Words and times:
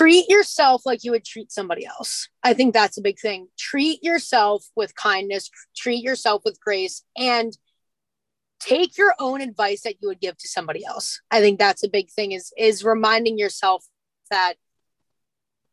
treat 0.00 0.30
yourself 0.30 0.86
like 0.86 1.04
you 1.04 1.10
would 1.10 1.26
treat 1.26 1.52
somebody 1.52 1.84
else. 1.84 2.30
I 2.42 2.54
think 2.54 2.72
that's 2.72 2.96
a 2.96 3.02
big 3.02 3.18
thing. 3.18 3.48
Treat 3.58 4.02
yourself 4.02 4.64
with 4.74 4.94
kindness, 4.94 5.50
treat 5.76 6.02
yourself 6.02 6.40
with 6.42 6.58
grace, 6.58 7.04
and 7.18 7.52
take 8.60 8.96
your 8.96 9.12
own 9.18 9.42
advice 9.42 9.82
that 9.82 9.96
you 10.00 10.08
would 10.08 10.20
give 10.20 10.38
to 10.38 10.48
somebody 10.48 10.86
else. 10.86 11.20
I 11.30 11.40
think 11.40 11.58
that's 11.58 11.84
a 11.84 11.88
big 11.88 12.08
thing 12.08 12.32
is 12.32 12.50
is 12.56 12.82
reminding 12.82 13.36
yourself 13.36 13.84
that 14.30 14.54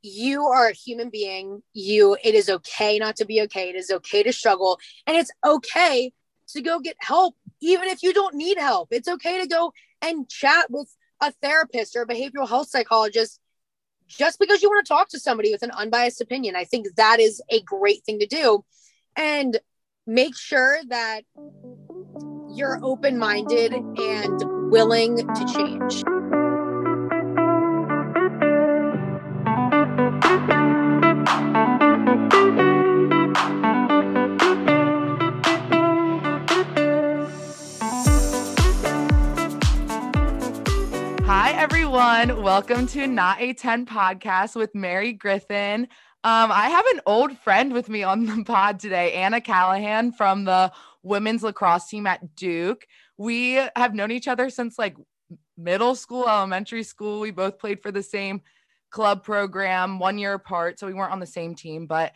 you 0.02 0.44
are 0.44 0.68
a 0.68 0.74
human 0.74 1.10
being. 1.10 1.64
You 1.72 2.18
it 2.22 2.36
is 2.36 2.50
okay 2.50 3.00
not 3.00 3.16
to 3.18 3.26
be 3.26 3.42
okay. 3.44 3.70
It 3.70 3.78
is 3.78 3.90
okay 3.92 4.24
to 4.24 4.34
struggle 4.34 4.78
and 5.06 5.16
it's 5.16 5.32
okay 5.46 6.12
to 6.50 6.62
go 6.62 6.82
get 6.82 6.98
help 7.00 7.36
even 7.62 7.88
if 7.88 8.04
you 8.04 8.14
don't 8.14 8.36
need 8.36 8.58
help. 8.58 8.90
It's 8.92 9.08
okay 9.08 9.42
to 9.42 9.48
go 9.48 9.72
and 10.02 10.28
chat 10.28 10.70
with 10.70 10.94
a 11.22 11.32
therapist 11.42 11.96
or 11.96 12.02
a 12.02 12.08
behavioral 12.08 12.50
health 12.50 12.68
psychologist 12.68 13.40
just 14.08 14.40
because 14.40 14.62
you 14.62 14.70
want 14.70 14.86
to 14.86 14.90
talk 14.94 15.10
to 15.10 15.20
somebody 15.20 15.52
with 15.52 15.64
an 15.64 15.72
unbiased 15.72 16.22
opinion. 16.22 16.56
I 16.56 16.64
think 16.64 16.88
that 16.96 17.20
is 17.20 17.42
a 17.50 17.62
great 17.62 18.04
thing 18.04 18.20
to 18.20 18.28
do. 18.28 18.64
And 19.16 19.60
make 20.06 20.38
sure 20.38 20.80
that 20.90 21.24
you're 22.54 22.80
open 22.84 23.18
minded 23.18 23.74
and 23.74 24.72
willing 24.72 25.18
to 25.18 25.46
change. 25.54 26.04
Everyone. 41.98 42.44
Welcome 42.44 42.86
to 42.90 43.08
Not 43.08 43.42
a 43.42 43.54
10 43.54 43.88
podcast 43.88 44.56
with 44.56 44.76
Mary 44.76 45.14
Griffin. 45.14 45.88
Um, 46.24 46.52
I 46.52 46.70
have 46.70 46.86
an 46.94 47.02
old 47.08 47.36
friend 47.40 47.74
with 47.74 47.90
me 47.90 48.04
on 48.04 48.28
the 48.28 48.44
pod 48.46 48.80
today, 48.80 49.14
Anna 49.14 49.42
Callahan 49.42 50.12
from 50.12 50.46
the 50.46 50.72
women's 51.02 51.42
lacrosse 51.42 51.88
team 51.88 52.06
at 52.06 52.36
Duke. 52.36 52.86
We 53.18 53.54
have 53.76 53.96
known 53.96 54.12
each 54.12 54.28
other 54.28 54.52
since 54.52 54.78
like 54.78 54.96
middle 55.58 55.96
school, 55.96 56.30
elementary 56.30 56.84
school. 56.84 57.20
We 57.20 57.32
both 57.32 57.58
played 57.58 57.82
for 57.82 57.92
the 57.92 58.04
same 58.04 58.42
club 58.92 59.24
program 59.24 59.98
one 59.98 60.20
year 60.20 60.34
apart. 60.34 60.78
So 60.78 60.86
we 60.86 60.94
weren't 60.94 61.14
on 61.14 61.20
the 61.20 61.26
same 61.26 61.56
team, 61.56 61.88
but 61.88 62.14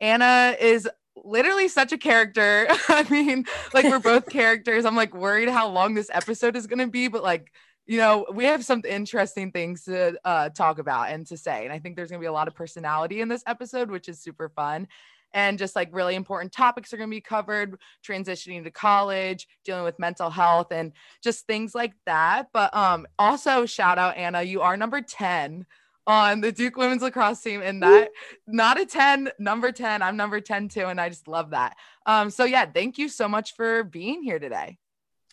Anna 0.00 0.56
is 0.60 0.88
literally 1.24 1.68
such 1.68 1.92
a 1.92 1.98
character. 1.98 2.66
I 2.88 3.06
mean, 3.08 3.44
like 3.72 3.84
we're 3.84 4.00
both 4.00 4.28
characters. 4.30 4.84
I'm 4.84 4.96
like 4.96 5.14
worried 5.14 5.48
how 5.48 5.68
long 5.68 5.94
this 5.94 6.10
episode 6.12 6.56
is 6.56 6.66
going 6.66 6.80
to 6.80 6.88
be, 6.88 7.06
but 7.06 7.22
like 7.22 7.52
you 7.90 7.96
know, 7.96 8.24
we 8.32 8.44
have 8.44 8.64
some 8.64 8.82
interesting 8.88 9.50
things 9.50 9.82
to 9.82 10.16
uh, 10.24 10.48
talk 10.50 10.78
about 10.78 11.10
and 11.10 11.26
to 11.26 11.36
say. 11.36 11.64
And 11.64 11.72
I 11.72 11.80
think 11.80 11.96
there's 11.96 12.08
going 12.08 12.20
to 12.20 12.22
be 12.22 12.28
a 12.28 12.32
lot 12.32 12.46
of 12.46 12.54
personality 12.54 13.20
in 13.20 13.26
this 13.26 13.42
episode, 13.48 13.90
which 13.90 14.08
is 14.08 14.20
super 14.20 14.48
fun. 14.48 14.86
And 15.32 15.58
just 15.58 15.74
like 15.74 15.88
really 15.90 16.14
important 16.14 16.52
topics 16.52 16.92
are 16.92 16.98
going 16.98 17.10
to 17.10 17.16
be 17.16 17.20
covered 17.20 17.80
transitioning 18.06 18.62
to 18.62 18.70
college, 18.70 19.48
dealing 19.64 19.82
with 19.82 19.98
mental 19.98 20.30
health, 20.30 20.70
and 20.70 20.92
just 21.20 21.48
things 21.48 21.74
like 21.74 21.94
that. 22.06 22.50
But 22.52 22.72
um, 22.76 23.08
also, 23.18 23.66
shout 23.66 23.98
out, 23.98 24.16
Anna, 24.16 24.42
you 24.42 24.60
are 24.60 24.76
number 24.76 25.00
10 25.00 25.66
on 26.06 26.40
the 26.42 26.52
Duke 26.52 26.76
women's 26.76 27.02
lacrosse 27.02 27.42
team. 27.42 27.60
And 27.60 27.82
that, 27.82 28.10
not 28.46 28.80
a 28.80 28.86
10, 28.86 29.32
number 29.40 29.72
10. 29.72 30.00
I'm 30.00 30.16
number 30.16 30.40
10 30.40 30.68
too. 30.68 30.86
And 30.86 31.00
I 31.00 31.08
just 31.08 31.26
love 31.26 31.50
that. 31.50 31.76
Um, 32.06 32.30
so, 32.30 32.44
yeah, 32.44 32.66
thank 32.66 32.98
you 32.98 33.08
so 33.08 33.26
much 33.26 33.56
for 33.56 33.82
being 33.82 34.22
here 34.22 34.38
today. 34.38 34.78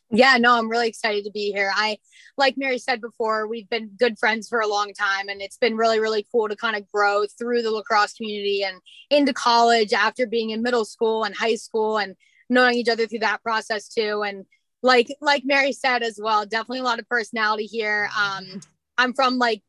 Yeah, 0.10 0.38
no, 0.38 0.58
I'm 0.58 0.70
really 0.70 0.88
excited 0.88 1.26
to 1.26 1.32
be 1.32 1.52
here. 1.52 1.70
I, 1.76 1.98
like 2.38 2.56
Mary 2.58 2.78
said 2.78 3.02
before, 3.02 3.48
we've 3.48 3.70
been 3.70 3.92
good 4.00 4.18
friends 4.18 4.48
for 4.48 4.62
a 4.62 4.68
long 4.68 4.94
time, 4.94 5.28
and 5.28 5.42
it's 5.42 5.58
been 5.58 5.76
really, 5.76 6.00
really 6.00 6.26
cool 6.32 6.48
to 6.48 6.56
kind 6.56 6.78
of 6.78 6.90
grow 6.90 7.26
through 7.38 7.62
the 7.62 7.72
lacrosse 7.72 8.14
community 8.14 8.64
and 8.64 8.80
into 9.10 9.34
college 9.34 9.92
after 9.92 10.26
being 10.26 10.52
in 10.52 10.62
middle 10.62 10.86
school 10.86 11.26
and 11.26 11.36
high 11.36 11.56
school 11.56 11.98
and 11.98 12.16
knowing 12.50 12.76
each 12.76 12.88
other 12.88 13.06
through 13.06 13.20
that 13.20 13.44
process 13.44 13.90
too. 13.90 14.24
And 14.24 14.46
like, 14.82 15.14
like 15.20 15.44
Mary 15.44 15.74
said 15.74 16.04
as 16.04 16.20
well, 16.22 16.46
definitely 16.46 16.80
a 16.80 16.84
lot 16.84 17.00
of 17.00 17.10
personality 17.10 17.66
here. 17.66 18.10
Um, 18.18 18.62
I'm 18.98 19.14
from 19.14 19.38
like 19.38 19.62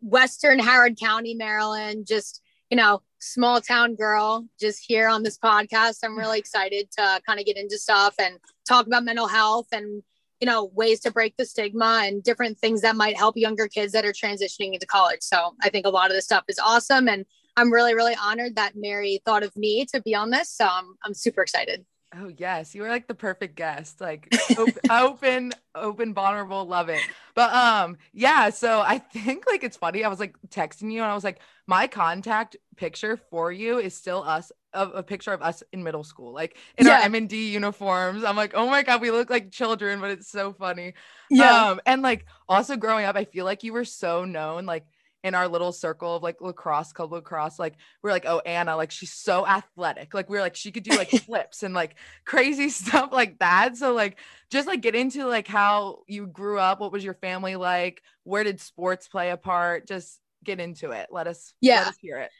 Western 0.00 0.58
Howard 0.58 0.98
County, 0.98 1.34
Maryland, 1.34 2.06
just 2.08 2.42
you 2.72 2.76
know, 2.76 3.02
small 3.18 3.60
town 3.60 3.94
girl 3.94 4.46
just 4.58 4.82
here 4.88 5.06
on 5.06 5.22
this 5.22 5.36
podcast. 5.36 5.98
I'm 6.02 6.16
really 6.16 6.38
excited 6.40 6.90
to 6.92 7.20
kind 7.26 7.38
of 7.38 7.44
get 7.44 7.58
into 7.58 7.76
stuff 7.78 8.14
and 8.18 8.38
talk 8.66 8.86
about 8.86 9.04
mental 9.04 9.26
health 9.26 9.66
and, 9.72 10.02
you 10.40 10.46
know, 10.46 10.64
ways 10.74 11.00
to 11.00 11.10
break 11.10 11.36
the 11.36 11.44
stigma 11.44 12.02
and 12.04 12.22
different 12.22 12.58
things 12.58 12.80
that 12.82 12.96
might 12.96 13.16
help 13.16 13.36
younger 13.36 13.68
kids 13.68 13.92
that 13.92 14.04
are 14.04 14.12
transitioning 14.12 14.74
into 14.74 14.86
college. 14.86 15.22
So 15.22 15.54
I 15.62 15.68
think 15.68 15.86
a 15.86 15.90
lot 15.90 16.10
of 16.10 16.16
this 16.16 16.24
stuff 16.24 16.44
is 16.48 16.58
awesome. 16.58 17.08
And 17.08 17.24
I'm 17.56 17.72
really, 17.72 17.94
really 17.94 18.16
honored 18.20 18.56
that 18.56 18.72
Mary 18.74 19.20
thought 19.24 19.42
of 19.42 19.56
me 19.56 19.84
to 19.86 20.00
be 20.00 20.14
on 20.14 20.30
this. 20.30 20.50
So 20.50 20.66
I'm, 20.66 20.94
I'm 21.04 21.14
super 21.14 21.42
excited. 21.42 21.84
Oh 22.14 22.30
yes, 22.36 22.74
you 22.74 22.82
were 22.82 22.88
like 22.88 23.06
the 23.06 23.14
perfect 23.14 23.56
guest. 23.56 24.00
Like 24.00 24.28
open, 24.58 24.74
open, 24.90 25.52
open, 25.74 26.12
vulnerable, 26.14 26.66
love 26.66 26.90
it. 26.90 27.00
But 27.34 27.54
um, 27.54 27.96
yeah. 28.12 28.50
So 28.50 28.80
I 28.80 28.98
think 28.98 29.46
like 29.46 29.64
it's 29.64 29.78
funny. 29.78 30.04
I 30.04 30.08
was 30.08 30.20
like 30.20 30.36
texting 30.48 30.92
you, 30.92 31.02
and 31.02 31.10
I 31.10 31.14
was 31.14 31.24
like, 31.24 31.40
my 31.66 31.86
contact 31.86 32.56
picture 32.76 33.16
for 33.30 33.52
you 33.52 33.78
is 33.78 33.94
still 33.94 34.22
us, 34.22 34.50
a, 34.72 34.86
a 34.88 35.02
picture 35.02 35.32
of 35.32 35.42
us 35.42 35.62
in 35.72 35.82
middle 35.82 36.04
school, 36.04 36.32
like 36.32 36.56
in 36.76 36.86
yeah. 36.86 36.98
our 36.98 37.02
M 37.02 37.14
and 37.14 37.28
D 37.28 37.52
uniforms. 37.52 38.24
I'm 38.24 38.36
like, 38.36 38.52
oh 38.54 38.68
my 38.68 38.82
god, 38.82 39.00
we 39.00 39.10
look 39.10 39.30
like 39.30 39.50
children, 39.50 40.00
but 40.00 40.10
it's 40.10 40.28
so 40.28 40.52
funny. 40.52 40.94
Yeah. 41.30 41.70
Um, 41.70 41.80
and 41.86 42.02
like 42.02 42.26
also 42.48 42.76
growing 42.76 43.04
up, 43.04 43.16
I 43.16 43.24
feel 43.24 43.44
like 43.44 43.62
you 43.62 43.72
were 43.72 43.84
so 43.84 44.24
known, 44.24 44.66
like 44.66 44.84
in 45.24 45.34
our 45.34 45.46
little 45.46 45.72
circle 45.72 46.16
of 46.16 46.22
like 46.22 46.40
lacrosse 46.40 46.92
club 46.92 47.12
lacrosse 47.12 47.58
like 47.58 47.76
we're 48.02 48.10
like 48.10 48.26
oh 48.26 48.40
anna 48.40 48.76
like 48.76 48.90
she's 48.90 49.12
so 49.12 49.46
athletic 49.46 50.14
like 50.14 50.28
we 50.28 50.36
are 50.36 50.40
like 50.40 50.56
she 50.56 50.72
could 50.72 50.82
do 50.82 50.96
like 50.96 51.10
flips 51.26 51.62
and 51.62 51.74
like 51.74 51.96
crazy 52.24 52.68
stuff 52.68 53.10
like 53.12 53.38
that 53.38 53.76
so 53.76 53.94
like 53.94 54.18
just 54.50 54.66
like 54.66 54.80
get 54.80 54.94
into 54.94 55.24
like 55.26 55.46
how 55.46 56.00
you 56.08 56.26
grew 56.26 56.58
up 56.58 56.80
what 56.80 56.92
was 56.92 57.04
your 57.04 57.14
family 57.14 57.56
like 57.56 58.02
where 58.24 58.42
did 58.42 58.60
sports 58.60 59.06
play 59.06 59.30
a 59.30 59.36
part 59.36 59.86
just 59.86 60.18
get 60.44 60.60
into 60.60 60.90
it 60.90 61.08
let 61.10 61.26
us 61.26 61.54
yeah 61.60 61.80
let 61.80 61.88
us 61.88 61.98
hear 62.00 62.18
it 62.18 62.30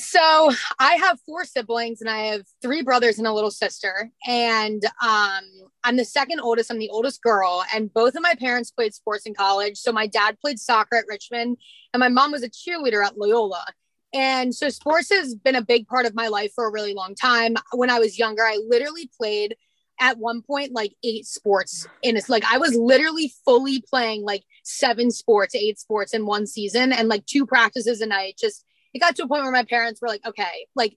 so 0.00 0.50
I 0.78 0.94
have 0.94 1.20
four 1.26 1.44
siblings 1.44 2.00
and 2.00 2.08
I 2.08 2.26
have 2.26 2.42
three 2.62 2.82
brothers 2.82 3.18
and 3.18 3.26
a 3.26 3.32
little 3.32 3.50
sister. 3.50 4.10
And 4.26 4.82
um, 5.02 5.42
I'm 5.84 5.96
the 5.96 6.04
second 6.04 6.40
oldest. 6.40 6.70
I'm 6.70 6.78
the 6.78 6.90
oldest 6.90 7.22
girl. 7.22 7.64
And 7.74 7.92
both 7.92 8.14
of 8.14 8.22
my 8.22 8.34
parents 8.34 8.70
played 8.70 8.94
sports 8.94 9.26
in 9.26 9.34
college. 9.34 9.76
So 9.76 9.92
my 9.92 10.06
dad 10.06 10.38
played 10.40 10.58
soccer 10.58 10.96
at 10.96 11.04
Richmond 11.08 11.58
and 11.92 12.00
my 12.00 12.08
mom 12.08 12.32
was 12.32 12.42
a 12.42 12.50
cheerleader 12.50 13.04
at 13.04 13.18
Loyola. 13.18 13.64
And 14.12 14.54
so 14.54 14.68
sports 14.70 15.10
has 15.10 15.34
been 15.34 15.54
a 15.54 15.62
big 15.62 15.86
part 15.86 16.06
of 16.06 16.14
my 16.14 16.28
life 16.28 16.52
for 16.54 16.66
a 16.66 16.72
really 16.72 16.94
long 16.94 17.14
time. 17.14 17.54
When 17.72 17.90
I 17.90 18.00
was 18.00 18.18
younger, 18.18 18.42
I 18.42 18.58
literally 18.66 19.08
played 19.16 19.54
at 20.00 20.18
one 20.18 20.42
point 20.42 20.72
like 20.72 20.92
eight 21.04 21.26
sports 21.26 21.86
in 22.02 22.16
it's 22.16 22.28
like 22.28 22.44
I 22.44 22.58
was 22.58 22.74
literally 22.74 23.32
fully 23.44 23.82
playing 23.82 24.24
like 24.24 24.42
seven 24.64 25.10
sports, 25.10 25.54
eight 25.54 25.78
sports 25.78 26.14
in 26.14 26.26
one 26.26 26.46
season 26.46 26.92
and 26.92 27.08
like 27.08 27.26
two 27.26 27.46
practices 27.46 28.00
a 28.00 28.06
night 28.06 28.36
just 28.38 28.64
it 28.92 28.98
got 28.98 29.16
to 29.16 29.24
a 29.24 29.28
point 29.28 29.42
where 29.42 29.52
my 29.52 29.64
parents 29.64 30.00
were 30.00 30.08
like, 30.08 30.26
okay, 30.26 30.66
like 30.74 30.96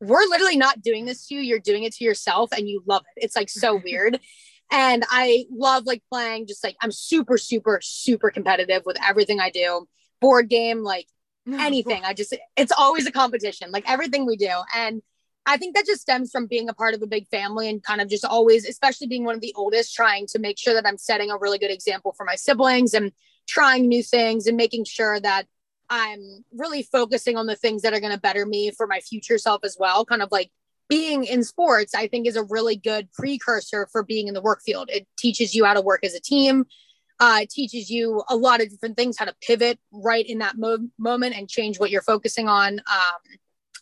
we're 0.00 0.26
literally 0.28 0.56
not 0.56 0.82
doing 0.82 1.04
this 1.04 1.26
to 1.26 1.34
you. 1.34 1.40
You're 1.40 1.58
doing 1.58 1.84
it 1.84 1.94
to 1.94 2.04
yourself 2.04 2.50
and 2.52 2.68
you 2.68 2.82
love 2.86 3.02
it. 3.16 3.24
It's 3.24 3.36
like 3.36 3.48
so 3.48 3.76
weird. 3.84 4.20
And 4.70 5.04
I 5.08 5.46
love 5.50 5.86
like 5.86 6.02
playing, 6.10 6.46
just 6.46 6.62
like 6.62 6.76
I'm 6.82 6.92
super, 6.92 7.38
super, 7.38 7.80
super 7.82 8.30
competitive 8.30 8.82
with 8.84 8.98
everything 9.06 9.40
I 9.40 9.50
do. 9.50 9.86
Board 10.20 10.48
game, 10.48 10.82
like 10.82 11.06
anything. 11.46 12.04
I 12.04 12.12
just, 12.12 12.36
it's 12.56 12.72
always 12.76 13.06
a 13.06 13.12
competition, 13.12 13.70
like 13.70 13.88
everything 13.90 14.26
we 14.26 14.36
do. 14.36 14.50
And 14.74 15.00
I 15.48 15.56
think 15.56 15.74
that 15.74 15.86
just 15.86 16.02
stems 16.02 16.30
from 16.30 16.46
being 16.46 16.68
a 16.68 16.74
part 16.74 16.92
of 16.92 17.00
a 17.00 17.06
big 17.06 17.26
family 17.28 17.70
and 17.70 17.82
kind 17.82 18.02
of 18.02 18.08
just 18.08 18.22
always, 18.22 18.68
especially 18.68 19.06
being 19.06 19.24
one 19.24 19.34
of 19.34 19.40
the 19.40 19.54
oldest, 19.56 19.94
trying 19.94 20.26
to 20.26 20.38
make 20.38 20.58
sure 20.58 20.74
that 20.74 20.86
I'm 20.86 20.98
setting 20.98 21.30
a 21.30 21.38
really 21.38 21.58
good 21.58 21.70
example 21.70 22.12
for 22.14 22.26
my 22.26 22.34
siblings 22.34 22.92
and 22.92 23.12
trying 23.46 23.88
new 23.88 24.02
things 24.02 24.46
and 24.46 24.58
making 24.58 24.84
sure 24.84 25.18
that 25.18 25.46
I'm 25.88 26.44
really 26.52 26.82
focusing 26.82 27.38
on 27.38 27.46
the 27.46 27.56
things 27.56 27.80
that 27.80 27.94
are 27.94 28.00
going 28.00 28.12
to 28.12 28.20
better 28.20 28.44
me 28.44 28.72
for 28.72 28.86
my 28.86 29.00
future 29.00 29.38
self 29.38 29.64
as 29.64 29.74
well. 29.80 30.04
Kind 30.04 30.20
of 30.20 30.28
like 30.30 30.50
being 30.86 31.24
in 31.24 31.42
sports, 31.42 31.94
I 31.94 32.08
think 32.08 32.26
is 32.26 32.36
a 32.36 32.42
really 32.42 32.76
good 32.76 33.10
precursor 33.12 33.88
for 33.90 34.02
being 34.02 34.28
in 34.28 34.34
the 34.34 34.42
work 34.42 34.60
field. 34.60 34.90
It 34.92 35.08
teaches 35.18 35.54
you 35.54 35.64
how 35.64 35.72
to 35.72 35.80
work 35.80 36.04
as 36.04 36.14
a 36.14 36.20
team. 36.20 36.66
Uh, 37.20 37.40
it 37.42 37.50
teaches 37.50 37.88
you 37.88 38.22
a 38.28 38.36
lot 38.36 38.60
of 38.60 38.68
different 38.68 38.98
things, 38.98 39.16
how 39.18 39.24
to 39.24 39.34
pivot 39.40 39.78
right 39.92 40.26
in 40.26 40.40
that 40.40 40.58
mo- 40.58 40.88
moment 40.98 41.36
and 41.36 41.48
change 41.48 41.80
what 41.80 41.90
you're 41.90 42.02
focusing 42.02 42.48
on. 42.48 42.80
Um, 42.80 43.38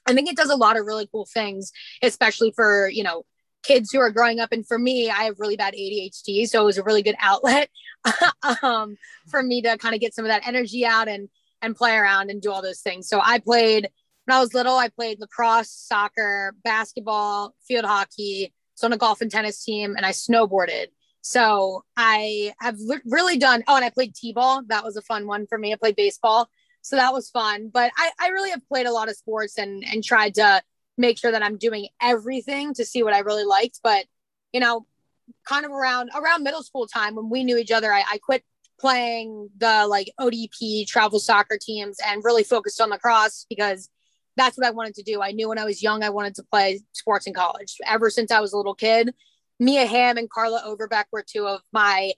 I 0.07 0.15
think 0.15 0.29
it 0.29 0.37
does 0.37 0.51
a 0.51 0.57
lot 0.57 0.79
of 0.79 0.87
really 0.87 1.09
cool 1.11 1.27
things, 1.27 1.73
especially 2.03 2.53
for, 2.53 2.89
you 2.89 3.03
know, 3.03 3.25
kids 3.63 3.91
who 3.91 3.99
are 3.99 4.11
growing 4.11 4.39
up. 4.39 4.53
And 4.53 4.67
for 4.67 4.79
me, 4.79 5.11
I 5.11 5.25
have 5.25 5.41
really 5.41 5.57
bad 5.57 5.75
ADHD. 5.75 6.47
So 6.47 6.63
it 6.63 6.65
was 6.65 6.79
a 6.79 6.85
really 6.85 7.03
good 7.03 7.17
outlet 7.21 7.69
um, 8.63 8.97
for 9.29 9.43
me 9.43 9.63
to 9.63 9.77
kind 9.79 9.95
of 9.95 10.01
get 10.01 10.15
some 10.15 10.25
of 10.25 10.29
that 10.31 10.47
energy 10.47 10.87
out 10.87 11.09
and 11.09 11.29
and 11.63 11.75
play 11.75 11.97
around 11.97 12.31
and 12.31 12.43
do 12.43 12.53
all 12.53 12.63
those 12.63 12.81
things. 12.81 13.09
So 13.09 13.21
I 13.23 13.39
played 13.39 13.89
when 14.27 14.37
I 14.37 14.41
was 14.41 14.55
little, 14.55 14.77
I 14.77 14.89
played 14.89 15.21
lacrosse, 15.21 15.71
soccer, 15.71 16.55
basketball, 16.65 17.55
field 17.67 17.85
hockey, 17.85 18.53
so 18.75 18.87
on 18.87 18.93
a 18.93 18.97
golf 18.97 19.21
and 19.21 19.31
tennis 19.31 19.65
team, 19.65 19.95
and 19.97 20.05
I 20.05 20.11
snowboarded. 20.11 20.87
So 21.23 21.85
I 21.97 22.53
have 22.61 22.77
really 23.05 23.39
done. 23.39 23.65
Oh, 23.67 23.77
and 23.77 23.85
I 23.85 23.91
played 23.91 24.15
t-ball. 24.15 24.63
That 24.69 24.85
was 24.85 24.97
a 24.97 25.03
fun 25.03 25.27
one 25.27 25.47
for 25.47 25.59
me. 25.59 25.73
I 25.73 25.77
played 25.77 25.97
baseball. 25.97 26.49
So 26.87 26.95
that 26.95 27.13
was 27.13 27.31
fun. 27.31 27.69
But 27.75 27.91
I, 27.97 28.11
I 28.21 28.29
really 28.29 28.51
have 28.51 28.67
played 28.69 28.87
a 28.87 28.93
lot 28.93 29.09
of 29.09 29.17
sports 29.17 29.59
and 29.59 29.83
and 29.85 30.05
tried 30.05 30.35
to 30.35 30.63
make 30.97 31.19
sure 31.19 31.33
that 31.33 31.43
I'm 31.43 31.59
doing 31.59 31.89
everything 32.01 32.75
to 32.75 32.85
see 32.85 33.03
what 33.03 33.13
I 33.13 33.19
really 33.19 33.45
liked. 33.45 33.81
But 33.83 34.07
you 34.53 34.61
know, 34.61 34.87
kind 35.49 35.65
of 35.65 35.73
around 35.73 36.11
around 36.15 36.45
middle 36.45 36.63
school 36.63 36.87
time 36.87 37.17
when 37.17 37.29
we 37.29 37.43
knew 37.43 37.59
each 37.59 37.73
other, 37.73 37.93
I, 37.93 38.05
I 38.09 38.19
quit 38.19 38.45
playing 38.79 39.49
the 39.57 39.89
like 39.89 40.13
ODP 40.21 40.87
travel 40.87 41.19
soccer 41.19 41.59
teams 41.61 41.97
and 42.07 42.23
really 42.25 42.45
focused 42.45 42.81
on 42.81 42.91
lacrosse 42.91 43.47
because 43.51 43.91
that's 44.37 44.57
what 44.57 44.67
I 44.67 44.71
wanted 44.71 44.95
to 44.95 45.03
do. 45.03 45.21
I 45.21 45.33
knew 45.33 45.49
when 45.49 45.59
I 45.59 45.65
was 45.65 45.83
young 45.83 46.05
I 46.05 46.11
wanted 46.11 46.37
to 46.37 46.45
play 46.45 46.83
sports 46.93 47.27
in 47.27 47.35
college. 47.35 47.79
Ever 47.85 48.11
since 48.11 48.31
I 48.31 48.39
was 48.39 48.53
a 48.53 48.57
little 48.57 48.75
kid, 48.75 49.13
Mia 49.59 49.87
Hamm 49.87 50.19
and 50.19 50.31
Carla 50.31 50.63
Overbeck 50.65 51.09
were 51.11 51.25
two 51.27 51.49
of 51.49 51.63
my 51.73 52.13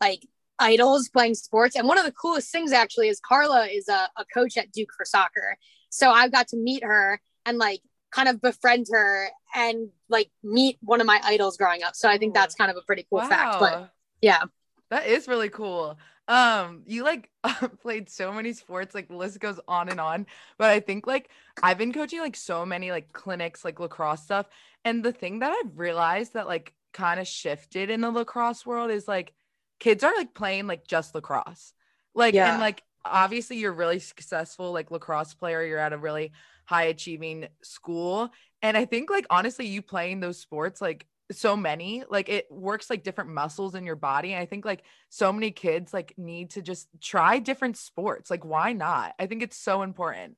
like 0.00 0.26
idols 0.58 1.08
playing 1.08 1.34
sports. 1.34 1.76
And 1.76 1.88
one 1.88 1.98
of 1.98 2.04
the 2.04 2.12
coolest 2.12 2.50
things 2.50 2.72
actually 2.72 3.08
is 3.08 3.20
Carla 3.20 3.66
is 3.66 3.88
a, 3.88 4.08
a 4.16 4.24
coach 4.32 4.56
at 4.56 4.72
Duke 4.72 4.90
for 4.96 5.04
soccer. 5.04 5.56
So 5.90 6.10
I've 6.10 6.32
got 6.32 6.48
to 6.48 6.56
meet 6.56 6.84
her 6.84 7.20
and 7.46 7.58
like 7.58 7.80
kind 8.10 8.28
of 8.28 8.40
befriend 8.40 8.86
her 8.90 9.28
and 9.54 9.88
like 10.08 10.30
meet 10.42 10.78
one 10.80 11.00
of 11.00 11.06
my 11.06 11.20
idols 11.24 11.56
growing 11.56 11.82
up. 11.82 11.94
So 11.94 12.08
I 12.08 12.18
think 12.18 12.34
that's 12.34 12.54
kind 12.54 12.70
of 12.70 12.76
a 12.76 12.82
pretty 12.82 13.06
cool 13.10 13.20
wow. 13.20 13.28
fact. 13.28 13.60
But 13.60 13.90
yeah. 14.20 14.42
That 14.90 15.06
is 15.06 15.28
really 15.28 15.48
cool. 15.48 15.98
Um, 16.26 16.82
you 16.86 17.04
like 17.04 17.30
played 17.82 18.08
so 18.08 18.32
many 18.32 18.52
sports, 18.52 18.94
like 18.94 19.08
the 19.08 19.16
list 19.16 19.40
goes 19.40 19.60
on 19.68 19.88
and 19.88 20.00
on. 20.00 20.26
But 20.58 20.70
I 20.70 20.80
think 20.80 21.06
like 21.06 21.30
I've 21.62 21.78
been 21.78 21.92
coaching 21.92 22.20
like 22.20 22.36
so 22.36 22.64
many 22.64 22.90
like 22.90 23.12
clinics, 23.12 23.64
like 23.64 23.80
lacrosse 23.80 24.22
stuff. 24.22 24.46
And 24.84 25.02
the 25.02 25.12
thing 25.12 25.40
that 25.40 25.52
I've 25.52 25.78
realized 25.78 26.34
that 26.34 26.46
like 26.46 26.72
kind 26.92 27.18
of 27.18 27.26
shifted 27.26 27.90
in 27.90 28.00
the 28.00 28.10
lacrosse 28.10 28.64
world 28.64 28.90
is 28.90 29.08
like 29.08 29.32
kids 29.80 30.04
are 30.04 30.14
like 30.16 30.34
playing 30.34 30.66
like 30.66 30.86
just 30.86 31.14
lacrosse. 31.14 31.72
Like 32.14 32.34
yeah. 32.34 32.52
and 32.52 32.60
like 32.60 32.82
obviously 33.04 33.58
you're 33.58 33.72
really 33.72 33.98
successful 33.98 34.72
like 34.72 34.90
lacrosse 34.90 35.34
player, 35.34 35.64
you're 35.64 35.78
at 35.78 35.92
a 35.92 35.98
really 35.98 36.32
high 36.66 36.84
achieving 36.84 37.48
school. 37.62 38.30
And 38.62 38.76
I 38.76 38.84
think 38.84 39.10
like 39.10 39.26
honestly, 39.30 39.66
you 39.66 39.82
playing 39.82 40.20
those 40.20 40.38
sports 40.38 40.80
like 40.80 41.06
so 41.32 41.56
many 41.56 42.04
like 42.10 42.28
it 42.28 42.46
works 42.50 42.90
like 42.90 43.02
different 43.02 43.30
muscles 43.30 43.74
in 43.74 43.84
your 43.84 43.96
body 43.96 44.32
and 44.34 44.42
i 44.42 44.44
think 44.44 44.64
like 44.64 44.82
so 45.08 45.32
many 45.32 45.50
kids 45.50 45.94
like 45.94 46.12
need 46.18 46.50
to 46.50 46.60
just 46.60 46.86
try 47.00 47.38
different 47.38 47.76
sports 47.76 48.30
like 48.30 48.44
why 48.44 48.72
not 48.72 49.14
i 49.18 49.26
think 49.26 49.42
it's 49.42 49.56
so 49.56 49.80
important 49.80 50.36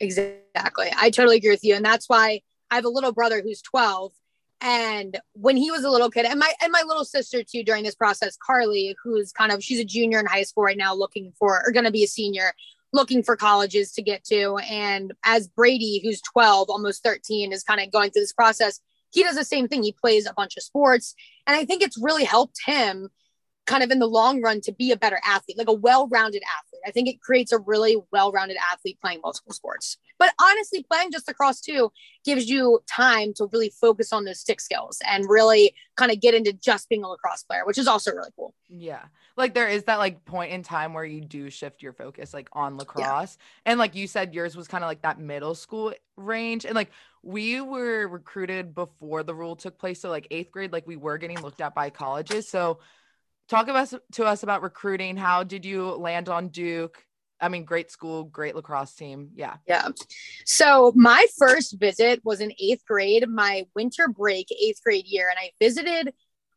exactly 0.00 0.88
i 0.96 1.10
totally 1.10 1.36
agree 1.36 1.50
with 1.50 1.62
you 1.62 1.74
and 1.74 1.84
that's 1.84 2.08
why 2.08 2.40
i 2.70 2.76
have 2.76 2.86
a 2.86 2.88
little 2.88 3.12
brother 3.12 3.42
who's 3.42 3.60
12 3.60 4.12
and 4.60 5.20
when 5.34 5.56
he 5.56 5.70
was 5.70 5.84
a 5.84 5.90
little 5.90 6.10
kid 6.10 6.26
and 6.26 6.38
my 6.38 6.52
and 6.60 6.72
my 6.72 6.82
little 6.86 7.04
sister 7.04 7.42
too 7.42 7.62
during 7.62 7.84
this 7.84 7.94
process 7.94 8.36
carly 8.36 8.96
who's 9.02 9.32
kind 9.32 9.52
of 9.52 9.62
she's 9.62 9.78
a 9.78 9.84
junior 9.84 10.18
in 10.18 10.26
high 10.26 10.42
school 10.42 10.64
right 10.64 10.76
now 10.76 10.94
looking 10.94 11.32
for 11.38 11.62
or 11.64 11.72
going 11.72 11.84
to 11.84 11.92
be 11.92 12.02
a 12.02 12.08
senior 12.08 12.52
looking 12.92 13.22
for 13.22 13.36
colleges 13.36 13.92
to 13.92 14.02
get 14.02 14.24
to 14.24 14.56
and 14.68 15.12
as 15.24 15.46
brady 15.46 16.00
who's 16.02 16.20
12 16.22 16.68
almost 16.70 17.02
13 17.04 17.52
is 17.52 17.62
kind 17.62 17.80
of 17.80 17.92
going 17.92 18.10
through 18.10 18.22
this 18.22 18.32
process 18.32 18.80
he 19.10 19.22
does 19.22 19.36
the 19.36 19.44
same 19.44 19.68
thing. 19.68 19.82
He 19.82 19.92
plays 19.92 20.26
a 20.26 20.34
bunch 20.34 20.56
of 20.56 20.62
sports. 20.62 21.14
And 21.46 21.56
I 21.56 21.64
think 21.64 21.82
it's 21.82 21.98
really 21.98 22.24
helped 22.24 22.60
him 22.64 23.08
kind 23.66 23.82
of 23.82 23.90
in 23.90 23.98
the 23.98 24.06
long 24.06 24.40
run 24.40 24.60
to 24.62 24.72
be 24.72 24.92
a 24.92 24.96
better 24.96 25.20
athlete, 25.24 25.58
like 25.58 25.68
a 25.68 25.72
well 25.72 26.08
rounded 26.08 26.42
athlete. 26.42 26.82
I 26.86 26.90
think 26.90 27.08
it 27.08 27.20
creates 27.20 27.52
a 27.52 27.58
really 27.58 27.96
well 28.12 28.32
rounded 28.32 28.56
athlete 28.72 28.98
playing 29.00 29.20
multiple 29.22 29.52
sports. 29.52 29.98
But 30.18 30.32
honestly, 30.40 30.82
playing 30.82 31.12
just 31.12 31.28
lacrosse 31.28 31.60
too 31.60 31.92
gives 32.24 32.48
you 32.48 32.80
time 32.88 33.32
to 33.34 33.48
really 33.52 33.70
focus 33.70 34.12
on 34.12 34.24
those 34.24 34.40
stick 34.40 34.60
skills 34.60 34.98
and 35.06 35.28
really 35.28 35.74
kind 35.96 36.10
of 36.10 36.20
get 36.20 36.34
into 36.34 36.52
just 36.52 36.88
being 36.88 37.04
a 37.04 37.08
lacrosse 37.08 37.42
player, 37.44 37.64
which 37.64 37.78
is 37.78 37.86
also 37.86 38.12
really 38.12 38.30
cool. 38.36 38.54
Yeah. 38.68 39.04
Like 39.36 39.54
there 39.54 39.68
is 39.68 39.84
that 39.84 39.98
like 39.98 40.24
point 40.24 40.52
in 40.52 40.62
time 40.62 40.94
where 40.94 41.04
you 41.04 41.20
do 41.20 41.50
shift 41.50 41.82
your 41.82 41.92
focus 41.92 42.34
like 42.34 42.48
on 42.52 42.76
lacrosse. 42.76 43.38
Yeah. 43.38 43.70
And 43.70 43.78
like 43.78 43.94
you 43.94 44.06
said, 44.06 44.34
yours 44.34 44.56
was 44.56 44.68
kind 44.68 44.82
of 44.82 44.88
like 44.88 45.02
that 45.02 45.20
middle 45.20 45.54
school 45.54 45.94
range. 46.16 46.64
And 46.64 46.74
like 46.74 46.90
we 47.22 47.60
were 47.60 48.06
recruited 48.08 48.74
before 48.74 49.22
the 49.22 49.34
rule 49.34 49.56
took 49.56 49.78
place. 49.78 50.00
So 50.00 50.10
like 50.10 50.26
eighth 50.30 50.50
grade, 50.50 50.72
like 50.72 50.86
we 50.86 50.96
were 50.96 51.18
getting 51.18 51.40
looked 51.40 51.60
at 51.60 51.74
by 51.74 51.90
colleges. 51.90 52.48
So 52.48 52.80
talk 53.48 53.68
about 53.68 53.92
to 54.12 54.24
us 54.24 54.42
about 54.42 54.62
recruiting. 54.62 55.16
How 55.16 55.44
did 55.44 55.64
you 55.64 55.92
land 55.92 56.28
on 56.28 56.48
Duke? 56.48 57.04
I 57.40 57.48
mean, 57.48 57.64
great 57.64 57.90
school, 57.90 58.24
great 58.24 58.54
lacrosse 58.54 58.94
team. 58.94 59.30
Yeah. 59.34 59.56
Yeah. 59.66 59.88
So 60.44 60.92
my 60.96 61.26
first 61.38 61.78
visit 61.78 62.24
was 62.24 62.40
in 62.40 62.52
eighth 62.58 62.84
grade, 62.86 63.28
my 63.28 63.66
winter 63.74 64.08
break, 64.08 64.48
eighth 64.50 64.82
grade 64.82 65.06
year. 65.06 65.28
And 65.28 65.38
I 65.38 65.52
visited 65.60 66.12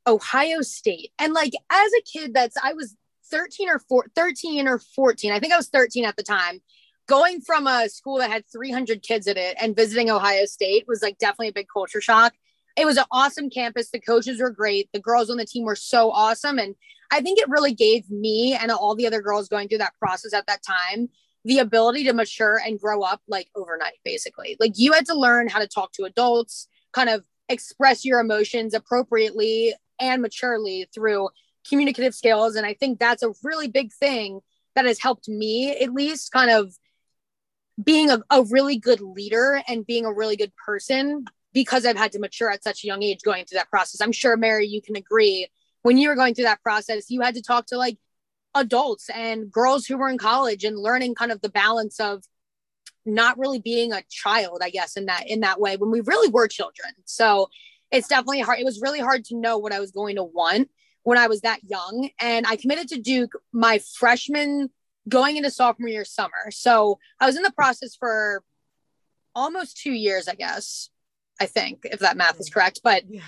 Ohio 0.07 0.61
State. 0.61 1.11
And 1.19 1.33
like 1.33 1.53
as 1.71 1.91
a 1.93 2.01
kid, 2.01 2.33
that's 2.33 2.57
I 2.61 2.73
was 2.73 2.95
13 3.29 3.69
or 3.69 3.79
four, 3.79 4.05
13 4.15 4.67
or 4.67 4.79
14. 4.79 5.31
I 5.31 5.39
think 5.39 5.53
I 5.53 5.57
was 5.57 5.69
13 5.69 6.05
at 6.05 6.15
the 6.17 6.23
time. 6.23 6.61
Going 7.07 7.41
from 7.41 7.67
a 7.67 7.89
school 7.89 8.17
that 8.19 8.29
had 8.29 8.45
300 8.51 9.01
kids 9.01 9.27
in 9.27 9.37
it 9.37 9.57
and 9.59 9.75
visiting 9.75 10.09
Ohio 10.09 10.45
State 10.45 10.85
was 10.87 11.01
like 11.01 11.17
definitely 11.17 11.49
a 11.49 11.53
big 11.53 11.67
culture 11.71 12.01
shock. 12.01 12.33
It 12.77 12.85
was 12.85 12.97
an 12.97 13.05
awesome 13.11 13.49
campus. 13.49 13.89
The 13.89 13.99
coaches 13.99 14.39
were 14.39 14.49
great. 14.49 14.89
The 14.93 14.99
girls 14.99 15.29
on 15.29 15.37
the 15.37 15.45
team 15.45 15.65
were 15.65 15.75
so 15.75 16.11
awesome. 16.11 16.57
And 16.57 16.75
I 17.11 17.21
think 17.21 17.39
it 17.39 17.49
really 17.49 17.73
gave 17.73 18.09
me 18.09 18.57
and 18.59 18.71
all 18.71 18.95
the 18.95 19.05
other 19.05 19.21
girls 19.21 19.49
going 19.49 19.67
through 19.67 19.79
that 19.79 19.97
process 19.99 20.33
at 20.33 20.47
that 20.47 20.63
time 20.63 21.09
the 21.43 21.59
ability 21.59 22.03
to 22.03 22.13
mature 22.13 22.61
and 22.63 22.79
grow 22.79 23.01
up 23.01 23.21
like 23.27 23.49
overnight, 23.55 23.97
basically. 24.05 24.57
Like 24.59 24.73
you 24.75 24.93
had 24.93 25.07
to 25.07 25.17
learn 25.17 25.47
how 25.47 25.59
to 25.59 25.67
talk 25.67 25.91
to 25.93 26.03
adults, 26.03 26.67
kind 26.93 27.09
of 27.09 27.23
express 27.49 28.05
your 28.05 28.19
emotions 28.19 28.73
appropriately 28.73 29.73
and 29.99 30.21
maturely 30.21 30.87
through 30.93 31.29
communicative 31.67 32.13
skills. 32.13 32.55
And 32.55 32.65
I 32.65 32.73
think 32.73 32.99
that's 32.99 33.23
a 33.23 33.33
really 33.43 33.67
big 33.67 33.91
thing 33.91 34.41
that 34.75 34.85
has 34.85 34.99
helped 34.99 35.27
me, 35.27 35.75
at 35.75 35.93
least, 35.93 36.31
kind 36.31 36.51
of 36.51 36.73
being 37.83 38.11
a, 38.11 38.21
a 38.29 38.43
really 38.43 38.77
good 38.77 39.01
leader 39.01 39.61
and 39.67 39.85
being 39.85 40.05
a 40.05 40.13
really 40.13 40.35
good 40.35 40.53
person 40.55 41.25
because 41.53 41.85
I've 41.85 41.97
had 41.97 42.11
to 42.13 42.19
mature 42.19 42.49
at 42.49 42.63
such 42.63 42.83
a 42.83 42.87
young 42.87 43.03
age 43.03 43.21
going 43.23 43.45
through 43.45 43.57
that 43.57 43.69
process. 43.69 43.99
I'm 43.99 44.11
sure, 44.11 44.37
Mary, 44.37 44.67
you 44.67 44.81
can 44.81 44.95
agree 44.95 45.49
when 45.83 45.97
you 45.97 46.09
were 46.09 46.15
going 46.15 46.35
through 46.35 46.45
that 46.45 46.61
process, 46.61 47.09
you 47.09 47.21
had 47.21 47.35
to 47.35 47.41
talk 47.41 47.67
to 47.67 47.77
like 47.77 47.97
adults 48.55 49.09
and 49.09 49.51
girls 49.51 49.85
who 49.85 49.97
were 49.97 50.09
in 50.09 50.17
college 50.17 50.63
and 50.63 50.77
learning 50.77 51.15
kind 51.15 51.31
of 51.31 51.41
the 51.41 51.49
balance 51.49 51.99
of 51.99 52.23
not 53.05 53.37
really 53.37 53.59
being 53.59 53.93
a 53.93 54.03
child, 54.09 54.59
I 54.61 54.69
guess, 54.69 54.95
in 54.95 55.07
that 55.07 55.27
in 55.27 55.39
that 55.41 55.59
way 55.59 55.77
when 55.77 55.91
we 55.91 56.01
really 56.01 56.29
were 56.29 56.47
children. 56.47 56.93
So 57.05 57.49
it's 57.91 58.07
definitely 58.07 58.41
hard. 58.41 58.59
It 58.59 58.65
was 58.65 58.81
really 58.81 58.99
hard 58.99 59.25
to 59.25 59.35
know 59.35 59.57
what 59.57 59.73
I 59.73 59.79
was 59.79 59.91
going 59.91 60.15
to 60.17 60.23
want 60.23 60.69
when 61.03 61.17
I 61.17 61.27
was 61.27 61.41
that 61.41 61.61
young. 61.63 62.09
And 62.19 62.45
I 62.47 62.55
committed 62.55 62.89
to 62.89 62.99
Duke 62.99 63.33
my 63.51 63.79
freshman 63.97 64.69
going 65.09 65.37
into 65.37 65.49
sophomore 65.49 65.89
year 65.89 66.05
summer. 66.05 66.51
So 66.51 66.99
I 67.19 67.25
was 67.25 67.35
in 67.35 67.41
the 67.41 67.51
process 67.51 67.95
for 67.95 68.43
almost 69.33 69.77
two 69.77 69.93
years, 69.93 70.27
I 70.27 70.35
guess. 70.35 70.89
I 71.39 71.47
think, 71.47 71.85
if 71.85 72.01
that 72.01 72.17
math 72.17 72.39
is 72.39 72.51
correct. 72.51 72.81
But 72.83 73.03
yeah 73.09 73.21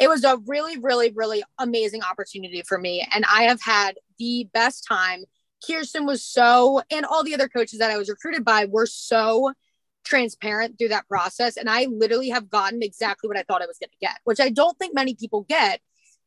it 0.00 0.08
was 0.08 0.24
a 0.24 0.38
really, 0.46 0.78
really, 0.78 1.12
really 1.14 1.44
amazing 1.58 2.02
opportunity 2.02 2.62
for 2.66 2.78
me. 2.78 3.06
And 3.14 3.24
I 3.30 3.42
have 3.42 3.60
had 3.60 3.96
the 4.18 4.48
best 4.52 4.86
time. 4.88 5.24
Kirsten 5.64 6.06
was 6.06 6.24
so, 6.24 6.80
and 6.90 7.04
all 7.04 7.22
the 7.22 7.34
other 7.34 7.48
coaches 7.48 7.78
that 7.80 7.90
I 7.90 7.98
was 7.98 8.08
recruited 8.08 8.42
by 8.42 8.64
were 8.64 8.86
so 8.86 9.52
transparent 10.04 10.78
through 10.78 10.88
that 10.88 11.06
process. 11.06 11.58
And 11.58 11.68
I 11.68 11.84
literally 11.84 12.30
have 12.30 12.48
gotten 12.48 12.82
exactly 12.82 13.28
what 13.28 13.36
I 13.36 13.42
thought 13.42 13.60
I 13.60 13.66
was 13.66 13.78
going 13.78 13.90
to 13.90 13.96
get, 14.00 14.16
which 14.24 14.40
I 14.40 14.48
don't 14.48 14.76
think 14.78 14.94
many 14.94 15.14
people 15.14 15.42
get 15.42 15.80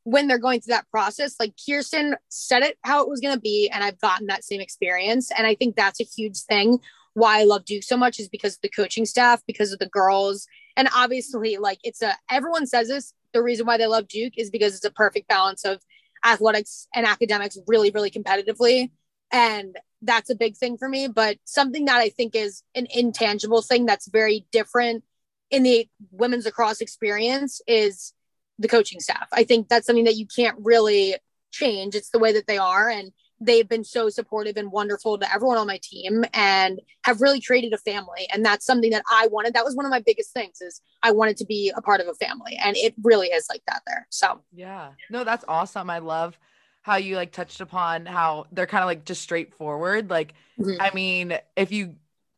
when 0.03 0.27
they're 0.27 0.37
going 0.37 0.61
through 0.61 0.75
that 0.75 0.89
process. 0.91 1.35
Like 1.39 1.55
Kirsten 1.67 2.15
said 2.29 2.61
it 2.61 2.77
how 2.83 3.01
it 3.01 3.09
was 3.09 3.21
going 3.21 3.33
to 3.33 3.41
be. 3.41 3.71
And 3.73 3.83
I've 3.83 3.99
gotten 3.99 4.27
that 4.27 4.43
same 4.43 4.61
experience. 4.61 5.31
And 5.35 5.47
I 5.47 5.55
think 5.55 5.75
that's 5.75 5.99
a 5.99 6.05
huge 6.05 6.41
thing 6.41 6.79
why 7.15 7.39
I 7.39 7.43
love 7.43 7.65
Duke 7.65 7.83
so 7.83 7.97
much 7.97 8.19
is 8.19 8.29
because 8.29 8.55
of 8.55 8.61
the 8.61 8.69
coaching 8.69 9.05
staff, 9.05 9.41
because 9.47 9.71
of 9.71 9.79
the 9.79 9.89
girls. 9.89 10.45
And 10.77 10.89
obviously, 10.95 11.57
like 11.57 11.79
it's 11.83 12.03
a, 12.03 12.15
everyone 12.29 12.67
says 12.67 12.87
this, 12.87 13.13
the 13.33 13.41
reason 13.41 13.65
why 13.65 13.77
they 13.77 13.87
love 13.87 14.07
Duke 14.07 14.33
is 14.37 14.49
because 14.49 14.75
it's 14.75 14.85
a 14.85 14.91
perfect 14.91 15.27
balance 15.27 15.65
of 15.65 15.81
athletics 16.25 16.87
and 16.95 17.05
academics 17.05 17.57
really, 17.67 17.91
really 17.91 18.11
competitively. 18.11 18.91
And 19.31 19.75
that's 20.01 20.29
a 20.29 20.35
big 20.35 20.55
thing 20.55 20.77
for 20.77 20.87
me. 20.87 21.07
But 21.07 21.37
something 21.45 21.85
that 21.85 21.97
I 21.97 22.09
think 22.09 22.35
is 22.35 22.63
an 22.75 22.87
intangible 22.93 23.61
thing 23.61 23.85
that's 23.85 24.07
very 24.07 24.45
different 24.51 25.03
in 25.49 25.63
the 25.63 25.87
women's 26.11 26.45
lacrosse 26.45 26.81
experience 26.81 27.61
is 27.67 28.13
the 28.59 28.67
coaching 28.67 28.99
staff. 28.99 29.27
I 29.31 29.43
think 29.43 29.69
that's 29.69 29.85
something 29.85 30.05
that 30.05 30.15
you 30.15 30.27
can't 30.27 30.57
really 30.59 31.15
change. 31.51 31.95
It's 31.95 32.09
the 32.09 32.19
way 32.19 32.33
that 32.33 32.47
they 32.47 32.57
are. 32.57 32.89
And 32.89 33.11
they've 33.45 33.67
been 33.67 33.83
so 33.83 34.09
supportive 34.09 34.57
and 34.57 34.71
wonderful 34.71 35.17
to 35.17 35.33
everyone 35.33 35.57
on 35.57 35.67
my 35.67 35.79
team 35.81 36.23
and 36.33 36.81
have 37.03 37.21
really 37.21 37.41
created 37.41 37.73
a 37.73 37.77
family. 37.77 38.27
And 38.33 38.45
that's 38.45 38.65
something 38.65 38.91
that 38.91 39.03
i 39.12 39.27
wanted. 39.27 39.53
That 39.53 39.65
was 39.65 39.75
one 39.75 39.85
of 39.85 39.91
my 39.91 40.01
biggest 40.05 40.33
things 40.33 40.62
is 40.62 40.81
i 41.03 41.12
wanted 41.12 41.38
to 41.38 41.45
be 41.45 41.71
a 41.75 41.81
part 41.81 42.01
of 42.01 42.07
a 42.07 42.13
family. 42.13 42.57
And 42.63 42.75
it 42.77 42.93
really 43.03 43.27
is 43.27 43.47
like 43.50 43.62
that 43.67 43.81
there. 43.85 44.07
So. 44.09 44.41
Yeah. 44.53 44.89
No 45.09 45.23
that's 45.23 45.45
awesome. 45.47 45.89
I 45.89 46.00
love 46.00 46.38
how 46.81 46.97
you 46.97 47.15
like 47.15 47.31
touched 47.31 47.62
upon 47.62 48.05
how 48.05 48.45
they're 48.51 48.67
kind 48.67 48.83
of 48.83 48.88
like 48.88 49.05
just 49.05 49.21
straightforward. 49.21 50.09
Like 50.09 50.33
mm-hmm. 50.59 50.81
i 50.81 50.91
mean 50.93 51.38
if 51.55 51.71
you 51.71 51.95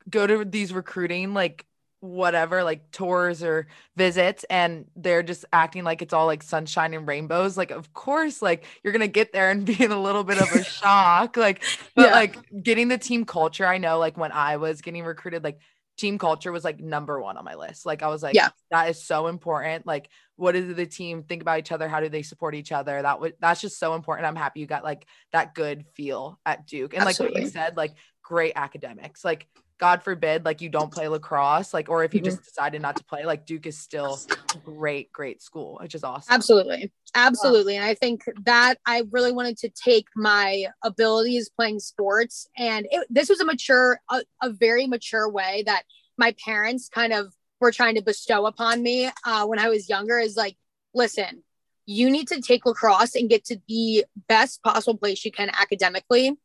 go 0.09 0.27
to 0.27 0.45
these 0.45 0.71
recruiting 0.71 1.33
like 1.33 1.65
whatever 2.05 2.63
like 2.63 2.91
tours 2.91 3.43
or 3.43 3.67
visits 3.95 4.45
and 4.49 4.85
they're 4.95 5.23
just 5.23 5.45
acting 5.51 5.83
like 5.83 6.01
it's 6.01 6.13
all 6.13 6.25
like 6.25 6.43
sunshine 6.43 6.93
and 6.93 7.07
rainbows 7.07 7.57
like 7.57 7.71
of 7.71 7.93
course 7.93 8.41
like 8.41 8.65
you're 8.83 8.93
gonna 8.93 9.07
get 9.07 9.33
there 9.33 9.49
and 9.51 9.65
be 9.65 9.81
in 9.83 9.91
a 9.91 10.01
little 10.01 10.23
bit 10.23 10.41
of 10.41 10.51
a 10.51 10.63
shock 10.63 11.37
like 11.37 11.63
but 11.95 12.09
yeah. 12.09 12.13
like 12.13 12.37
getting 12.63 12.87
the 12.87 12.97
team 12.97 13.25
culture 13.25 13.65
i 13.65 13.77
know 13.77 13.99
like 13.99 14.17
when 14.17 14.31
i 14.31 14.57
was 14.57 14.81
getting 14.81 15.03
recruited 15.03 15.43
like 15.43 15.59
team 15.97 16.17
culture 16.17 16.51
was 16.51 16.63
like 16.63 16.79
number 16.79 17.19
one 17.19 17.37
on 17.37 17.45
my 17.45 17.55
list. 17.55 17.85
Like 17.85 18.03
I 18.03 18.07
was 18.07 18.21
like, 18.21 18.35
yeah, 18.35 18.49
that 18.71 18.89
is 18.89 19.03
so 19.03 19.27
important. 19.27 19.85
Like, 19.85 20.09
what 20.35 20.51
does 20.51 20.75
the 20.75 20.85
team 20.85 21.23
think 21.23 21.41
about 21.41 21.59
each 21.59 21.71
other? 21.71 21.87
How 21.87 21.99
do 21.99 22.09
they 22.09 22.21
support 22.21 22.55
each 22.55 22.71
other? 22.71 23.01
That 23.01 23.21
would 23.21 23.35
that's 23.39 23.61
just 23.61 23.79
so 23.79 23.93
important. 23.93 24.27
I'm 24.27 24.35
happy 24.35 24.59
you 24.59 24.67
got 24.67 24.83
like 24.83 25.05
that 25.31 25.55
good 25.55 25.85
feel 25.93 26.39
at 26.45 26.67
Duke. 26.67 26.93
And 26.93 27.03
Absolutely. 27.03 27.35
like 27.35 27.43
what 27.43 27.45
you 27.45 27.49
said, 27.49 27.77
like 27.77 27.93
great 28.21 28.53
academics. 28.55 29.23
Like 29.23 29.47
God 29.77 30.03
forbid, 30.03 30.45
like 30.45 30.61
you 30.61 30.69
don't 30.69 30.91
play 30.91 31.07
lacrosse, 31.07 31.73
like, 31.73 31.89
or 31.89 32.03
if 32.03 32.13
you 32.13 32.21
mm-hmm. 32.21 32.29
just 32.29 32.43
decided 32.43 32.81
not 32.81 32.95
to 32.95 33.03
play, 33.03 33.25
like 33.25 33.45
Duke 33.45 33.65
is 33.65 33.77
still 33.77 34.19
great, 34.63 35.11
great 35.11 35.41
school, 35.41 35.77
which 35.81 35.95
is 35.95 36.03
awesome. 36.03 36.33
Absolutely. 36.33 36.91
Absolutely. 37.13 37.75
And 37.75 37.85
I 37.85 37.93
think 37.93 38.23
that 38.45 38.75
I 38.85 39.03
really 39.11 39.31
wanted 39.31 39.57
to 39.59 39.69
take 39.69 40.07
my 40.15 40.67
abilities 40.83 41.49
playing 41.49 41.79
sports. 41.79 42.47
And 42.57 42.87
it, 42.89 43.05
this 43.09 43.29
was 43.29 43.41
a 43.41 43.45
mature, 43.45 43.99
a, 44.09 44.21
a, 44.41 44.49
very 44.49 44.87
mature 44.87 45.29
way 45.29 45.63
that 45.65 45.83
my 46.17 46.35
parents 46.43 46.89
kind 46.89 47.13
of 47.13 47.33
were 47.59 47.71
trying 47.71 47.95
to 47.95 48.01
bestow 48.01 48.45
upon 48.45 48.81
me 48.81 49.09
uh, 49.25 49.45
when 49.45 49.59
I 49.59 49.69
was 49.69 49.89
younger 49.89 50.19
is 50.19 50.35
like, 50.37 50.57
listen, 50.93 51.43
you 51.85 52.09
need 52.09 52.27
to 52.29 52.41
take 52.41 52.65
lacrosse 52.65 53.15
and 53.15 53.29
get 53.29 53.45
to 53.45 53.57
the 53.67 54.05
best 54.27 54.63
possible 54.63 54.97
place 54.97 55.23
you 55.23 55.31
can 55.31 55.49
academically. 55.49 56.37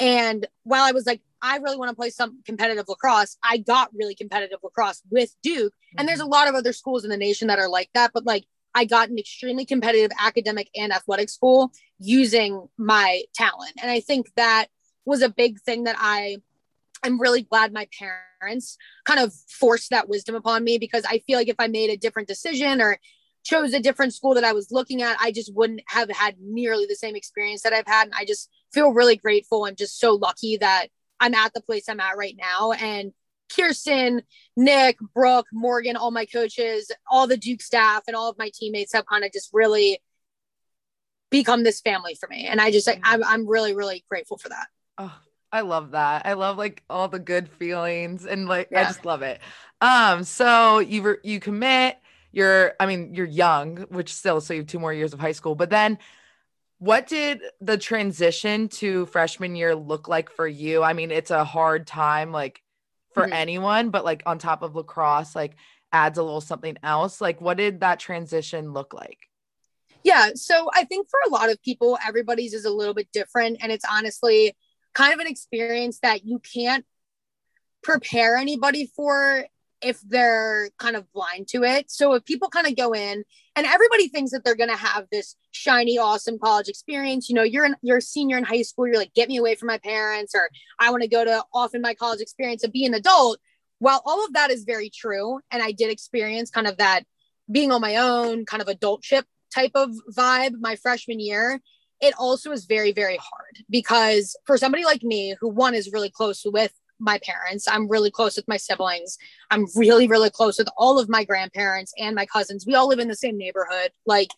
And 0.00 0.46
while 0.64 0.84
I 0.84 0.92
was 0.92 1.06
like, 1.06 1.20
I 1.40 1.58
really 1.58 1.76
want 1.76 1.90
to 1.90 1.96
play 1.96 2.10
some 2.10 2.42
competitive 2.44 2.86
lacrosse. 2.88 3.36
I 3.42 3.58
got 3.58 3.90
really 3.94 4.14
competitive 4.14 4.58
lacrosse 4.62 5.02
with 5.10 5.34
Duke. 5.42 5.72
Mm-hmm. 5.72 5.98
And 5.98 6.08
there's 6.08 6.20
a 6.20 6.22
mm-hmm. 6.22 6.32
lot 6.32 6.48
of 6.48 6.54
other 6.54 6.72
schools 6.72 7.04
in 7.04 7.10
the 7.10 7.16
nation 7.16 7.48
that 7.48 7.58
are 7.58 7.68
like 7.68 7.90
that. 7.94 8.12
But 8.12 8.26
like, 8.26 8.44
I 8.74 8.84
got 8.84 9.08
an 9.08 9.18
extremely 9.18 9.64
competitive 9.64 10.10
academic 10.20 10.68
and 10.76 10.92
athletic 10.92 11.30
school 11.30 11.72
using 11.98 12.68
my 12.76 13.22
talent. 13.34 13.72
And 13.80 13.90
I 13.90 14.00
think 14.00 14.28
that 14.36 14.66
was 15.04 15.22
a 15.22 15.28
big 15.28 15.60
thing 15.60 15.84
that 15.84 15.96
I 15.98 16.36
I 17.02 17.06
am 17.06 17.20
really 17.20 17.42
glad 17.42 17.72
my 17.72 17.88
parents 18.40 18.76
kind 19.04 19.20
of 19.20 19.32
forced 19.48 19.90
that 19.90 20.08
wisdom 20.08 20.34
upon 20.34 20.64
me 20.64 20.78
because 20.78 21.04
I 21.08 21.18
feel 21.20 21.38
like 21.38 21.48
if 21.48 21.56
I 21.58 21.68
made 21.68 21.90
a 21.90 21.96
different 21.96 22.28
decision 22.28 22.80
or 22.80 22.98
chose 23.44 23.72
a 23.72 23.80
different 23.80 24.14
school 24.14 24.34
that 24.34 24.44
I 24.44 24.52
was 24.52 24.70
looking 24.70 25.02
at, 25.02 25.16
I 25.20 25.32
just 25.32 25.54
wouldn't 25.54 25.82
have 25.86 26.10
had 26.10 26.36
nearly 26.40 26.86
the 26.86 26.96
same 26.96 27.16
experience 27.16 27.62
that 27.62 27.72
I've 27.72 27.86
had. 27.86 28.06
And 28.06 28.14
I 28.16 28.24
just 28.24 28.50
feel 28.72 28.92
really 28.92 29.16
grateful 29.16 29.64
and 29.64 29.76
just 29.76 29.98
so 29.98 30.14
lucky 30.14 30.56
that 30.58 30.88
I'm 31.20 31.34
at 31.34 31.52
the 31.54 31.60
place 31.60 31.88
I'm 31.88 32.00
at 32.00 32.16
right 32.16 32.36
now. 32.38 32.72
And 32.72 33.12
Kirsten, 33.54 34.22
Nick, 34.56 34.98
Brooke, 35.14 35.46
Morgan, 35.52 35.96
all 35.96 36.10
my 36.10 36.26
coaches, 36.26 36.92
all 37.10 37.26
the 37.26 37.36
Duke 37.36 37.62
staff, 37.62 38.02
and 38.06 38.14
all 38.14 38.28
of 38.28 38.38
my 38.38 38.50
teammates 38.54 38.92
have 38.92 39.06
kind 39.06 39.24
of 39.24 39.32
just 39.32 39.50
really 39.52 40.00
become 41.30 41.62
this 41.62 41.80
family 41.80 42.14
for 42.14 42.28
me. 42.28 42.46
And 42.46 42.60
I 42.60 42.70
just, 42.70 42.88
mm-hmm. 42.88 43.00
I'm, 43.04 43.24
I'm 43.24 43.48
really, 43.48 43.74
really 43.74 44.04
grateful 44.08 44.38
for 44.38 44.50
that. 44.50 44.66
Oh, 44.98 45.18
I 45.50 45.62
love 45.62 45.92
that. 45.92 46.26
I 46.26 46.34
love 46.34 46.58
like 46.58 46.82
all 46.90 47.08
the 47.08 47.18
good 47.18 47.48
feelings 47.48 48.26
and 48.26 48.46
like, 48.48 48.68
yeah. 48.70 48.82
I 48.82 48.84
just 48.84 49.04
love 49.04 49.22
it. 49.22 49.40
Um, 49.80 50.24
so 50.24 50.78
you, 50.78 51.02
re- 51.02 51.16
you 51.22 51.40
commit, 51.40 51.96
you're, 52.32 52.74
I 52.78 52.86
mean, 52.86 53.14
you're 53.14 53.26
young, 53.26 53.78
which 53.88 54.12
still, 54.12 54.40
so 54.40 54.52
you 54.52 54.60
have 54.60 54.66
two 54.66 54.78
more 54.78 54.92
years 54.92 55.14
of 55.14 55.20
high 55.20 55.32
school, 55.32 55.54
but 55.54 55.70
then 55.70 55.98
what 56.78 57.08
did 57.08 57.42
the 57.60 57.76
transition 57.76 58.68
to 58.68 59.06
freshman 59.06 59.56
year 59.56 59.74
look 59.74 60.08
like 60.08 60.30
for 60.30 60.46
you? 60.46 60.82
I 60.82 60.92
mean, 60.92 61.10
it's 61.10 61.30
a 61.30 61.44
hard 61.44 61.86
time 61.86 62.32
like 62.32 62.62
for 63.14 63.24
mm-hmm. 63.24 63.32
anyone, 63.32 63.90
but 63.90 64.04
like 64.04 64.22
on 64.26 64.38
top 64.38 64.62
of 64.62 64.76
lacrosse, 64.76 65.34
like 65.34 65.56
adds 65.92 66.18
a 66.18 66.22
little 66.22 66.40
something 66.40 66.76
else. 66.82 67.20
Like, 67.20 67.40
what 67.40 67.56
did 67.56 67.80
that 67.80 67.98
transition 67.98 68.72
look 68.72 68.94
like? 68.94 69.18
Yeah. 70.04 70.30
So 70.34 70.70
I 70.72 70.84
think 70.84 71.08
for 71.08 71.18
a 71.26 71.30
lot 71.30 71.50
of 71.50 71.60
people, 71.62 71.98
everybody's 72.06 72.54
is 72.54 72.64
a 72.64 72.70
little 72.70 72.94
bit 72.94 73.08
different. 73.12 73.58
And 73.60 73.72
it's 73.72 73.84
honestly 73.90 74.56
kind 74.94 75.12
of 75.12 75.18
an 75.18 75.26
experience 75.26 75.98
that 76.00 76.24
you 76.24 76.38
can't 76.38 76.84
prepare 77.82 78.36
anybody 78.36 78.90
for 78.94 79.46
if 79.80 80.00
they're 80.00 80.70
kind 80.78 80.96
of 80.96 81.10
blind 81.12 81.48
to 81.48 81.62
it. 81.62 81.90
So 81.90 82.14
if 82.14 82.24
people 82.24 82.48
kind 82.48 82.66
of 82.66 82.76
go 82.76 82.92
in 82.92 83.24
and 83.54 83.66
everybody 83.66 84.08
thinks 84.08 84.32
that 84.32 84.44
they're 84.44 84.56
going 84.56 84.70
to 84.70 84.76
have 84.76 85.06
this 85.10 85.36
shiny, 85.52 85.98
awesome 85.98 86.38
college 86.38 86.68
experience, 86.68 87.28
you 87.28 87.34
know, 87.34 87.42
you're 87.42 87.64
in, 87.64 87.76
you're 87.82 87.98
a 87.98 88.02
senior 88.02 88.36
in 88.38 88.44
high 88.44 88.62
school, 88.62 88.86
you're 88.86 88.96
like, 88.96 89.14
get 89.14 89.28
me 89.28 89.36
away 89.36 89.54
from 89.54 89.68
my 89.68 89.78
parents, 89.78 90.34
or 90.34 90.48
I 90.78 90.90
want 90.90 91.02
to 91.02 91.08
go 91.08 91.24
to 91.24 91.44
often 91.54 91.80
my 91.80 91.94
college 91.94 92.20
experience 92.20 92.64
and 92.64 92.72
be 92.72 92.84
an 92.86 92.94
adult. 92.94 93.38
While 93.78 94.02
all 94.04 94.24
of 94.24 94.32
that 94.32 94.50
is 94.50 94.64
very 94.64 94.90
true, 94.90 95.40
and 95.50 95.62
I 95.62 95.72
did 95.72 95.90
experience 95.90 96.50
kind 96.50 96.66
of 96.66 96.78
that 96.78 97.04
being 97.50 97.70
on 97.70 97.80
my 97.80 97.96
own, 97.96 98.44
kind 98.44 98.60
of 98.60 98.68
adultship 98.68 99.22
type 99.54 99.72
of 99.74 99.90
vibe 100.12 100.54
my 100.60 100.76
freshman 100.76 101.20
year, 101.20 101.60
it 102.00 102.14
also 102.18 102.52
is 102.52 102.66
very, 102.66 102.92
very 102.92 103.16
hard 103.16 103.64
because 103.70 104.36
for 104.44 104.56
somebody 104.56 104.84
like 104.84 105.02
me 105.02 105.34
who 105.40 105.48
one 105.48 105.74
is 105.74 105.92
really 105.92 106.10
close 106.10 106.42
with 106.44 106.72
my 107.00 107.18
parents. 107.22 107.66
I'm 107.68 107.88
really 107.88 108.10
close 108.10 108.36
with 108.36 108.48
my 108.48 108.56
siblings. 108.56 109.18
I'm 109.50 109.66
really, 109.76 110.08
really 110.08 110.30
close 110.30 110.58
with 110.58 110.68
all 110.76 110.98
of 110.98 111.08
my 111.08 111.24
grandparents 111.24 111.92
and 111.98 112.14
my 112.14 112.26
cousins. 112.26 112.64
We 112.66 112.74
all 112.74 112.88
live 112.88 112.98
in 112.98 113.08
the 113.08 113.16
same 113.16 113.38
neighborhood. 113.38 113.90
Like 114.06 114.30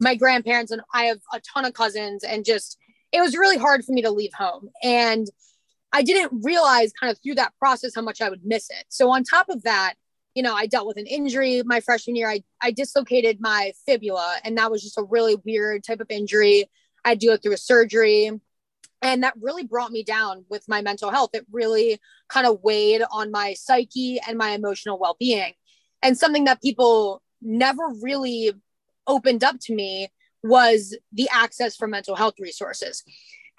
my 0.00 0.14
grandparents 0.14 0.72
and 0.72 0.82
I 0.92 1.04
have 1.04 1.18
a 1.32 1.40
ton 1.40 1.64
of 1.64 1.74
cousins, 1.74 2.24
and 2.24 2.44
just 2.44 2.78
it 3.12 3.20
was 3.20 3.36
really 3.36 3.58
hard 3.58 3.84
for 3.84 3.92
me 3.92 4.02
to 4.02 4.10
leave 4.10 4.32
home. 4.34 4.68
And 4.82 5.26
I 5.92 6.02
didn't 6.02 6.42
realize 6.42 6.92
kind 7.00 7.10
of 7.10 7.18
through 7.22 7.36
that 7.36 7.54
process 7.58 7.92
how 7.94 8.02
much 8.02 8.20
I 8.20 8.28
would 8.28 8.44
miss 8.44 8.68
it. 8.70 8.84
So, 8.88 9.10
on 9.10 9.24
top 9.24 9.48
of 9.48 9.62
that, 9.62 9.94
you 10.34 10.42
know, 10.42 10.54
I 10.54 10.66
dealt 10.66 10.86
with 10.86 10.98
an 10.98 11.06
injury 11.06 11.62
my 11.64 11.80
freshman 11.80 12.16
year. 12.16 12.28
I, 12.28 12.42
I 12.62 12.70
dislocated 12.70 13.38
my 13.40 13.72
fibula, 13.86 14.36
and 14.44 14.58
that 14.58 14.70
was 14.70 14.82
just 14.82 14.98
a 14.98 15.02
really 15.02 15.36
weird 15.44 15.84
type 15.84 16.00
of 16.00 16.10
injury. 16.10 16.66
I 17.04 17.14
to 17.14 17.26
go 17.26 17.36
through 17.36 17.52
a 17.52 17.58
surgery 17.58 18.40
and 19.02 19.22
that 19.22 19.34
really 19.40 19.64
brought 19.64 19.92
me 19.92 20.02
down 20.02 20.44
with 20.48 20.64
my 20.68 20.80
mental 20.82 21.10
health. 21.10 21.30
It 21.34 21.46
really 21.50 22.00
kind 22.28 22.46
of 22.46 22.60
weighed 22.62 23.02
on 23.10 23.30
my 23.30 23.54
psyche 23.54 24.18
and 24.26 24.38
my 24.38 24.50
emotional 24.50 24.98
well-being. 24.98 25.52
And 26.02 26.16
something 26.16 26.44
that 26.44 26.62
people 26.62 27.22
never 27.42 27.82
really 28.02 28.52
opened 29.06 29.44
up 29.44 29.56
to 29.62 29.74
me 29.74 30.08
was 30.42 30.96
the 31.12 31.28
access 31.32 31.76
for 31.76 31.86
mental 31.86 32.16
health 32.16 32.34
resources 32.38 33.02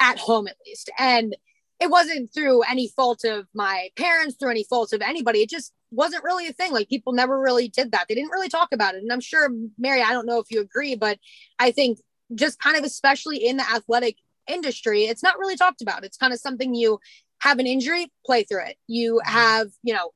at 0.02 0.18
home 0.18 0.48
at 0.48 0.58
least. 0.66 0.90
And 0.98 1.36
it 1.80 1.90
wasn't 1.90 2.34
through 2.34 2.64
any 2.64 2.90
fault 2.96 3.24
of 3.24 3.48
my 3.54 3.90
parents 3.96 4.36
through 4.40 4.52
any 4.52 4.64
fault 4.64 4.94
of 4.94 5.02
anybody. 5.02 5.40
It 5.40 5.50
just 5.50 5.74
wasn't 5.92 6.24
really 6.24 6.48
a 6.48 6.54
thing. 6.54 6.72
Like 6.72 6.90
people 6.90 7.14
never 7.14 7.40
really 7.40 7.68
did 7.68 7.92
that. 7.92 8.08
They 8.10 8.16
didn't 8.16 8.32
really 8.32 8.50
talk 8.50 8.70
about 8.74 8.96
it. 8.96 9.02
And 9.02 9.12
i'm 9.12 9.22
sure 9.22 9.50
mary 9.78 10.02
i 10.02 10.12
don't 10.12 10.26
know 10.26 10.40
if 10.40 10.48
you 10.50 10.60
agree 10.60 10.96
but 10.96 11.18
i 11.60 11.72
think 11.72 12.00
just 12.36 12.60
kind 12.60 12.78
of 12.78 12.84
especially 12.84 13.38
in 13.38 13.58
the 13.58 13.64
athletic 13.64 14.18
industry, 14.48 15.04
it's 15.04 15.24
not 15.24 15.38
really 15.38 15.56
talked 15.56 15.82
about. 15.82 16.04
It's 16.04 16.18
kind 16.18 16.34
of 16.34 16.40
something 16.40 16.74
you 16.74 17.00
have 17.40 17.60
an 17.60 17.68
injury, 17.68 18.12
play 18.26 18.44
through 18.44 18.66
it. 18.66 18.78
You 18.88 19.16
mm-hmm. 19.16 19.32
have, 19.32 19.68
you 19.84 19.94
know, 19.94 20.12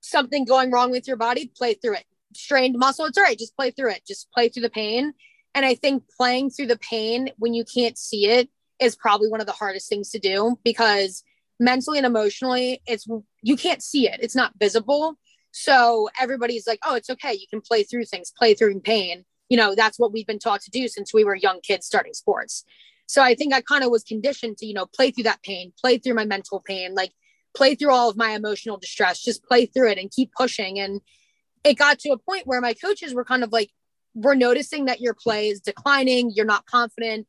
something 0.00 0.44
going 0.44 0.70
wrong 0.70 0.90
with 0.90 1.08
your 1.08 1.16
body, 1.16 1.50
play 1.56 1.74
through 1.74 1.94
it. 1.94 2.04
Strained 2.34 2.78
muscle, 2.78 3.06
it's 3.06 3.18
all 3.18 3.24
right. 3.24 3.38
Just 3.38 3.56
play 3.56 3.70
through 3.70 3.90
it. 3.90 4.02
Just 4.06 4.30
play 4.32 4.48
through 4.48 4.62
the 4.62 4.70
pain. 4.70 5.12
And 5.54 5.64
I 5.64 5.74
think 5.74 6.04
playing 6.16 6.50
through 6.50 6.66
the 6.66 6.78
pain 6.78 7.30
when 7.38 7.54
you 7.54 7.64
can't 7.64 7.96
see 7.96 8.26
it 8.28 8.50
is 8.78 8.94
probably 8.94 9.30
one 9.30 9.40
of 9.40 9.46
the 9.46 9.52
hardest 9.52 9.88
things 9.88 10.10
to 10.10 10.18
do 10.18 10.58
because 10.64 11.24
mentally 11.58 11.98
and 11.98 12.06
emotionally, 12.06 12.82
it's 12.86 13.06
you 13.42 13.56
can't 13.56 13.82
see 13.82 14.08
it. 14.08 14.20
It's 14.22 14.36
not 14.36 14.52
visible. 14.58 15.14
So 15.52 16.10
everybody's 16.20 16.66
like, 16.66 16.80
oh, 16.84 16.96
it's 16.96 17.08
okay. 17.08 17.32
You 17.32 17.46
can 17.48 17.62
play 17.62 17.82
through 17.82 18.04
things, 18.04 18.32
play 18.36 18.52
through 18.52 18.78
pain. 18.80 19.24
You 19.48 19.56
know, 19.56 19.74
that's 19.74 19.98
what 19.98 20.12
we've 20.12 20.26
been 20.26 20.38
taught 20.38 20.60
to 20.62 20.70
do 20.70 20.88
since 20.88 21.14
we 21.14 21.24
were 21.24 21.34
young 21.34 21.60
kids 21.62 21.86
starting 21.86 22.12
sports. 22.12 22.64
So 23.06 23.22
I 23.22 23.34
think 23.34 23.54
I 23.54 23.60
kind 23.60 23.84
of 23.84 23.90
was 23.90 24.02
conditioned 24.02 24.58
to, 24.58 24.66
you 24.66 24.74
know, 24.74 24.86
play 24.86 25.10
through 25.10 25.24
that 25.24 25.42
pain, 25.42 25.72
play 25.80 25.98
through 25.98 26.14
my 26.14 26.24
mental 26.24 26.60
pain, 26.60 26.94
like 26.94 27.12
play 27.56 27.74
through 27.74 27.92
all 27.92 28.10
of 28.10 28.16
my 28.16 28.30
emotional 28.30 28.76
distress, 28.76 29.22
just 29.22 29.44
play 29.44 29.66
through 29.66 29.90
it 29.90 29.98
and 29.98 30.10
keep 30.10 30.30
pushing. 30.36 30.78
And 30.78 31.00
it 31.64 31.74
got 31.74 31.98
to 32.00 32.10
a 32.10 32.18
point 32.18 32.46
where 32.46 32.60
my 32.60 32.74
coaches 32.74 33.14
were 33.14 33.24
kind 33.24 33.42
of 33.42 33.52
like, 33.52 33.70
we're 34.14 34.34
noticing 34.34 34.86
that 34.86 35.00
your 35.00 35.14
play 35.14 35.48
is 35.48 35.60
declining, 35.60 36.32
you're 36.34 36.46
not 36.46 36.66
confident. 36.66 37.26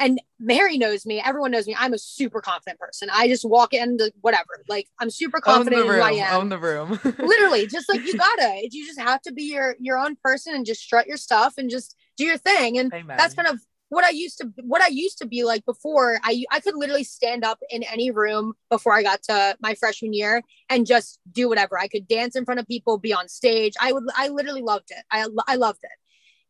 And 0.00 0.20
Mary 0.38 0.78
knows 0.78 1.04
me, 1.04 1.20
everyone 1.20 1.50
knows 1.50 1.66
me. 1.66 1.74
I'm 1.76 1.92
a 1.92 1.98
super 1.98 2.40
confident 2.40 2.78
person. 2.78 3.08
I 3.12 3.26
just 3.26 3.44
walk 3.44 3.74
into 3.74 4.12
whatever. 4.20 4.62
Like 4.68 4.86
I'm 5.00 5.10
super 5.10 5.40
confident 5.40 5.82
in 5.82 5.88
who 5.88 6.00
I 6.00 6.12
am. 6.12 6.40
Own 6.40 6.48
the 6.48 6.58
room. 6.58 7.00
Literally, 7.18 7.66
just 7.66 7.88
like 7.88 8.06
you 8.06 8.16
gotta. 8.16 8.68
You 8.70 8.86
just 8.86 9.00
have 9.00 9.20
to 9.22 9.32
be 9.32 9.44
your 9.44 9.74
your 9.80 9.98
own 9.98 10.16
person 10.22 10.54
and 10.54 10.64
just 10.64 10.82
strut 10.82 11.08
your 11.08 11.16
stuff 11.16 11.54
and 11.58 11.68
just 11.68 11.96
do 12.16 12.24
your 12.24 12.38
thing. 12.38 12.78
And 12.78 12.94
Amen. 12.94 13.16
that's 13.16 13.34
kind 13.34 13.48
of 13.48 13.60
what 13.90 14.04
I 14.04 14.10
used 14.10 14.38
to 14.38 14.52
what 14.62 14.82
I 14.82 14.88
used 14.88 15.18
to 15.18 15.26
be 15.26 15.44
like 15.44 15.64
before. 15.64 16.18
I 16.22 16.44
I 16.50 16.60
could 16.60 16.74
literally 16.76 17.04
stand 17.04 17.44
up 17.44 17.58
in 17.70 17.82
any 17.82 18.10
room 18.10 18.54
before 18.70 18.92
I 18.92 19.02
got 19.02 19.22
to 19.24 19.56
my 19.60 19.74
freshman 19.74 20.12
year 20.12 20.42
and 20.68 20.86
just 20.86 21.18
do 21.30 21.48
whatever. 21.48 21.78
I 21.78 21.88
could 21.88 22.06
dance 22.06 22.36
in 22.36 22.44
front 22.44 22.60
of 22.60 22.66
people, 22.66 22.98
be 22.98 23.14
on 23.14 23.28
stage. 23.28 23.74
I 23.80 23.92
would 23.92 24.04
I 24.16 24.28
literally 24.28 24.62
loved 24.62 24.90
it. 24.90 25.04
I 25.10 25.26
I 25.46 25.56
loved 25.56 25.80
it. 25.82 25.90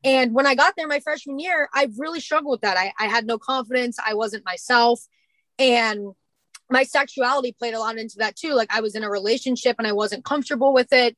And 0.05 0.35
when 0.35 0.47
I 0.47 0.55
got 0.55 0.75
there 0.77 0.87
my 0.87 1.01
freshman 1.01 1.39
year, 1.39 1.69
I 1.75 1.89
really 1.97 2.21
struggled 2.21 2.53
with 2.53 2.61
that. 2.61 2.77
I, 2.77 2.93
I 3.01 3.09
had 3.09 3.27
no 3.27 3.37
confidence. 3.39 3.99
I 4.05 4.15
wasn't 4.15 4.45
myself. 4.45 5.01
And 5.59 6.13
my 6.71 6.85
sexuality 6.85 7.53
played 7.59 7.75
a 7.75 7.81
lot 7.81 7.99
into 7.99 8.17
that 8.19 8.37
too. 8.37 8.55
Like 8.55 8.73
I 8.73 8.81
was 8.81 8.95
in 8.95 9.03
a 9.03 9.11
relationship 9.11 9.77
and 9.79 9.87
I 9.87 9.93
wasn't 9.93 10.25
comfortable 10.25 10.73
with 10.73 10.93
it. 10.93 11.17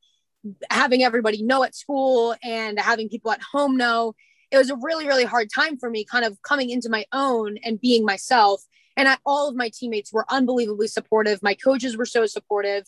having 0.71 1.03
everybody 1.03 1.43
know 1.43 1.63
at 1.65 1.75
school 1.75 2.35
and 2.43 2.79
having 2.79 3.09
people 3.09 3.31
at 3.31 3.43
home 3.43 3.77
know. 3.77 4.15
It 4.51 4.59
was 4.59 4.71
a 4.71 4.77
really, 4.77 5.07
really 5.07 5.25
hard 5.25 5.49
time 5.55 5.79
for 5.79 5.89
me, 5.91 6.05
kind 6.05 6.25
of 6.25 6.41
coming 6.43 6.71
into 6.71 6.89
my 6.89 7.05
own 7.13 7.59
and 7.65 7.81
being 7.81 8.05
myself. 8.05 8.63
And 8.97 9.09
I, 9.09 9.17
all 9.25 9.49
of 9.49 9.57
my 9.57 9.71
teammates 9.73 10.13
were 10.13 10.27
unbelievably 10.29 10.89
supportive. 10.89 11.43
My 11.43 11.55
coaches 11.55 11.97
were 11.97 12.07
so 12.07 12.27
supportive. 12.27 12.85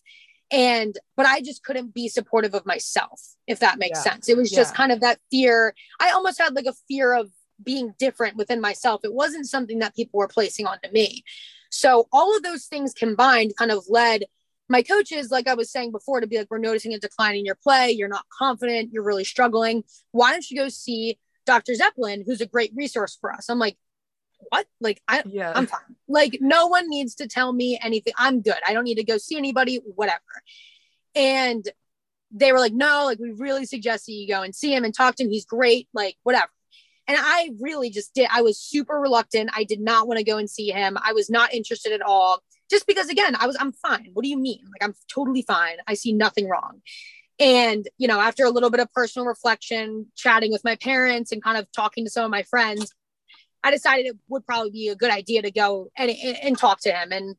And, 0.51 0.99
but 1.17 1.25
I 1.25 1.41
just 1.41 1.65
couldn't 1.65 1.95
be 1.95 2.09
supportive 2.09 2.55
of 2.55 2.67
myself, 2.67 3.21
if 3.47 3.61
that 3.61 3.79
makes 3.79 4.05
yeah. 4.05 4.13
sense. 4.13 4.29
It 4.29 4.37
was 4.37 4.51
just 4.51 4.75
kind 4.75 4.93
of 4.93 5.01
that 5.01 5.19
fear. 5.31 5.75
I 5.99 6.11
almost 6.11 6.39
had 6.39 6.55
like 6.55 6.67
a 6.67 6.75
fear 6.89 7.15
of 7.15 7.31
being 7.63 7.95
different 7.99 8.37
within 8.37 8.61
myself. 8.61 9.01
It 9.05 9.15
wasn't 9.15 9.49
something 9.49 9.79
that 9.79 9.97
people 9.97 10.19
were 10.19 10.29
placing 10.29 10.67
onto 10.67 10.91
me. 10.91 11.25
So 11.71 12.07
all 12.13 12.37
of 12.37 12.43
those 12.43 12.67
things 12.67 12.93
combined 12.93 13.57
kind 13.57 13.71
of 13.71 13.85
led 13.89 14.25
my 14.69 14.83
coaches, 14.83 15.31
like 15.31 15.49
I 15.49 15.55
was 15.55 15.71
saying 15.71 15.93
before, 15.93 16.21
to 16.21 16.27
be 16.27 16.39
like, 16.39 16.49
we're 16.51 16.59
noticing 16.59 16.93
a 16.95 16.99
decline 16.99 17.37
in 17.37 17.45
your 17.45 17.55
play. 17.55 17.91
You're 17.91 18.09
not 18.09 18.25
confident. 18.37 18.91
You're 18.93 19.05
really 19.05 19.25
struggling. 19.25 19.85
Why 20.13 20.33
don't 20.33 20.51
you 20.51 20.57
go 20.57 20.69
see 20.69 21.19
Dr. 21.47 21.75
Zeppelin, 21.75 22.23
who's 22.25 22.41
a 22.41 22.47
great 22.47 22.73
resource 22.75 23.17
for 23.21 23.33
us? 23.33 23.49
I'm 23.49 23.59
like, 23.59 23.77
what? 24.49 24.67
Like, 24.81 25.01
I, 25.07 25.23
yeah. 25.27 25.53
I'm 25.55 25.67
fine. 25.67 25.81
Like, 26.09 26.39
no 26.41 26.67
one 26.67 26.89
needs 26.89 27.15
to 27.17 27.27
tell 27.27 27.53
me 27.53 27.79
anything. 27.83 28.13
I'm 28.17 28.41
good. 28.43 28.59
I 28.67 28.73
don't 28.73 28.85
need 28.85 28.97
to 28.97 29.05
go 29.05 29.19
see 29.19 29.37
anybody, 29.37 29.77
whatever. 29.77 30.21
And 31.15 31.65
they 32.31 32.53
were 32.53 32.59
like, 32.59 32.73
no, 32.73 33.05
like, 33.05 33.19
we 33.19 33.33
really 33.33 33.67
suggest 33.67 34.07
that 34.07 34.13
you 34.13 34.27
go 34.27 34.43
and 34.43 34.55
see 34.55 34.75
him 34.75 34.85
and 34.85 34.95
talk 34.95 35.17
to 35.17 35.25
him. 35.25 35.31
He's 35.31 35.45
great, 35.45 35.89
like, 35.93 36.17
whatever. 36.23 36.51
And 37.07 37.19
I 37.21 37.51
really 37.61 37.91
just 37.91 38.15
did. 38.15 38.29
I 38.33 38.43
was 38.43 38.59
super 38.59 38.95
reluctant. 38.95 39.51
I 39.55 39.65
did 39.65 39.81
not 39.81 40.07
want 40.07 40.19
to 40.19 40.25
go 40.25 40.39
and 40.39 40.49
see 40.49 40.71
him. 40.71 40.97
I 41.03 41.13
was 41.13 41.29
not 41.29 41.53
interested 41.53 41.93
at 41.93 42.03
all. 42.03 42.43
Just 42.71 42.87
because, 42.87 43.09
again, 43.11 43.37
I 43.39 43.47
was, 43.47 43.57
I'm 43.61 43.73
fine. 43.73 44.11
What 44.15 44.23
do 44.23 44.29
you 44.29 44.39
mean? 44.39 44.61
Like, 44.73 44.83
I'm 44.83 44.95
totally 45.13 45.43
fine. 45.43 45.77
I 45.87 45.95
see 45.95 46.13
nothing 46.13 46.49
wrong. 46.49 46.81
And, 47.43 47.89
you 47.99 48.07
know, 48.07 48.21
after 48.21 48.45
a 48.45 48.51
little 48.51 48.71
bit 48.71 48.79
of 48.79 48.93
personal 48.93 49.27
reflection, 49.27 50.07
chatting 50.15 50.53
with 50.53 50.63
my 50.63 50.77
parents 50.77 51.33
and 51.33 51.43
kind 51.43 51.59
of 51.59 51.67
talking 51.73 52.05
to 52.05 52.11
some 52.11 52.25
of 52.25 52.31
my 52.31 52.45
friends, 52.45 52.95
I 53.65 53.73
decided 53.73 54.07
it 54.07 54.17
would 54.29 54.47
probably 54.47 54.71
be 54.71 54.89
a 54.89 54.95
good 54.95 55.11
idea 55.11 55.43
to 55.43 55.51
go 55.51 55.91
and, 55.97 56.09
and 56.09 56.57
talk 56.57 56.81
to 56.83 56.93
him. 56.93 57.11
And 57.11 57.35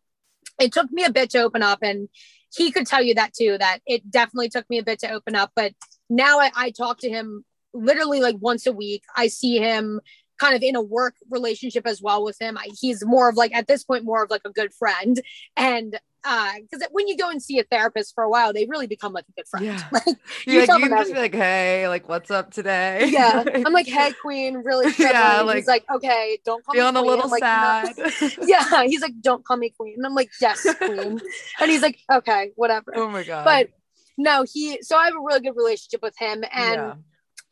it 0.59 0.73
took 0.73 0.91
me 0.91 1.05
a 1.05 1.11
bit 1.11 1.29
to 1.29 1.39
open 1.39 1.63
up. 1.63 1.79
And 1.81 2.09
he 2.53 2.69
could 2.71 2.85
tell 2.85 3.01
you 3.01 3.15
that 3.15 3.33
too, 3.33 3.57
that 3.57 3.79
it 3.85 4.11
definitely 4.11 4.49
took 4.49 4.69
me 4.69 4.77
a 4.77 4.83
bit 4.83 4.99
to 4.99 5.11
open 5.11 5.35
up. 5.35 5.51
But 5.55 5.71
now 6.09 6.37
I, 6.37 6.51
I 6.53 6.71
talk 6.71 6.99
to 6.99 7.09
him 7.09 7.45
literally 7.73 8.19
like 8.19 8.35
once 8.41 8.67
a 8.67 8.73
week. 8.73 9.03
I 9.15 9.27
see 9.27 9.57
him 9.57 10.01
kind 10.37 10.55
of 10.55 10.63
in 10.63 10.75
a 10.75 10.81
work 10.81 11.15
relationship 11.29 11.87
as 11.87 12.01
well 12.01 12.25
with 12.25 12.41
him. 12.41 12.57
I, 12.57 12.67
he's 12.81 13.05
more 13.05 13.29
of 13.29 13.37
like 13.37 13.55
at 13.55 13.67
this 13.67 13.85
point 13.85 14.03
more 14.03 14.23
of 14.23 14.29
like 14.29 14.41
a 14.43 14.51
good 14.51 14.73
friend, 14.73 15.21
and 15.55 15.97
because 16.23 16.81
uh, 16.81 16.87
when 16.91 17.07
you 17.07 17.17
go 17.17 17.29
and 17.29 17.41
see 17.43 17.59
a 17.59 17.63
therapist 17.63 18.15
for 18.15 18.23
a 18.23 18.29
while, 18.29 18.53
they 18.53 18.65
really 18.65 18.87
become 18.87 19.11
like 19.11 19.25
a 19.27 19.31
good 19.33 19.47
friend. 19.47 19.65
Yeah. 19.65 19.81
like, 19.91 20.05
you, 20.47 20.59
like, 20.61 20.69
you 20.69 20.87
can 20.87 20.97
just 20.97 21.13
be 21.13 21.19
like, 21.19 21.35
"Hey, 21.35 21.87
like, 21.87 22.07
what's 22.07 22.31
up 22.31 22.51
today?" 22.51 23.09
Yeah, 23.09 23.43
I'm 23.53 23.73
like, 23.73 23.87
"Hey, 23.87 24.13
Queen, 24.21 24.55
really?" 24.55 24.91
Struggling. 24.93 25.13
Yeah, 25.13 25.41
like, 25.41 25.57
he's 25.57 25.67
like, 25.67 25.83
"Okay, 25.93 26.39
don't 26.45 26.63
call 26.65 26.73
feeling 26.73 26.93
me." 26.93 27.01
Feeling 27.01 27.09
a 27.09 27.15
little 27.15 27.29
like, 27.29 27.43
sad. 27.43 27.93
No. 27.97 28.47
yeah, 28.47 28.83
he's 28.83 29.01
like, 29.01 29.19
"Don't 29.21 29.43
call 29.43 29.57
me 29.57 29.69
Queen," 29.69 29.95
and 29.97 30.05
I'm 30.05 30.15
like, 30.15 30.31
"Yes, 30.39 30.65
Queen," 30.75 31.19
and 31.59 31.71
he's 31.71 31.81
like, 31.81 31.99
"Okay, 32.11 32.51
whatever." 32.55 32.93
Oh 32.95 33.09
my 33.09 33.23
god! 33.23 33.43
But 33.43 33.69
no, 34.17 34.45
he. 34.51 34.81
So 34.81 34.95
I 34.95 35.05
have 35.05 35.15
a 35.15 35.19
really 35.19 35.41
good 35.41 35.55
relationship 35.55 36.01
with 36.01 36.17
him, 36.17 36.43
and. 36.51 36.75
Yeah 36.75 36.93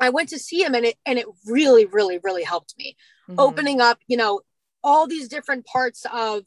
I 0.02 0.10
went 0.10 0.30
to 0.30 0.40
see 0.40 0.64
him 0.64 0.74
and 0.74 0.84
it 0.84 0.96
and 1.06 1.20
it 1.20 1.28
really, 1.46 1.86
really, 1.86 2.18
really 2.24 2.42
helped 2.42 2.74
me. 2.76 2.98
Mm-hmm. 3.30 3.40
Opening 3.40 3.82
up, 3.82 4.00
you 4.08 4.18
know, 4.18 4.42
all 4.84 5.06
these 5.06 5.28
different 5.28 5.66
parts 5.68 6.06
of, 6.12 6.44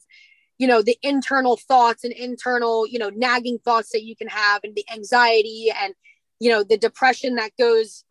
you 0.57 0.67
know, 0.67 0.81
the 0.81 0.97
internal 1.01 1.57
thoughts 1.57 2.03
and 2.03 2.13
internal, 2.13 2.87
you 2.87 2.99
know, 2.99 3.09
nagging 3.09 3.59
thoughts 3.59 3.91
that 3.91 4.03
you 4.03 4.15
can 4.15 4.27
have 4.27 4.61
and 4.63 4.75
the 4.75 4.85
anxiety 4.91 5.71
and, 5.75 5.93
you 6.39 6.49
know, 6.49 6.63
the 6.63 6.77
depression 6.77 7.35
that 7.35 7.51
goes 7.59 8.03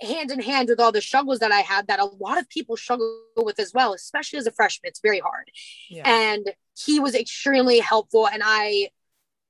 hand 0.00 0.32
in 0.32 0.40
hand 0.40 0.68
with 0.68 0.80
all 0.80 0.90
the 0.90 1.00
struggles 1.00 1.38
that 1.38 1.52
I 1.52 1.60
had 1.60 1.86
that 1.86 2.00
a 2.00 2.04
lot 2.04 2.38
of 2.38 2.48
people 2.48 2.76
struggle 2.76 3.22
with 3.36 3.60
as 3.60 3.72
well, 3.72 3.94
especially 3.94 4.38
as 4.38 4.46
a 4.46 4.52
freshman. 4.52 4.88
It's 4.88 5.00
very 5.00 5.20
hard. 5.20 5.48
Yeah. 5.88 6.02
And 6.04 6.50
he 6.76 6.98
was 6.98 7.14
extremely 7.14 7.78
helpful. 7.78 8.26
And 8.26 8.42
I, 8.44 8.88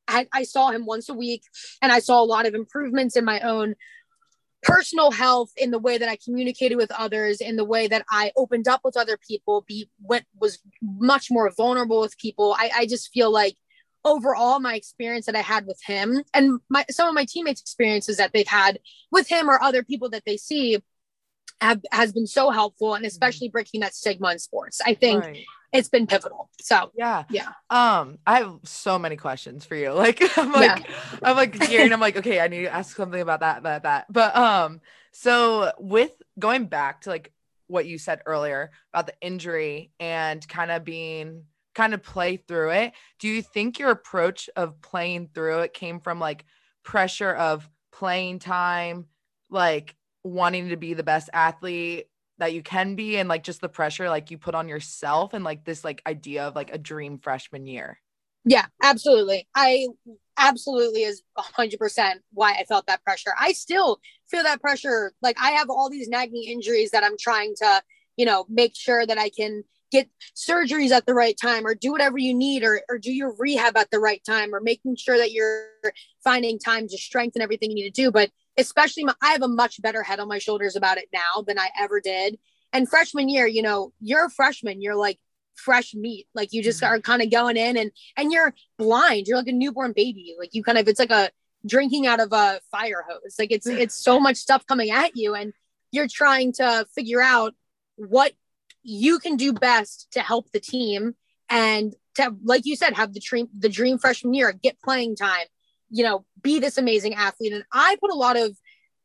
I, 0.07 0.29
I 0.33 0.43
saw 0.43 0.71
him 0.71 0.85
once 0.85 1.09
a 1.09 1.15
week 1.15 1.45
and 1.81 1.91
I 1.91 2.01
saw 2.01 2.21
a 2.21 2.25
lot 2.25 2.47
of 2.47 2.55
improvements 2.55 3.17
in 3.17 3.25
my 3.25 3.41
own 3.41 3.77
personal 4.63 5.11
health 5.11 5.51
in 5.57 5.71
the 5.71 5.79
way 5.79 5.99
that 5.99 6.09
I 6.09 6.17
communicated 6.17 6.77
with 6.77 6.91
others, 6.93 7.41
in 7.41 7.57
the 7.57 7.65
way 7.65 7.89
that 7.89 8.05
I 8.11 8.33
opened 8.37 8.69
up 8.69 8.81
with 8.85 8.97
other 8.97 9.17
people, 9.17 9.65
be 9.67 9.89
went 10.01 10.25
was 10.39 10.59
much 10.81 11.31
more 11.31 11.51
vulnerable 11.51 12.01
with 12.01 12.17
people. 12.19 12.55
I, 12.59 12.71
I 12.77 12.87
just 12.87 13.11
feel 13.13 13.33
like 13.33 13.57
overall 14.05 14.61
my 14.61 14.75
experience 14.75 15.27
that 15.27 15.37
I 15.37 15.41
had 15.41 15.67
with 15.67 15.81
him 15.85 16.23
and 16.35 16.61
my 16.69 16.85
some 16.91 17.09
of 17.09 17.15
my 17.15 17.25
teammates' 17.25 17.61
experiences 17.61 18.17
that 18.17 18.33
they've 18.33 18.47
had 18.47 18.79
with 19.11 19.29
him 19.29 19.49
or 19.49 19.63
other 19.63 19.83
people 19.83 20.11
that 20.11 20.25
they 20.27 20.37
see 20.37 20.79
have, 21.61 21.81
has 21.93 22.13
been 22.13 22.27
so 22.27 22.51
helpful 22.51 22.95
and 22.95 23.05
especially 23.05 23.49
breaking 23.49 23.81
that 23.81 23.95
stigma 23.95 24.33
in 24.33 24.39
sports. 24.39 24.81
I 24.85 24.95
think 24.95 25.25
right 25.25 25.45
it's 25.73 25.89
been 25.89 26.07
pivotal. 26.07 26.51
So 26.61 26.91
yeah, 26.95 27.25
yeah. 27.31 27.49
Um, 27.71 28.19
I 28.27 28.39
have 28.39 28.61
so 28.65 28.99
many 28.99 29.17
questions 29.17 29.65
for 29.65 29.75
you. 29.75 29.93
Like 30.03 30.37
I'm 30.37 30.53
like 30.53 30.87
yeah. 30.89 31.19
I'm 31.23 31.37
like 31.37 31.63
hearing. 31.65 31.93
I'm 31.93 32.01
like, 32.01 32.17
okay, 32.17 32.41
I 32.41 32.49
need 32.49 32.63
to 32.63 32.75
ask 32.75 32.97
something 32.97 33.21
about 33.21 33.41
that, 33.41 33.59
about 33.59 33.85
that. 33.85 34.07
But 34.13 34.37
um, 34.37 34.81
so 35.13 35.73
with 35.79 36.13
going 36.39 36.67
back 36.67 37.03
to 37.03 37.11
like 37.11 37.33
what 37.69 37.87
you 37.87 37.99
said 37.99 38.21
earlier 38.27 38.71
about 38.93 39.07
the 39.07 39.15
injury 39.21 39.93
and 40.01 40.47
kind 40.49 40.71
of 40.71 40.85
being 40.85 41.45
kind 41.75 41.95
of 41.95 42.03
play 42.03 42.37
through 42.37 42.71
it, 42.71 42.93
do 43.19 43.29
you 43.29 43.43
think 43.43 43.79
your 43.79 43.91
approach 43.91 44.51
of 44.57 44.81
playing 44.83 45.31
through 45.33 45.61
it 45.61 45.73
came 45.73 46.01
from 46.01 46.19
like 46.19 46.45
pressure 46.83 47.33
of 47.33 47.69
playing 47.93 48.41
time, 48.41 49.07
like 49.51 49.95
wanting 50.25 50.71
to 50.71 50.77
be 50.77 50.95
the 50.95 51.03
best 51.03 51.31
athlete 51.33 52.07
that 52.39 52.53
you 52.53 52.63
can 52.63 52.95
be 52.95 53.17
and 53.17 53.29
like 53.29 53.43
just 53.45 53.61
the 53.61 53.69
pressure 53.69 54.09
like 54.09 54.31
you 54.31 54.39
put 54.39 54.55
on 54.55 54.69
yourself 54.69 55.35
and 55.35 55.45
like 55.45 55.65
this 55.65 55.85
like 55.85 56.03
idea 56.07 56.45
of 56.45 56.55
like 56.55 56.73
a 56.73 56.79
dream 56.79 57.19
freshman 57.19 57.67
year. 57.67 57.99
Yeah 58.45 58.67
absolutely. 58.83 59.49
I 59.55 59.87
absolutely 60.39 61.03
is 61.03 61.23
100% 61.39 62.15
why 62.33 62.53
i 62.53 62.65
felt 62.65 62.87
that 62.87 63.05
pressure. 63.05 63.35
I 63.39 63.53
still 63.53 64.01
feel 64.31 64.43
that 64.43 64.61
pressure. 64.61 65.13
Like 65.23 65.37
i 65.41 65.53
have 65.53 65.71
all 65.71 65.91
these 65.91 66.09
nagging 66.09 66.45
injuries 66.45 66.91
that 66.91 67.05
i'm 67.05 67.19
trying 67.19 67.55
to 67.59 67.83
you 68.17 68.27
know 68.27 68.45
make 68.49 68.75
sure 68.75 69.07
that 69.07 69.19
i 69.19 69.29
can 69.31 69.65
get 69.93 70.09
surgeries 70.35 70.91
at 70.91 71.07
the 71.07 71.15
right 71.15 71.37
time 71.41 71.67
or 71.67 71.75
do 71.75 71.93
whatever 71.93 72.17
you 72.17 72.33
need 72.35 72.65
or, 72.65 72.81
or 72.89 72.99
do 72.99 73.13
your 73.13 73.35
rehab 73.39 73.77
at 73.77 73.91
the 73.91 74.01
right 74.01 74.25
time 74.25 74.55
or 74.55 74.61
making 74.61 74.97
sure 74.97 75.19
that 75.19 75.33
you're 75.33 75.69
finding 76.25 76.59
time 76.59 76.89
to 76.89 76.97
strengthen 76.97 77.43
everything 77.43 77.71
you 77.71 77.77
need 77.77 77.95
to 77.95 78.03
do. 78.03 78.11
But 78.11 78.31
especially 78.57 79.05
my, 79.05 79.15
I 79.23 79.33
have 79.33 79.43
a 79.43 79.49
much 79.49 79.81
better 79.81 80.03
head 80.03 80.21
on 80.21 80.29
my 80.29 80.39
shoulders 80.39 80.77
about 80.77 80.99
it 80.99 81.09
now 81.13 81.43
than 81.47 81.59
I 81.59 81.71
ever 81.79 82.01
did. 82.01 82.39
And 82.73 82.89
freshman 82.89 83.29
year, 83.29 83.47
you 83.47 83.63
know, 83.63 83.93
you're 84.01 84.27
a 84.27 84.31
freshman, 84.31 84.81
you're 84.81 84.97
like 84.97 85.19
fresh 85.55 85.95
meat. 85.95 86.27
Like 86.35 86.53
you 86.53 86.63
just 86.63 86.83
mm-hmm. 86.83 86.95
are 86.95 87.01
kind 87.01 87.23
of 87.23 87.31
going 87.31 87.57
in 87.57 87.77
and 87.77 87.91
and 88.17 88.33
you're 88.33 88.55
blind. 88.79 89.27
You're 89.27 89.39
like 89.39 89.49
a 89.49 89.53
newborn 89.53 89.93
baby. 89.95 90.35
Like 90.39 90.55
you 90.55 90.63
kind 90.63 90.79
of 90.79 90.89
it's 90.89 91.01
like 91.01 91.11
a 91.11 91.31
drinking 91.67 92.07
out 92.07 92.21
of 92.21 92.33
a 92.33 92.61
fire 92.71 93.05
hose. 93.09 93.37
Like 93.39 93.53
it's 93.53 93.67
it's 93.67 93.95
so 93.95 94.19
much 94.19 94.37
stuff 94.37 94.67
coming 94.67 94.91
at 94.91 95.17
you 95.17 95.35
and 95.35 95.53
you're 95.91 96.09
trying 96.09 96.53
to 96.55 96.87
figure 96.95 97.23
out 97.23 97.55
what 97.97 98.33
you 98.83 99.19
can 99.19 99.37
do 99.37 99.53
best 99.53 100.09
to 100.13 100.21
help 100.21 100.51
the 100.51 100.61
team 100.61 101.15
and 101.49 101.95
to 102.15 102.35
like 102.43 102.67
you 102.67 102.75
said 102.77 102.95
have 102.95 103.13
the 103.13 103.21
dream 103.21 103.49
the 103.57 103.69
dream 103.69 103.99
freshman 103.99 104.35
year 104.35 104.53
get 104.53 104.81
playing 104.81 105.15
time 105.15 105.47
you 105.93 106.03
know, 106.03 106.25
be 106.43 106.59
this 106.59 106.79
amazing 106.79 107.15
athlete. 107.15 107.53
And 107.53 107.65
I 107.73 107.97
put 108.01 108.11
a 108.11 108.17
lot 108.17 108.37
of 108.37 108.57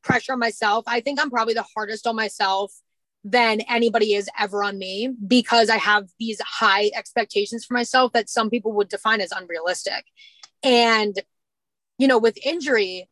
pressure 0.03 0.33
on 0.33 0.39
myself. 0.39 0.85
I 0.87 1.01
think 1.01 1.21
I'm 1.21 1.29
probably 1.29 1.53
the 1.53 1.65
hardest 1.75 2.07
on 2.07 2.15
myself 2.15 2.73
than 3.23 3.59
anybody 3.61 4.13
is 4.13 4.29
ever 4.39 4.63
on 4.63 4.79
me 4.79 5.13
because 5.27 5.69
I 5.69 5.77
have 5.77 6.07
these 6.17 6.39
high 6.39 6.89
expectations 6.95 7.65
for 7.65 7.73
myself 7.73 8.13
that 8.13 8.29
some 8.29 8.49
people 8.49 8.71
would 8.73 8.87
define 8.87 9.19
as 9.19 9.33
unrealistic. 9.33 10.05
And, 10.63 11.19
you 11.97 12.07
know, 12.07 12.17
with 12.17 12.37
injury, 12.43 13.09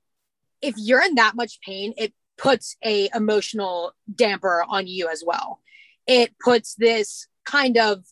if 0.61 0.75
you're 0.77 1.03
in 1.03 1.15
that 1.15 1.35
much 1.35 1.59
pain, 1.59 1.93
it 1.97 2.13
puts 2.37 2.77
a 2.83 3.09
emotional 3.13 3.91
damper 4.13 4.63
on 4.67 4.87
you 4.87 5.09
as 5.09 5.21
well. 5.25 5.59
It 6.07 6.33
puts 6.39 6.75
this 6.75 7.27
kind 7.45 7.77
of 7.77 8.05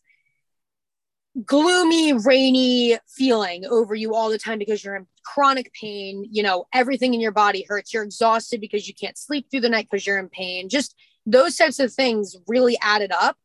gloomy, 1.45 2.13
rainy 2.13 2.97
feeling 3.07 3.65
over 3.65 3.95
you 3.95 4.13
all 4.13 4.29
the 4.29 4.37
time 4.37 4.59
because 4.59 4.83
you're 4.83 4.95
in 4.95 5.07
chronic 5.25 5.71
pain. 5.73 6.27
You 6.29 6.43
know, 6.43 6.65
everything 6.73 7.13
in 7.13 7.21
your 7.21 7.31
body 7.31 7.65
hurts. 7.67 7.93
You're 7.93 8.03
exhausted 8.03 8.61
because 8.61 8.87
you 8.87 8.93
can't 8.93 9.17
sleep 9.17 9.47
through 9.49 9.61
the 9.61 9.69
night 9.69 9.87
because 9.89 10.05
you're 10.05 10.19
in 10.19 10.29
pain. 10.29 10.69
Just 10.69 10.95
those 11.25 11.55
types 11.55 11.79
of 11.79 11.93
things 11.93 12.35
really 12.47 12.77
added 12.81 13.11
up. 13.11 13.37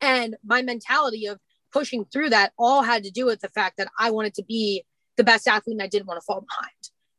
And 0.00 0.36
my 0.44 0.62
mentality 0.62 1.26
of 1.26 1.38
pushing 1.72 2.04
through 2.04 2.30
that 2.30 2.52
all 2.58 2.82
had 2.82 3.04
to 3.04 3.10
do 3.10 3.26
with 3.26 3.40
the 3.40 3.48
fact 3.48 3.76
that 3.78 3.88
I 3.98 4.10
wanted 4.10 4.34
to 4.34 4.44
be 4.44 4.84
the 5.16 5.24
best 5.24 5.46
athlete 5.46 5.74
and 5.74 5.82
I 5.82 5.88
didn't 5.88 6.06
want 6.06 6.20
to 6.20 6.24
fall 6.24 6.40
behind. 6.40 6.70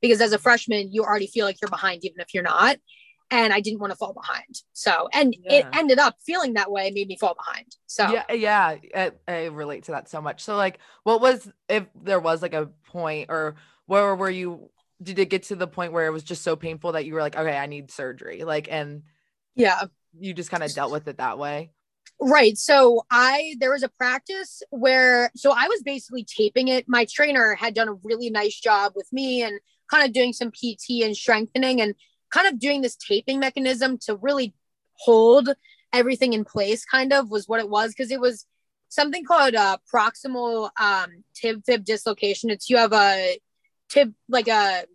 Because 0.02 0.20
as 0.22 0.34
a 0.34 0.40
freshman, 0.40 0.92
you 0.92 1.04
already 1.04 1.28
feel 1.28 1.46
like 1.46 1.58
you're 1.62 1.70
behind, 1.70 2.04
even 2.04 2.22
if 2.22 2.34
you're 2.34 2.44
not 2.44 2.78
and 3.32 3.54
I 3.54 3.62
didn't 3.62 3.80
want 3.80 3.92
to 3.92 3.98
fall 3.98 4.14
behind. 4.14 4.62
So, 4.74 5.08
and 5.14 5.36
yeah. 5.44 5.54
it 5.54 5.66
ended 5.74 5.98
up 5.98 6.18
feeling 6.24 6.54
that 6.54 6.70
way, 6.70 6.92
made 6.92 7.08
me 7.08 7.18
fall 7.18 7.34
behind. 7.34 7.66
So, 7.88 8.12
yeah, 8.12 8.32
yeah, 8.32 8.76
I, 8.94 9.12
I, 9.28 9.46
relate 9.46 9.86
to 9.86 9.94
that 9.94 10.10
so 10.10 10.22
much. 10.22 10.44
So, 10.44 10.58
like, 10.58 10.80
what 11.04 11.22
was 11.22 11.50
if 11.70 11.86
there 12.04 12.20
was 12.20 12.42
like 12.42 12.54
a 12.54 12.70
point, 12.88 13.30
or 13.30 13.56
where 13.86 14.16
were 14.16 14.30
you 14.30 14.70
did 15.02 15.18
it 15.18 15.30
get 15.30 15.44
to 15.44 15.56
the 15.56 15.68
point 15.68 15.94
where 15.94 16.06
it 16.06 16.12
was 16.12 16.24
just 16.24 16.44
so 16.44 16.56
painful 16.56 16.92
that 16.92 17.06
you 17.06 17.14
were 17.14 17.22
like, 17.22 17.36
okay, 17.36 17.58
I 17.58 17.66
need 17.66 17.90
surgery? 17.90 18.44
Like, 18.44 18.68
and 18.70 19.04
yeah, 19.56 19.86
you 20.20 20.34
just 20.34 20.52
kind 20.52 20.62
of 20.62 20.74
dealt 20.74 20.92
with 20.92 21.08
it 21.08 21.18
that 21.18 21.40
way. 21.40 21.72
Right. 22.20 22.56
So 22.58 23.04
I 23.10 23.56
there 23.60 23.72
was 23.72 23.82
a 23.82 23.90
practice 23.90 24.62
where 24.70 25.32
so 25.36 25.52
I 25.52 25.68
was 25.68 25.82
basically 25.84 26.24
taping 26.26 26.68
it. 26.68 26.86
My 26.88 27.08
trainer 27.10 27.56
had 27.56 27.74
done 27.74 27.88
a 27.88 27.94
really 27.94 28.30
nice 28.30 28.60
job 28.60 28.92
with 28.96 29.12
me 29.12 29.42
and 29.42 29.60
kind 29.90 30.06
of 30.06 30.14
doing 30.14 30.32
some 30.34 30.52
PT 30.52 31.04
and 31.04 31.16
strengthening 31.16 31.82
and 31.82 31.96
kind 32.32 32.48
of 32.48 32.60
doing 32.60 32.82
this 32.82 32.96
taping 32.96 33.40
mechanism 33.40 33.98
to 34.00 34.16
really 34.16 34.54
hold 34.94 35.50
everything 35.94 36.34
in 36.34 36.46
place 36.46 36.86
kind 36.86 37.12
of 37.12 37.30
was 37.30 37.48
what 37.48 37.60
it 37.60 37.70
was 37.70 37.92
because 37.92 38.12
it 38.12 38.20
was 38.20 38.46
something 38.90 39.24
called 39.26 39.56
uh, 39.56 39.78
proximal 39.94 40.70
um, 40.80 41.24
tib 41.34 41.64
fib 41.66 41.84
dislocation. 41.84 42.50
It's 42.50 42.70
you 42.70 42.78
have 42.78 42.94
a 42.94 43.40
tib 43.90 44.14
like 44.30 44.48
a 44.48 44.86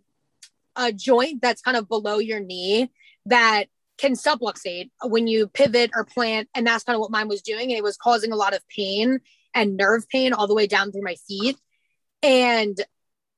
a 0.75 0.91
joint 0.91 1.41
that's 1.41 1.61
kind 1.61 1.77
of 1.77 1.87
below 1.87 2.19
your 2.19 2.39
knee 2.39 2.91
that 3.25 3.65
can 3.97 4.13
subluxate 4.13 4.91
when 5.03 5.27
you 5.27 5.47
pivot 5.47 5.91
or 5.95 6.05
plant. 6.05 6.47
And 6.53 6.65
that's 6.67 6.83
kind 6.83 6.95
of 6.95 7.01
what 7.01 7.11
mine 7.11 7.27
was 7.27 7.41
doing. 7.41 7.71
And 7.71 7.77
it 7.77 7.83
was 7.83 7.97
causing 7.97 8.31
a 8.31 8.35
lot 8.35 8.55
of 8.55 8.67
pain 8.69 9.19
and 9.55 9.75
nerve 9.75 10.07
pain 10.07 10.33
all 10.33 10.47
the 10.47 10.53
way 10.53 10.67
down 10.67 10.91
through 10.91 11.01
my 11.01 11.15
feet. 11.27 11.57
And 12.21 12.79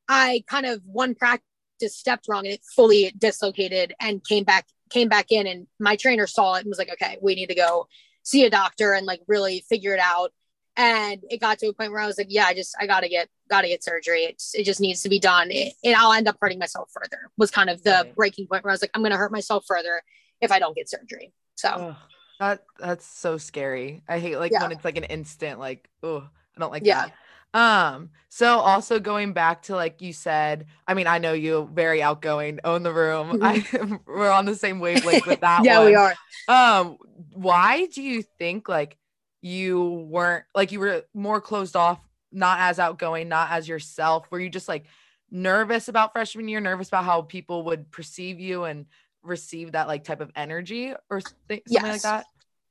I 0.09 0.43
kind 0.47 0.65
of 0.65 0.81
one 0.85 1.15
practice 1.15 1.45
stepped 1.87 2.27
wrong 2.27 2.45
and 2.45 2.53
it 2.53 2.61
fully 2.75 3.13
dislocated 3.17 3.93
and 3.99 4.23
came 4.25 4.43
back 4.43 4.65
came 4.89 5.07
back 5.07 5.27
in 5.31 5.47
and 5.47 5.67
my 5.79 5.95
trainer 5.95 6.27
saw 6.27 6.55
it 6.55 6.61
and 6.61 6.67
was 6.67 6.79
like 6.79 6.91
okay 6.91 7.17
we 7.21 7.35
need 7.35 7.47
to 7.47 7.55
go 7.55 7.87
see 8.23 8.43
a 8.43 8.49
doctor 8.49 8.93
and 8.93 9.05
like 9.05 9.21
really 9.27 9.63
figure 9.69 9.93
it 9.93 9.99
out 9.99 10.31
and 10.75 11.21
it 11.29 11.39
got 11.39 11.59
to 11.59 11.67
a 11.67 11.73
point 11.73 11.91
where 11.91 12.01
i 12.01 12.07
was 12.07 12.17
like 12.17 12.27
yeah 12.29 12.45
i 12.45 12.53
just 12.53 12.75
i 12.79 12.87
gotta 12.87 13.07
get 13.07 13.29
gotta 13.49 13.67
get 13.67 13.83
surgery 13.83 14.21
it's, 14.21 14.55
it 14.55 14.63
just 14.63 14.81
needs 14.81 15.01
to 15.01 15.09
be 15.09 15.19
done 15.19 15.49
it, 15.51 15.73
and 15.83 15.95
i'll 15.95 16.13
end 16.13 16.27
up 16.27 16.37
hurting 16.41 16.57
myself 16.57 16.89
further 16.91 17.29
was 17.37 17.51
kind 17.51 17.69
of 17.69 17.83
the 17.83 17.91
right. 17.91 18.15
breaking 18.15 18.47
point 18.47 18.63
where 18.63 18.71
i 18.71 18.73
was 18.73 18.81
like 18.81 18.91
i'm 18.95 19.03
gonna 19.03 19.17
hurt 19.17 19.31
myself 19.31 19.63
further 19.67 20.01
if 20.41 20.51
I 20.51 20.59
don't 20.59 20.75
get 20.75 20.89
surgery. 20.89 21.33
So 21.55 21.95
that 22.39 22.63
that's 22.79 23.05
so 23.05 23.37
scary. 23.37 24.03
I 24.07 24.19
hate 24.19 24.37
like 24.37 24.51
yeah. 24.51 24.61
when 24.61 24.71
it's 24.71 24.85
like 24.85 24.97
an 24.97 25.03
instant 25.03 25.59
like 25.59 25.89
oh 26.03 26.27
I 26.55 26.59
don't 26.59 26.71
like 26.71 26.85
yeah. 26.85 27.05
That. 27.05 27.13
Um, 27.53 28.11
so 28.29 28.59
also 28.59 28.99
going 28.99 29.33
back 29.33 29.63
to 29.63 29.75
like 29.75 30.01
you 30.01 30.13
said, 30.13 30.67
I 30.87 30.93
mean, 30.93 31.07
I 31.07 31.17
know 31.17 31.33
you 31.33 31.69
very 31.73 32.01
outgoing, 32.01 32.59
own 32.63 32.83
the 32.83 32.93
room. 32.93 33.29
Mm-hmm. 33.39 33.93
I 33.93 33.99
we're 34.05 34.31
on 34.31 34.45
the 34.45 34.55
same 34.55 34.79
wavelength 34.79 35.25
with 35.25 35.39
that. 35.41 35.63
yeah, 35.63 35.79
one. 35.79 35.87
we 35.87 35.95
are. 35.95 36.15
Um, 36.47 36.97
why 37.33 37.87
do 37.87 38.01
you 38.01 38.21
think 38.21 38.67
like 38.69 38.97
you 39.41 40.07
weren't 40.09 40.45
like 40.53 40.71
you 40.71 40.79
were 40.79 41.03
more 41.13 41.41
closed 41.41 41.75
off, 41.75 41.99
not 42.31 42.59
as 42.59 42.79
outgoing, 42.79 43.29
not 43.29 43.51
as 43.51 43.67
yourself? 43.67 44.27
Were 44.29 44.39
you 44.39 44.49
just 44.49 44.67
like 44.67 44.85
nervous 45.31 45.87
about 45.87 46.13
freshman 46.13 46.47
year, 46.47 46.59
nervous 46.59 46.87
about 46.89 47.05
how 47.05 47.21
people 47.21 47.63
would 47.65 47.91
perceive 47.91 48.39
you 48.39 48.63
and 48.65 48.85
receive 49.23 49.73
that 49.73 49.87
like 49.87 50.03
type 50.03 50.21
of 50.21 50.31
energy 50.35 50.93
or 51.09 51.21
something 51.21 51.61
yes. 51.67 51.83
like 51.83 52.01
that 52.01 52.25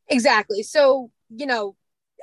exactly 0.08 0.62
so 0.62 1.10
you 1.28 1.46
know 1.46 1.76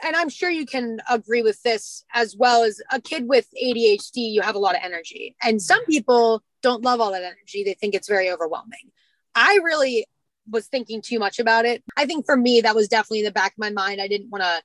and 0.04 0.16
i'm 0.16 0.30
sure 0.30 0.50
you 0.50 0.66
can 0.66 1.00
agree 1.10 1.42
with 1.42 1.62
this 1.64 2.04
as 2.14 2.36
well 2.38 2.64
as 2.64 2.82
a 2.92 3.00
kid 3.02 3.28
with 3.28 3.48
adhd 3.64 4.16
you 4.16 4.42
have 4.42 4.56
a 4.56 4.60
lot 4.60 4.76
of 4.76 4.82
energy. 4.84 5.36
And 5.42 5.62
some 5.62 5.82
mm-hmm. 5.82 5.92
people 5.92 6.44
don't 6.62 6.84
love 6.84 7.02
all 7.02 7.12
that 7.12 7.24
energy. 7.24 7.64
They 7.64 7.74
think 7.74 7.94
it's 7.94 8.08
very 8.08 8.32
overwhelming. 8.32 8.92
I 9.34 9.60
really 9.64 10.06
was 10.50 10.68
thinking 10.68 11.02
too 11.02 11.20
much 11.20 11.40
about 11.40 11.66
it. 11.66 11.84
I 11.98 12.06
think 12.06 12.26
for 12.26 12.38
me 12.38 12.62
that 12.62 12.76
was 12.76 12.88
definitely 12.88 13.20
in 13.20 13.26
the 13.26 13.32
back 13.32 13.52
of 13.52 13.58
my 13.58 13.72
mind. 13.72 14.02
I 14.02 14.08
didn't 14.08 14.30
want 14.30 14.44
to 14.44 14.62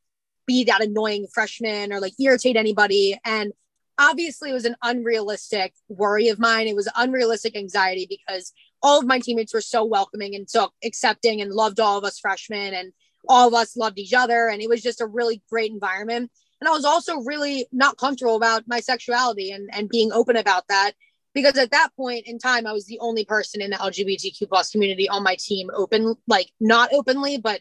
be 0.47 0.65
that 0.65 0.83
annoying 0.83 1.27
freshman 1.33 1.93
or 1.93 2.01
like 2.01 2.15
irritate 2.19 2.57
anybody. 2.57 3.19
And 3.25 3.53
obviously 3.99 4.51
it 4.51 4.55
was 4.55 4.65
an 4.65 4.77
unrealistic 4.83 5.75
worry 5.89 6.29
of 6.29 6.39
mine. 6.39 6.69
It 6.69 6.77
was 6.77 6.89
unrealistic 6.97 7.57
anxiety 7.57 8.07
because 8.09 8.53
all 8.83 8.99
of 8.99 9.07
my 9.07 9.19
teammates 9.19 9.55
were 9.55 9.61
so 9.61 9.85
welcoming 9.85 10.35
and 10.35 10.49
so 10.49 10.71
accepting 10.85 11.41
and 11.41 11.53
loved 11.53 11.81
all 11.81 11.99
of 11.99 12.05
us 12.05 12.19
freshmen. 12.19 12.75
And 12.75 12.93
all 13.29 13.49
of 13.49 13.55
us 13.55 13.77
loved 13.77 13.99
each 13.99 14.15
other 14.15 14.49
and 14.49 14.61
it 14.63 14.69
was 14.69 14.83
just 14.83 15.01
a 15.01 15.07
really 15.07 15.43
great 15.51 15.71
environment. 15.71 16.31
And 16.61 16.69
i 16.69 16.73
was 16.73 16.85
also 16.85 17.19
really 17.19 17.67
not 17.73 17.97
comfortable 17.97 18.37
about 18.37 18.65
my 18.67 18.81
sexuality 18.81 19.51
and, 19.51 19.71
and 19.73 19.89
being 19.89 20.13
open 20.13 20.37
about 20.37 20.69
that 20.69 20.93
because 21.33 21.57
at 21.57 21.71
that 21.71 21.91
point 21.97 22.27
in 22.27 22.39
time 22.39 22.67
i 22.67 22.73
was 22.73 22.87
the 22.87 22.99
only 23.01 23.25
person 23.25 23.63
in 23.63 23.71
the 23.71 23.77
lgbtq 23.77 24.49
plus 24.49 24.71
community 24.71 25.09
on 25.09 25.23
my 25.23 25.37
team 25.39 25.71
open 25.75 26.15
like 26.27 26.51
not 26.61 26.93
openly 26.93 27.39
but 27.39 27.61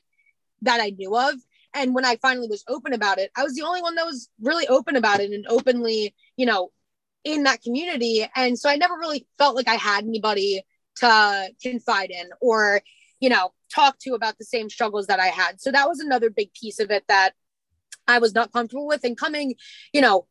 that 0.62 0.82
i 0.82 0.89
knew 0.89 1.15
of. 1.15 1.36
And 1.74 1.95
when 1.95 2.04
i 2.04 2.17
finally 2.17 2.50
was 2.50 2.65
open 2.67 2.93
about 2.93 3.19
it 3.19 3.32
i 3.38 3.43
was 3.43 3.56
the 3.56 3.63
only 3.63 3.82
one 3.82 3.95
that 3.95 4.06
was 4.06 4.30
really 4.41 4.67
open 4.67 4.98
about 4.98 5.22
it 5.22 5.32
and 5.32 5.45
openly 5.48 6.13
you 6.36 6.45
know 6.45 6.72
in 7.24 7.43
that 7.43 7.62
community. 7.62 8.26
And 8.36 8.58
so 8.58 8.69
i 8.69 8.76
never 8.76 8.95
really 8.95 9.28
felt 9.38 9.56
like 9.56 9.67
i 9.67 9.76
had 9.76 10.04
anybody 10.04 10.63
to 10.98 11.50
confide 11.62 12.12
in 12.12 12.30
or 12.41 12.82
you 13.19 13.30
know 13.30 13.52
talk 13.74 13.98
to 14.00 14.14
about 14.14 14.38
the 14.38 14.46
same 14.46 14.70
struggles 14.70 15.08
that 15.08 15.20
i 15.20 15.28
had. 15.28 15.62
So 15.62 15.72
that 15.72 15.88
was 15.88 16.00
another 16.00 16.30
big 16.30 16.54
piece 16.54 16.80
of 16.80 16.92
it 16.92 17.04
that 17.08 17.32
i 18.08 18.20
was 18.20 18.34
not 18.34 18.52
comfortable 18.52 18.88
with. 18.88 19.04
And 19.04 19.18
coming 19.18 19.56
you 19.94 20.02
know 20.02 20.28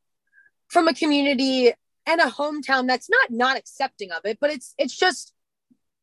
from 0.68 0.88
a 0.88 0.94
community 0.94 1.72
and 2.06 2.20
a 2.20 2.24
hometown 2.24 2.86
that's 2.86 3.10
not 3.10 3.30
not 3.30 3.56
accepting 3.56 4.10
of 4.12 4.20
it 4.24 4.38
but 4.40 4.50
it's 4.50 4.74
it's 4.78 4.96
just 4.96 5.32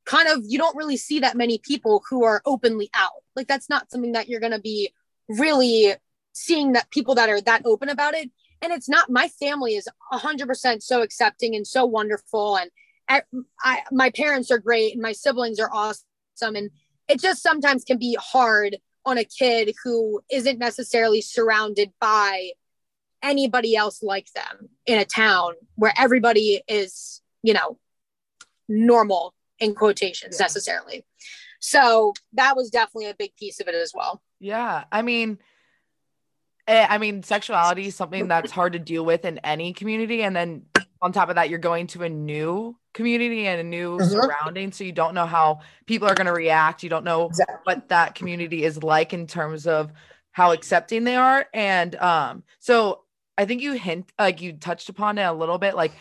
kind 0.06 0.28
of 0.30 0.44
you 0.46 0.58
don't 0.58 0.76
really 0.78 0.98
see 0.98 1.20
that 1.20 1.36
many 1.36 1.58
people 1.58 2.04
who 2.10 2.24
are 2.24 2.42
openly 2.46 2.90
out. 2.94 3.24
Like 3.36 3.48
that's 3.48 3.70
not 3.70 3.92
something 3.92 4.14
that 4.14 4.30
you're 4.30 4.40
to 4.40 4.60
be 4.60 4.94
really 5.28 5.96
seeing 6.34 6.74
that 6.74 6.92
people 6.92 7.16
that 7.16 7.30
are 7.30 7.42
that 7.42 7.64
open 7.66 7.90
about 7.90 8.14
it. 8.14 8.30
And 8.62 8.72
it's 8.72 8.88
not 8.88 9.10
my 9.10 9.28
family 9.28 9.76
is 9.76 9.88
100% 10.14 10.82
so 10.82 11.02
accepting 11.02 11.56
and 11.56 11.68
so 11.68 11.86
wonderful. 11.86 12.58
And 12.58 12.70
I, 13.10 13.24
I, 13.64 13.82
my 13.92 14.12
parents 14.12 14.52
are 14.52 14.60
great 14.60 14.94
and 14.94 15.02
my 15.02 15.12
siblings 15.12 15.60
are 15.60 15.70
awesome. 15.72 16.56
And 16.56 16.70
it 17.08 17.20
just 17.20 17.42
sometimes 17.42 17.84
can 17.84 17.98
be 17.98 18.18
hard 18.20 18.78
on 19.06 19.18
a 19.18 19.24
kid 19.24 19.74
who 19.84 20.22
isn't 20.32 20.58
necessarily 20.58 21.22
surrounded 21.22 21.92
by 22.00 22.52
anybody 23.22 23.76
else 23.76 24.04
like 24.04 24.32
them 24.34 24.70
in 24.86 25.00
a 25.00 25.06
town 25.06 25.54
where 25.76 25.94
everybody 25.98 26.62
is 26.68 27.22
you 27.44 27.54
know 27.54 27.78
normal 28.68 29.34
in 29.60 29.74
quotations 29.74 30.38
yeah. 30.40 30.44
necessarily 30.44 31.06
so 31.60 32.14
that 32.34 32.56
was 32.56 32.70
definitely 32.70 33.10
a 33.10 33.16
big 33.16 33.36
piece 33.36 33.60
of 33.60 33.68
it 33.68 33.76
as 33.76 33.92
well 33.96 34.22
yeah 34.40 34.84
i 34.92 35.02
mean 35.02 35.40
eh, 36.68 36.86
I 36.90 36.98
mean, 36.98 37.24
sexuality 37.24 37.88
is 37.88 37.96
something 37.96 38.28
that's 38.28 38.52
hard 38.52 38.74
to 38.74 38.80
deal 38.80 39.06
with 39.06 39.26
in 39.26 39.38
any 39.40 39.74
community. 39.74 40.24
And 40.24 40.36
then 40.36 40.64
on 41.02 41.12
top 41.12 41.30
of 41.30 41.36
that, 41.36 41.50
you're 41.50 41.60
going 41.60 41.88
to 41.88 42.04
a 42.04 42.10
new 42.10 42.76
community 42.94 43.48
and 43.48 43.60
a 43.60 43.64
new 43.64 43.98
mm-hmm. 43.98 44.10
surrounding. 44.10 44.72
So 44.72 44.84
you 44.84 44.92
don't 44.92 45.14
know 45.14 45.26
how 45.26 45.60
people 45.86 46.08
are 46.08 46.16
going 46.16 46.28
to 46.28 46.34
react. 46.34 46.84
You 46.84 46.90
don't 46.90 47.04
know 47.04 47.28
exactly. 47.28 47.58
what 47.64 47.90
that 47.90 48.16
community 48.16 48.64
is 48.64 48.82
like 48.82 49.14
in 49.14 49.28
terms 49.28 49.68
of 49.68 49.92
how 50.32 50.52
accepting 50.52 51.04
they 51.04 51.16
are. 51.16 51.46
And 51.54 51.96
um, 51.96 52.44
so 52.60 53.02
I 53.38 53.46
think 53.46 53.62
you 53.62 53.74
hint 53.74 54.12
like 54.18 54.42
you 54.42 54.54
touched 54.54 54.90
upon 54.90 55.18
it 55.18 55.24
a 55.24 55.34
little 55.34 55.58
bit. 55.58 55.76
Like 55.76 55.94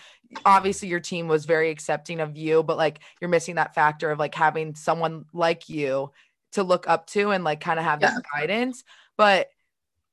obviously 0.44 0.88
your 0.88 1.00
team 1.00 1.28
was 1.28 1.44
very 1.44 1.70
accepting 1.70 2.20
of 2.20 2.36
you, 2.36 2.62
but 2.62 2.76
like 2.76 3.00
you're 3.20 3.30
missing 3.30 3.56
that 3.56 3.74
factor 3.74 4.10
of 4.10 4.18
like 4.18 4.34
having 4.34 4.74
someone 4.74 5.24
like 5.32 5.68
you 5.68 6.10
to 6.52 6.62
look 6.62 6.88
up 6.88 7.06
to 7.08 7.30
and 7.30 7.44
like 7.44 7.60
kind 7.60 7.78
of 7.78 7.84
have 7.84 8.00
yeah. 8.00 8.10
that 8.14 8.22
guidance. 8.32 8.84
But 9.16 9.48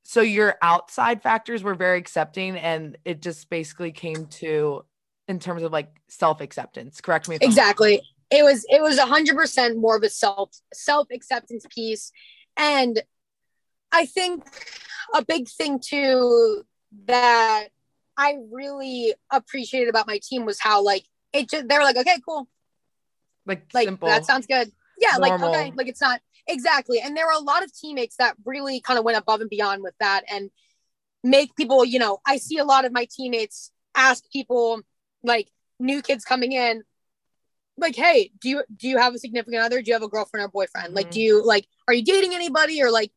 so 0.03 0.21
your 0.21 0.55
outside 0.61 1.21
factors 1.21 1.63
were 1.63 1.75
very 1.75 1.97
accepting 1.97 2.57
and 2.57 2.97
it 3.05 3.21
just 3.21 3.49
basically 3.49 3.91
came 3.91 4.25
to 4.27 4.83
in 5.27 5.39
terms 5.39 5.63
of 5.63 5.71
like 5.71 5.89
self-acceptance. 6.09 7.01
Correct 7.01 7.29
me 7.29 7.37
exactly. 7.39 8.01
It 8.29 8.43
was 8.43 8.65
it 8.69 8.81
was 8.81 8.97
100% 8.97 9.77
more 9.77 9.97
of 9.97 10.03
a 10.03 10.09
self 10.09 10.51
self-acceptance 10.73 11.65
piece. 11.69 12.11
And 12.57 13.01
i 13.93 14.05
think 14.05 14.43
a 15.13 15.23
big 15.23 15.49
thing 15.49 15.79
too 15.79 16.63
that 17.07 17.67
i 18.17 18.37
really 18.51 19.13
appreciated 19.29 19.89
about 19.89 20.07
my 20.07 20.17
team 20.23 20.45
was 20.45 20.59
how 20.59 20.81
like 20.81 21.03
it 21.33 21.49
just 21.49 21.67
they 21.67 21.77
were 21.77 21.83
like 21.83 21.97
okay 21.97 22.17
cool. 22.25 22.47
Like 23.45 23.65
like 23.73 23.87
simple, 23.87 24.07
that 24.07 24.25
sounds 24.25 24.47
good. 24.47 24.71
Yeah 24.97 25.17
normal. 25.17 25.51
like 25.51 25.59
okay 25.59 25.73
like 25.75 25.87
it's 25.87 26.01
not 26.01 26.21
exactly. 26.47 26.99
And 26.99 27.15
there 27.15 27.25
were 27.25 27.33
a 27.33 27.39
lot 27.39 27.63
of 27.63 27.73
teammates 27.73 28.15
that 28.17 28.35
really 28.45 28.81
kind 28.81 28.99
of 28.99 29.05
went 29.05 29.17
above 29.17 29.41
and 29.41 29.49
beyond 29.49 29.83
with 29.83 29.95
that 29.99 30.23
and 30.31 30.49
make 31.23 31.55
people 31.55 31.85
you 31.85 31.99
know 31.99 32.17
i 32.25 32.37
see 32.37 32.57
a 32.57 32.63
lot 32.63 32.83
of 32.83 32.91
my 32.91 33.05
teammates 33.15 33.71
ask 33.93 34.23
people 34.31 34.81
like 35.23 35.49
new 35.79 36.01
kids 36.01 36.25
coming 36.25 36.51
in 36.51 36.81
like 37.77 37.95
hey 37.95 38.31
do 38.39 38.49
you 38.49 38.63
do 38.75 38.87
you 38.87 38.97
have 38.97 39.13
a 39.13 39.19
significant 39.19 39.61
other? 39.61 39.81
Do 39.81 39.89
you 39.89 39.93
have 39.93 40.03
a 40.03 40.07
girlfriend 40.07 40.45
or 40.45 40.49
boyfriend? 40.49 40.87
Mm-hmm. 40.87 40.95
like 40.95 41.11
do 41.11 41.19
you 41.19 41.45
like 41.45 41.67
are 41.87 41.93
you 41.93 42.03
dating 42.03 42.33
anybody? 42.33 42.81
Or 42.81 42.91
like 42.91 43.11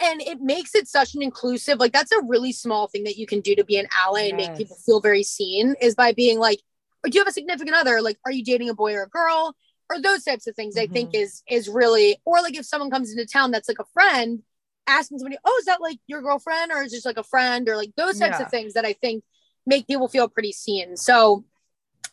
and 0.00 0.20
it 0.20 0.40
makes 0.40 0.74
it 0.74 0.88
such 0.88 1.14
an 1.14 1.22
inclusive 1.22 1.78
like 1.78 1.92
that's 1.92 2.12
a 2.12 2.22
really 2.22 2.52
small 2.52 2.88
thing 2.88 3.04
that 3.04 3.16
you 3.16 3.26
can 3.26 3.40
do 3.40 3.54
to 3.54 3.64
be 3.64 3.78
an 3.78 3.86
ally 4.04 4.22
yes. 4.22 4.28
and 4.30 4.36
make 4.36 4.56
people 4.56 4.76
feel 4.84 5.00
very 5.00 5.22
seen 5.22 5.74
is 5.80 5.94
by 5.94 6.12
being 6.12 6.38
like 6.38 6.60
do 7.04 7.10
you 7.12 7.20
have 7.20 7.28
a 7.28 7.32
significant 7.32 7.76
other? 7.76 8.00
Like 8.00 8.18
are 8.24 8.32
you 8.32 8.44
dating 8.44 8.70
a 8.70 8.74
boy 8.74 8.94
or 8.94 9.02
a 9.02 9.08
girl 9.08 9.54
or 9.90 10.00
those 10.00 10.24
types 10.24 10.46
of 10.46 10.54
things 10.54 10.76
mm-hmm. 10.76 10.90
i 10.90 10.92
think 10.92 11.10
mm-hmm. 11.10 11.22
is 11.22 11.42
is 11.48 11.68
really 11.68 12.16
or 12.24 12.40
like 12.40 12.56
if 12.56 12.64
someone 12.64 12.90
comes 12.90 13.10
into 13.10 13.26
town 13.26 13.50
that's 13.50 13.68
like 13.68 13.78
a 13.80 13.84
friend 13.92 14.42
asking 14.86 15.18
somebody 15.18 15.38
oh 15.44 15.56
is 15.60 15.66
that 15.66 15.80
like 15.80 15.98
your 16.06 16.20
girlfriend 16.22 16.70
or 16.72 16.82
is 16.82 16.92
just 16.92 17.06
like 17.06 17.16
a 17.16 17.22
friend 17.22 17.68
or 17.68 17.76
like 17.76 17.90
those 17.96 18.18
types 18.18 18.36
yeah. 18.38 18.44
of 18.44 18.50
things 18.50 18.74
that 18.74 18.84
i 18.84 18.92
think 18.92 19.24
make 19.66 19.86
people 19.86 20.08
feel 20.08 20.28
pretty 20.28 20.52
seen. 20.52 20.96
So 20.96 21.44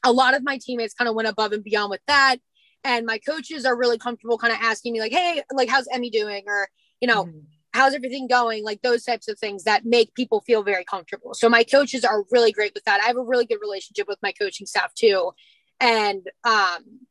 a 0.03 0.11
lot 0.11 0.35
of 0.35 0.43
my 0.43 0.57
teammates 0.61 0.93
kind 0.93 1.09
of 1.09 1.15
went 1.15 1.27
above 1.27 1.51
and 1.51 1.63
beyond 1.63 1.89
with 1.89 2.01
that. 2.07 2.37
And 2.83 3.05
my 3.05 3.19
coaches 3.19 3.65
are 3.65 3.77
really 3.77 3.97
comfortable 3.97 4.37
kind 4.37 4.53
of 4.53 4.59
asking 4.61 4.93
me, 4.93 4.99
like, 4.99 5.11
hey, 5.11 5.43
like, 5.53 5.69
how's 5.69 5.87
Emmy 5.91 6.09
doing? 6.09 6.43
Or, 6.47 6.67
you 6.99 7.07
know, 7.07 7.25
mm-hmm. 7.25 7.39
how's 7.73 7.93
everything 7.93 8.27
going? 8.27 8.63
Like 8.63 8.81
those 8.81 9.03
types 9.03 9.27
of 9.27 9.37
things 9.37 9.65
that 9.65 9.85
make 9.85 10.15
people 10.15 10.41
feel 10.41 10.63
very 10.63 10.83
comfortable. 10.83 11.33
So 11.35 11.47
my 11.47 11.63
coaches 11.63 12.03
are 12.03 12.23
really 12.31 12.51
great 12.51 12.73
with 12.73 12.83
that. 12.85 13.01
I 13.01 13.07
have 13.07 13.17
a 13.17 13.23
really 13.23 13.45
good 13.45 13.59
relationship 13.61 14.07
with 14.07 14.17
my 14.23 14.31
coaching 14.31 14.65
staff 14.65 14.93
too. 14.95 15.31
And 15.79 16.25
um, 16.43 17.01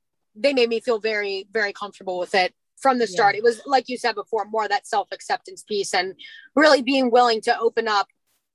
they 0.41 0.53
made 0.53 0.69
me 0.69 0.81
feel 0.81 0.99
very, 0.99 1.47
very 1.53 1.73
comfortable 1.73 2.19
with 2.19 2.35
it 2.35 2.55
from 2.77 2.99
the 2.99 3.07
start. 3.07 3.35
Yeah. 3.35 3.39
It 3.39 3.45
was, 3.45 3.63
like 3.67 3.89
you 3.89 3.97
said 3.97 4.15
before, 4.15 4.45
more 4.47 4.67
that 4.67 4.87
self 4.87 5.09
acceptance 5.13 5.63
piece 5.63 5.95
and 5.95 6.15
really 6.55 6.83
being 6.83 7.11
willing 7.11 7.41
to 7.43 7.59
open 7.59 7.89
up 7.89 8.09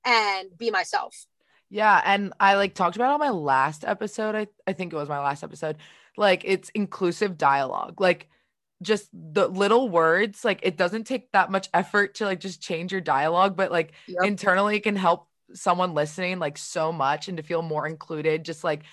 and 0.06 0.50
be 0.58 0.72
myself. 0.72 1.26
Yeah. 1.70 2.02
And 2.04 2.34
I 2.40 2.56
like 2.56 2.74
talked 2.74 2.96
about 2.96 3.14
on 3.14 3.20
my 3.20 3.30
last 3.30 3.84
episode. 3.84 4.36
I, 4.36 4.48
I 4.68 4.74
think 4.74 4.94
it 4.94 4.96
was 4.96 5.10
my 5.10 5.20
last 5.20 5.44
episode. 5.44 5.78
Like 6.18 6.44
it's 6.46 6.70
inclusive 6.70 7.38
dialogue. 7.38 8.00
Like 8.00 8.30
just 8.82 9.10
the 9.14 9.48
little 9.48 9.90
words, 9.90 10.46
like 10.46 10.60
it 10.64 10.78
doesn't 10.78 11.06
take 11.06 11.32
that 11.32 11.52
much 11.52 11.70
effort 11.74 12.16
to 12.16 12.26
like 12.26 12.40
just 12.40 12.62
change 12.62 12.92
your 12.92 13.02
dialogue, 13.02 13.56
but 13.56 13.72
like 13.72 13.94
yep. 14.08 14.24
internally 14.24 14.78
it 14.78 14.84
can 14.84 14.96
help 14.96 15.28
someone 15.54 15.94
listening 15.94 16.40
like 16.40 16.58
so 16.58 16.92
much 16.92 17.28
and 17.28 17.38
to 17.38 17.44
feel 17.44 17.62
more 17.62 17.88
included, 17.88 18.46
just 18.46 18.64
like 18.64 18.84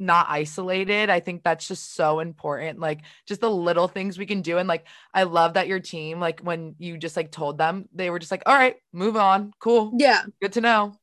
not 0.00 0.26
isolated. 0.28 1.10
I 1.10 1.20
think 1.20 1.42
that's 1.42 1.68
just 1.68 1.94
so 1.94 2.20
important. 2.20 2.80
Like 2.80 3.00
just 3.26 3.40
the 3.40 3.50
little 3.50 3.86
things 3.86 4.18
we 4.18 4.26
can 4.26 4.42
do. 4.42 4.58
And 4.58 4.68
like 4.68 4.86
I 5.12 5.24
love 5.24 5.54
that 5.54 5.68
your 5.68 5.80
team, 5.80 6.18
like 6.18 6.40
when 6.40 6.74
you 6.78 6.98
just 6.98 7.16
like 7.16 7.30
told 7.30 7.58
them, 7.58 7.88
they 7.94 8.10
were 8.10 8.18
just 8.18 8.30
like, 8.30 8.42
all 8.46 8.54
right, 8.54 8.76
move 8.92 9.16
on. 9.16 9.52
Cool. 9.60 9.92
Yeah. 9.98 10.22
Good 10.40 10.54
to 10.54 10.60
know. 10.60 10.94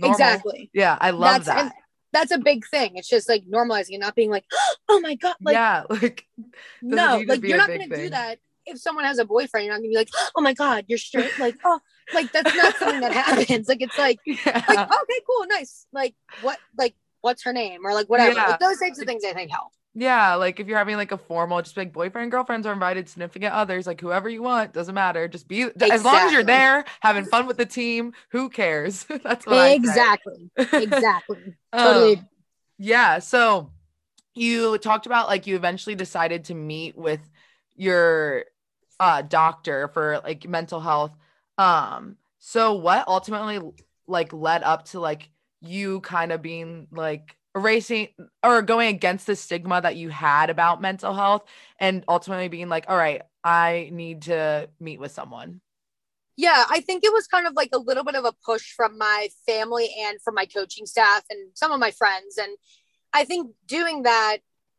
Normal. 0.00 0.14
Exactly. 0.14 0.70
Yeah, 0.72 0.96
I 1.00 1.10
love 1.10 1.44
that's, 1.44 1.46
that. 1.46 1.74
That's 2.12 2.32
a 2.32 2.38
big 2.38 2.66
thing. 2.66 2.96
It's 2.96 3.08
just 3.08 3.28
like 3.28 3.44
normalizing 3.44 3.92
and 3.92 4.00
not 4.00 4.14
being 4.14 4.30
like, 4.30 4.44
oh 4.88 5.00
my 5.00 5.14
god, 5.14 5.36
like 5.40 5.54
yeah, 5.54 5.84
like 5.90 6.26
no, 6.82 7.22
like 7.26 7.42
you're 7.42 7.58
not 7.58 7.68
gonna 7.68 7.86
thing. 7.86 8.04
do 8.04 8.10
that 8.10 8.38
if 8.66 8.78
someone 8.78 9.04
has 9.04 9.18
a 9.18 9.24
boyfriend. 9.24 9.66
You're 9.66 9.74
not 9.74 9.80
gonna 9.80 9.90
be 9.90 9.96
like, 9.96 10.10
oh 10.34 10.40
my 10.40 10.54
god, 10.54 10.86
you're 10.88 10.98
straight. 10.98 11.38
Like 11.38 11.56
oh, 11.64 11.80
like 12.14 12.32
that's 12.32 12.54
not 12.54 12.76
something 12.76 13.00
that 13.00 13.12
happens. 13.26 13.68
Like 13.68 13.82
it's 13.82 13.98
like, 13.98 14.18
yeah. 14.24 14.64
like 14.68 14.78
okay, 14.78 15.20
cool, 15.26 15.46
nice. 15.48 15.86
Like 15.92 16.14
what, 16.40 16.58
like 16.76 16.94
what's 17.20 17.42
her 17.44 17.52
name 17.52 17.84
or 17.84 17.94
like 17.94 18.08
whatever. 18.08 18.34
Yeah. 18.34 18.48
Like, 18.48 18.60
those 18.60 18.78
types 18.78 19.00
of 19.00 19.06
things 19.06 19.24
I 19.24 19.32
think 19.32 19.50
help. 19.50 19.72
Yeah, 19.92 20.36
like 20.36 20.60
if 20.60 20.68
you're 20.68 20.78
having 20.78 20.96
like 20.96 21.10
a 21.10 21.18
formal, 21.18 21.60
just 21.62 21.76
like 21.76 21.92
boyfriend, 21.92 22.30
girlfriends 22.30 22.64
are 22.64 22.72
invited, 22.72 23.08
significant 23.08 23.52
others, 23.52 23.88
like 23.88 24.00
whoever 24.00 24.28
you 24.28 24.40
want, 24.40 24.72
doesn't 24.72 24.94
matter. 24.94 25.26
Just 25.26 25.48
be 25.48 25.62
exactly. 25.62 25.90
as 25.90 26.04
long 26.04 26.16
as 26.16 26.32
you're 26.32 26.44
there, 26.44 26.84
having 27.00 27.24
fun 27.24 27.48
with 27.48 27.56
the 27.56 27.66
team. 27.66 28.12
Who 28.30 28.50
cares? 28.50 29.04
That's 29.24 29.44
what 29.46 29.72
exactly, 29.72 30.50
exactly, 30.56 31.56
totally. 31.76 32.16
Um, 32.16 32.28
yeah. 32.78 33.18
So 33.18 33.72
you 34.34 34.78
talked 34.78 35.06
about 35.06 35.26
like 35.26 35.48
you 35.48 35.56
eventually 35.56 35.96
decided 35.96 36.44
to 36.44 36.54
meet 36.54 36.96
with 36.96 37.20
your 37.74 38.44
uh, 39.00 39.22
doctor 39.22 39.88
for 39.88 40.20
like 40.22 40.48
mental 40.48 40.78
health. 40.78 41.16
Um, 41.58 42.16
so 42.38 42.74
what 42.74 43.08
ultimately 43.08 43.58
like 44.06 44.32
led 44.32 44.62
up 44.62 44.84
to 44.86 45.00
like 45.00 45.30
you 45.60 46.00
kind 46.00 46.32
of 46.32 46.42
being 46.42 46.86
like 46.90 47.36
erasing 47.56 48.08
or 48.44 48.62
going 48.62 48.94
against 48.94 49.26
the 49.26 49.34
stigma 49.34 49.80
that 49.80 49.96
you 49.96 50.08
had 50.08 50.50
about 50.50 50.80
mental 50.80 51.14
health 51.14 51.44
and 51.78 52.04
ultimately 52.08 52.48
being 52.48 52.68
like 52.68 52.84
all 52.88 52.96
right 52.96 53.22
i 53.42 53.88
need 53.92 54.22
to 54.22 54.68
meet 54.78 55.00
with 55.00 55.10
someone. 55.10 55.60
Yeah 56.36 56.64
i 56.70 56.80
think 56.80 57.02
it 57.04 57.12
was 57.12 57.26
kind 57.26 57.46
of 57.46 57.54
like 57.54 57.70
a 57.72 57.78
little 57.78 58.04
bit 58.04 58.14
of 58.14 58.24
a 58.24 58.32
push 58.44 58.72
from 58.72 58.96
my 58.98 59.28
family 59.46 59.90
and 60.06 60.20
from 60.22 60.34
my 60.34 60.46
coaching 60.46 60.86
staff 60.86 61.24
and 61.28 61.50
some 61.54 61.72
of 61.72 61.80
my 61.80 61.90
friends. 61.90 62.38
And 62.38 62.56
i 63.12 63.24
think 63.24 63.50
doing 63.66 64.04
that 64.04 64.38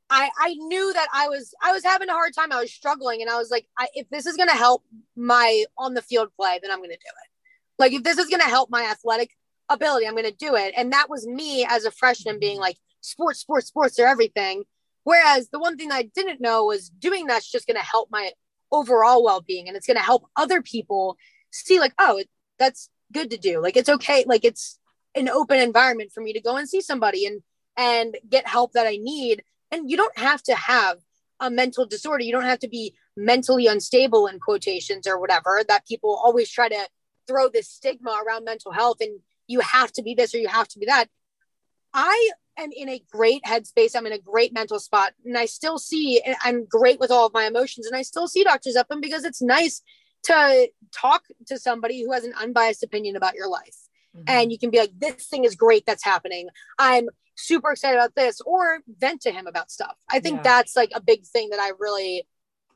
i 0.09 0.29
i 0.39 0.53
knew 0.53 0.93
that 0.93 1.07
i 1.13 1.27
was 1.27 1.53
i 1.61 1.73
was 1.73 1.83
having 1.83 2.07
a 2.07 2.13
hard 2.13 2.33
time. 2.33 2.53
I 2.53 2.61
was 2.61 2.71
struggling 2.71 3.21
and 3.21 3.29
i 3.29 3.37
was 3.37 3.51
like 3.51 3.67
I, 3.77 3.89
if 3.93 4.09
this 4.09 4.25
is 4.25 4.37
going 4.37 4.49
to 4.49 4.55
help 4.55 4.83
my 5.17 5.65
on 5.77 5.93
the 5.93 6.01
field 6.01 6.29
play 6.39 6.57
then 6.61 6.71
i'm 6.71 6.79
going 6.79 6.89
to 6.89 6.95
do 6.95 7.01
it. 7.01 7.29
Like 7.77 7.91
if 7.91 8.03
this 8.03 8.17
is 8.17 8.27
going 8.27 8.41
to 8.41 8.47
help 8.47 8.69
my 8.69 8.83
athletic 8.83 9.31
ability. 9.71 10.07
I'm 10.07 10.15
going 10.15 10.25
to 10.25 10.31
do 10.31 10.55
it. 10.55 10.73
And 10.75 10.93
that 10.93 11.09
was 11.09 11.25
me 11.25 11.65
as 11.69 11.85
a 11.85 11.91
freshman 11.91 12.39
being 12.39 12.59
like, 12.59 12.77
sports, 13.01 13.39
sports, 13.39 13.67
sports 13.67 13.99
are 13.99 14.07
everything. 14.07 14.63
Whereas 15.03 15.49
the 15.49 15.59
one 15.59 15.77
thing 15.77 15.91
I 15.91 16.03
didn't 16.03 16.41
know 16.41 16.65
was 16.65 16.89
doing 16.89 17.25
that's 17.25 17.49
just 17.49 17.67
going 17.67 17.77
to 17.77 17.83
help 17.83 18.09
my 18.11 18.31
overall 18.71 19.23
well 19.23 19.41
being 19.41 19.67
and 19.67 19.75
it's 19.75 19.87
going 19.87 19.97
to 19.97 20.03
help 20.03 20.25
other 20.35 20.61
people 20.61 21.17
see, 21.51 21.79
like, 21.79 21.93
oh, 21.97 22.23
that's 22.59 22.89
good 23.11 23.31
to 23.31 23.37
do. 23.37 23.61
Like, 23.61 23.75
it's 23.75 23.89
okay. 23.89 24.23
Like, 24.27 24.45
it's 24.45 24.77
an 25.15 25.27
open 25.27 25.59
environment 25.59 26.11
for 26.13 26.21
me 26.21 26.33
to 26.33 26.41
go 26.41 26.55
and 26.55 26.69
see 26.69 26.81
somebody 26.81 27.25
and 27.25 27.41
and 27.77 28.17
get 28.29 28.47
help 28.47 28.73
that 28.73 28.87
I 28.87 28.97
need. 28.97 29.43
And 29.71 29.89
you 29.89 29.97
don't 29.97 30.17
have 30.17 30.43
to 30.43 30.55
have 30.55 30.97
a 31.39 31.49
mental 31.49 31.85
disorder. 31.85 32.23
You 32.23 32.31
don't 32.31 32.43
have 32.43 32.59
to 32.59 32.67
be 32.67 32.93
mentally 33.17 33.67
unstable 33.67 34.27
in 34.27 34.39
quotations 34.39 35.07
or 35.07 35.19
whatever 35.19 35.61
that 35.67 35.87
people 35.87 36.19
always 36.23 36.49
try 36.49 36.69
to 36.69 36.87
throw 37.27 37.49
this 37.49 37.69
stigma 37.69 38.21
around 38.25 38.45
mental 38.45 38.71
health. 38.71 38.97
And 39.01 39.19
you 39.51 39.59
have 39.59 39.91
to 39.93 40.01
be 40.01 40.13
this 40.13 40.33
or 40.33 40.37
you 40.37 40.47
have 40.47 40.67
to 40.69 40.79
be 40.79 40.85
that. 40.85 41.07
I 41.93 42.29
am 42.57 42.69
in 42.75 42.89
a 42.89 43.03
great 43.11 43.43
headspace. 43.43 43.95
I'm 43.95 44.05
in 44.05 44.13
a 44.13 44.19
great 44.19 44.53
mental 44.53 44.79
spot. 44.79 45.13
And 45.25 45.37
I 45.37 45.45
still 45.45 45.77
see, 45.77 46.21
I'm 46.43 46.65
great 46.65 46.99
with 46.99 47.11
all 47.11 47.25
of 47.25 47.33
my 47.33 47.45
emotions. 47.45 47.85
And 47.85 47.95
I 47.95 48.01
still 48.01 48.27
see 48.27 48.43
Dr. 48.43 48.71
Zeppelin 48.71 49.01
because 49.01 49.25
it's 49.25 49.41
nice 49.41 49.81
to 50.23 50.69
talk 50.91 51.23
to 51.47 51.57
somebody 51.57 52.03
who 52.03 52.11
has 52.11 52.23
an 52.23 52.33
unbiased 52.39 52.83
opinion 52.83 53.15
about 53.15 53.35
your 53.35 53.49
life. 53.49 53.77
Mm-hmm. 54.15 54.23
And 54.27 54.51
you 54.51 54.59
can 54.59 54.69
be 54.69 54.79
like, 54.79 54.91
this 54.97 55.27
thing 55.27 55.43
is 55.43 55.55
great 55.55 55.85
that's 55.85 56.03
happening. 56.03 56.47
I'm 56.77 57.07
super 57.35 57.71
excited 57.71 57.97
about 57.97 58.15
this, 58.15 58.41
or 58.41 58.79
vent 58.87 59.21
to 59.21 59.31
him 59.31 59.47
about 59.47 59.71
stuff. 59.71 59.95
I 60.09 60.19
think 60.19 60.37
yeah. 60.37 60.43
that's 60.43 60.75
like 60.75 60.91
a 60.93 61.01
big 61.01 61.25
thing 61.25 61.49
that 61.49 61.59
I 61.59 61.71
really, 61.79 62.27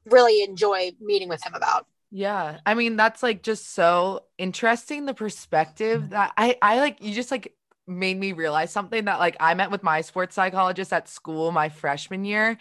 really 0.06 0.44
enjoy 0.44 0.92
meeting 1.00 1.30
with 1.30 1.46
him 1.46 1.54
about. 1.54 1.88
Yeah. 2.16 2.60
I 2.66 2.76
mean, 2.76 2.96
that's 2.96 3.22
like 3.22 3.44
just 3.44 3.74
so 3.74 4.24
interesting 4.38 5.06
the 5.06 5.14
perspective 5.14 6.02
mm. 6.02 6.10
that 6.12 6.32
I 6.38 6.58
I 6.62 6.80
like 6.80 7.04
you 7.04 7.14
just 7.14 7.30
like 7.30 7.54
made 7.88 8.18
me 8.18 8.32
realize 8.32 8.72
something 8.72 9.04
that 9.04 9.20
like 9.20 9.36
I 9.42 9.54
met 9.54 9.70
with 9.70 9.84
my 9.84 10.00
sports 10.00 10.34
psychologist 10.34 10.94
at 10.94 11.10
school 11.10 11.52
my 11.52 11.68
freshman 11.68 12.24
year 12.24 12.58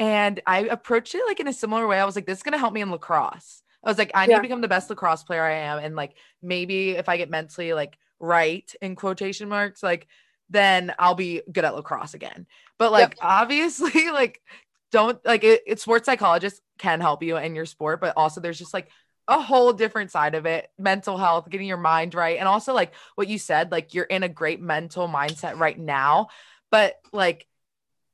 and 0.00 0.42
I 0.48 0.62
approached 0.62 1.14
it 1.14 1.22
like 1.28 1.38
in 1.38 1.46
a 1.46 1.52
similar 1.52 1.86
way. 1.86 2.00
I 2.00 2.04
was 2.04 2.16
like 2.16 2.26
this 2.26 2.38
is 2.38 2.42
going 2.42 2.54
to 2.54 2.58
help 2.58 2.74
me 2.74 2.80
in 2.80 2.90
lacrosse. 2.90 3.62
I 3.84 3.88
was 3.88 3.98
like 3.98 4.10
I 4.14 4.26
need 4.26 4.32
yeah. 4.32 4.38
to 4.38 4.42
become 4.42 4.62
the 4.62 4.68
best 4.68 4.90
lacrosse 4.90 5.22
player 5.22 5.44
I 5.44 5.58
am 5.58 5.78
and 5.78 5.94
like 5.94 6.16
maybe 6.42 6.90
if 6.90 7.08
I 7.08 7.18
get 7.18 7.30
mentally 7.30 7.74
like 7.74 7.96
right 8.18 8.68
in 8.82 8.96
quotation 8.96 9.48
marks 9.48 9.80
like 9.80 10.08
then 10.50 10.92
I'll 10.98 11.14
be 11.14 11.42
good 11.52 11.64
at 11.64 11.76
lacrosse 11.76 12.14
again. 12.14 12.48
But 12.78 12.90
like 12.90 13.10
yep. 13.10 13.18
obviously 13.22 14.10
like 14.10 14.42
don't 14.90 15.24
like 15.24 15.44
it, 15.44 15.62
it 15.68 15.78
sports 15.78 16.06
psychologists 16.06 16.60
can 16.78 17.00
help 17.00 17.22
you 17.22 17.36
in 17.36 17.54
your 17.54 17.66
sport, 17.66 18.00
but 18.00 18.14
also 18.16 18.40
there's 18.40 18.58
just 18.58 18.74
like 18.74 18.88
a 19.28 19.40
whole 19.40 19.74
different 19.74 20.10
side 20.10 20.34
of 20.34 20.46
it 20.46 20.70
mental 20.78 21.18
health 21.18 21.48
getting 21.50 21.66
your 21.66 21.76
mind 21.76 22.14
right 22.14 22.38
and 22.38 22.48
also 22.48 22.72
like 22.72 22.92
what 23.14 23.28
you 23.28 23.38
said 23.38 23.70
like 23.70 23.92
you're 23.92 24.04
in 24.04 24.22
a 24.22 24.28
great 24.28 24.60
mental 24.60 25.06
mindset 25.06 25.58
right 25.58 25.78
now 25.78 26.28
but 26.70 26.98
like 27.12 27.46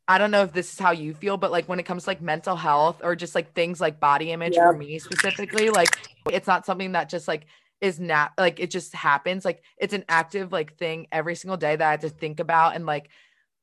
i 0.09 0.19
don't 0.19 0.33
know 0.33 0.43
if 0.43 0.53
this 0.53 0.73
is 0.73 0.79
how 0.79 0.91
you 0.91 1.15
feel 1.15 1.37
but 1.37 1.53
like 1.53 1.69
when 1.69 1.79
it 1.79 1.85
comes 1.85 2.03
to 2.03 2.11
like 2.11 2.21
mental 2.21 2.57
health 2.57 3.01
or 3.03 3.15
just 3.15 3.35
like 3.35 3.55
things 3.55 3.81
like 3.81 4.01
body 4.01 4.33
image 4.33 4.57
yep. 4.57 4.65
for 4.65 4.77
me 4.77 4.99
specifically 4.99 5.71
like 5.71 5.97
it's 6.31 6.49
not 6.49 6.67
something 6.67 6.93
that 6.93 7.09
just 7.09 7.29
like 7.29 7.47
is 7.81 8.01
not 8.01 8.33
like 8.37 8.59
it 8.59 8.71
just 8.71 8.93
happens 8.93 9.45
like 9.45 9.63
it's 9.79 9.95
an 9.95 10.05
active 10.09 10.53
like 10.53 10.77
thing 10.79 11.07
every 11.13 11.37
single 11.37 11.57
day 11.57 11.77
that 11.77 11.87
i 11.87 11.93
have 11.93 12.01
to 12.01 12.09
think 12.09 12.41
about 12.41 12.75
and 12.75 12.87
like 12.87 13.09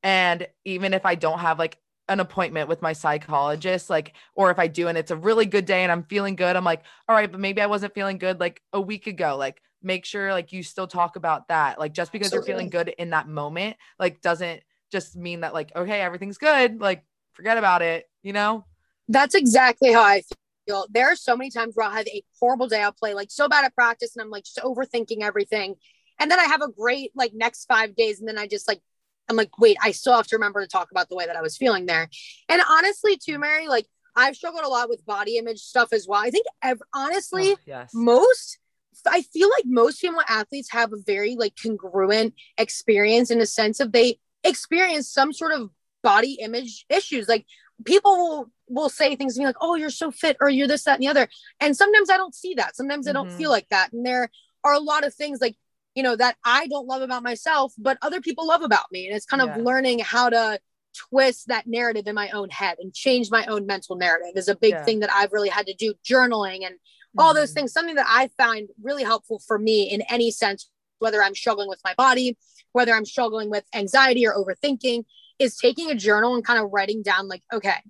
and 0.02 0.46
even 0.64 0.94
if 0.94 1.04
i 1.04 1.14
don't 1.14 1.40
have 1.40 1.58
like 1.58 1.76
an 2.08 2.20
appointment 2.20 2.68
with 2.68 2.82
my 2.82 2.92
psychologist 2.92 3.88
like 3.88 4.14
or 4.34 4.50
if 4.50 4.58
i 4.58 4.66
do 4.66 4.88
and 4.88 4.98
it's 4.98 5.12
a 5.12 5.16
really 5.16 5.46
good 5.46 5.64
day 5.64 5.82
and 5.82 5.92
i'm 5.92 6.02
feeling 6.02 6.34
good 6.34 6.56
i'm 6.56 6.64
like 6.64 6.82
all 7.08 7.14
right 7.14 7.30
but 7.30 7.40
maybe 7.40 7.60
i 7.60 7.66
wasn't 7.66 7.94
feeling 7.94 8.18
good 8.18 8.40
like 8.40 8.60
a 8.72 8.80
week 8.80 9.06
ago. 9.06 9.36
Like 9.36 9.62
make 9.82 10.04
sure 10.04 10.32
like 10.32 10.52
you 10.52 10.62
still 10.62 10.86
talk 10.86 11.16
about 11.16 11.48
that 11.48 11.78
like 11.78 11.92
just 11.92 12.12
because 12.12 12.32
you're 12.32 12.42
feeling 12.42 12.68
good 12.68 12.88
in 12.98 13.10
that 13.10 13.28
moment 13.28 13.76
like 13.98 14.20
doesn't 14.20 14.62
just 14.90 15.16
mean 15.16 15.40
that 15.40 15.52
like 15.54 15.74
okay 15.74 16.00
everything's 16.00 16.38
good 16.38 16.80
like 16.80 17.04
forget 17.32 17.58
about 17.58 17.82
it 17.82 18.08
you 18.22 18.32
know? 18.32 18.64
That's 19.08 19.34
exactly 19.34 19.92
how 19.92 20.02
i 20.02 20.22
feel. 20.66 20.86
There 20.90 21.10
are 21.10 21.16
so 21.16 21.36
many 21.36 21.50
times 21.50 21.74
where 21.74 21.86
i'll 21.86 21.92
have 21.92 22.06
a 22.06 22.22
horrible 22.38 22.68
day 22.68 22.82
i'll 22.82 22.92
play 22.92 23.14
like 23.14 23.30
so 23.30 23.48
bad 23.48 23.64
at 23.64 23.74
practice 23.74 24.14
and 24.14 24.22
i'm 24.22 24.30
like 24.30 24.44
just 24.44 24.58
overthinking 24.58 25.22
everything. 25.22 25.74
And 26.20 26.30
then 26.30 26.38
i 26.38 26.44
have 26.44 26.62
a 26.62 26.68
great 26.68 27.10
like 27.16 27.32
next 27.34 27.66
five 27.66 27.96
days 27.96 28.20
and 28.20 28.28
then 28.28 28.38
i 28.38 28.46
just 28.46 28.68
like 28.68 28.80
I'm 29.28 29.36
like, 29.36 29.58
wait, 29.58 29.76
I 29.82 29.92
still 29.92 30.14
have 30.14 30.26
to 30.28 30.36
remember 30.36 30.60
to 30.60 30.68
talk 30.68 30.90
about 30.90 31.08
the 31.08 31.16
way 31.16 31.26
that 31.26 31.36
I 31.36 31.42
was 31.42 31.56
feeling 31.56 31.86
there. 31.86 32.08
And 32.48 32.62
honestly, 32.68 33.16
too, 33.16 33.38
Mary, 33.38 33.68
like 33.68 33.86
I've 34.14 34.36
struggled 34.36 34.64
a 34.64 34.68
lot 34.68 34.88
with 34.88 35.04
body 35.06 35.38
image 35.38 35.60
stuff 35.60 35.92
as 35.92 36.06
well. 36.06 36.20
I 36.22 36.30
think 36.30 36.46
ev- 36.62 36.82
honestly, 36.94 37.52
oh, 37.52 37.58
yes. 37.66 37.90
most 37.94 38.58
I 39.06 39.22
feel 39.22 39.48
like 39.48 39.64
most 39.64 40.00
female 40.00 40.22
athletes 40.28 40.70
have 40.70 40.92
a 40.92 40.98
very 41.06 41.34
like 41.34 41.54
congruent 41.60 42.34
experience 42.58 43.30
in 43.30 43.40
a 43.40 43.46
sense 43.46 43.80
of 43.80 43.92
they 43.92 44.18
experience 44.44 45.08
some 45.08 45.32
sort 45.32 45.52
of 45.52 45.70
body 46.02 46.34
image 46.40 46.84
issues. 46.88 47.28
Like 47.28 47.46
people 47.84 48.12
will 48.12 48.50
will 48.68 48.88
say 48.88 49.16
things 49.16 49.34
to 49.34 49.40
me 49.40 49.46
like, 49.46 49.56
"Oh, 49.60 49.74
you're 49.76 49.90
so 49.90 50.10
fit," 50.10 50.36
or 50.40 50.48
"You're 50.48 50.68
this, 50.68 50.84
that, 50.84 50.94
and 50.94 51.02
the 51.02 51.08
other." 51.08 51.28
And 51.60 51.76
sometimes 51.76 52.10
I 52.10 52.16
don't 52.16 52.34
see 52.34 52.54
that. 52.54 52.76
Sometimes 52.76 53.06
mm-hmm. 53.06 53.16
I 53.16 53.20
don't 53.20 53.30
feel 53.30 53.46
mm-hmm. 53.46 53.50
like 53.50 53.68
that. 53.70 53.92
And 53.92 54.04
there 54.04 54.30
are 54.64 54.74
a 54.74 54.80
lot 54.80 55.04
of 55.04 55.14
things 55.14 55.40
like 55.40 55.56
you 55.94 56.02
know 56.02 56.16
that 56.16 56.36
i 56.44 56.66
don't 56.68 56.86
love 56.86 57.02
about 57.02 57.22
myself 57.22 57.72
but 57.78 57.98
other 58.02 58.20
people 58.20 58.46
love 58.46 58.62
about 58.62 58.86
me 58.90 59.06
and 59.06 59.16
it's 59.16 59.26
kind 59.26 59.42
yeah. 59.44 59.54
of 59.54 59.62
learning 59.62 59.98
how 59.98 60.28
to 60.28 60.58
twist 60.94 61.48
that 61.48 61.66
narrative 61.66 62.06
in 62.06 62.14
my 62.14 62.28
own 62.30 62.50
head 62.50 62.76
and 62.78 62.92
change 62.92 63.30
my 63.30 63.44
own 63.46 63.66
mental 63.66 63.96
narrative 63.96 64.32
is 64.36 64.48
a 64.48 64.56
big 64.56 64.72
Yeah. 64.74 64.84
thing 64.84 65.00
that 65.00 65.12
I've 65.12 65.32
really 65.32 65.48
had 65.48 65.66
to 65.66 65.74
do. 65.74 65.94
Journaling 66.04 66.66
and 66.66 66.76
all 67.18 67.34
those 67.34 67.50
Mhm. 67.50 67.54
things, 67.54 67.72
something 67.72 67.94
that 67.94 68.06
I 68.08 68.28
find 68.36 68.68
really 68.82 69.02
helpful 69.02 69.38
for 69.38 69.58
me 69.58 69.90
in 69.90 70.02
any 70.02 70.30
sense, 70.30 70.68
whether 70.98 71.22
I'm 71.22 71.34
struggling 71.34 71.68
with 71.68 71.80
my 71.84 71.94
body, 71.94 72.36
whether 72.72 72.94
I'm 72.94 73.04
struggling 73.04 73.50
with 73.50 73.64
anxiety 73.74 74.26
or 74.26 74.34
overthinking, 74.34 75.04
is 75.38 75.56
taking 75.56 75.90
a 75.90 75.94
journal 75.94 76.34
and 76.34 76.44
kind 76.44 76.58
of 76.58 76.70
writing 76.72 77.02
down, 77.02 77.28
like, 77.28 77.42
okay, 77.52 77.82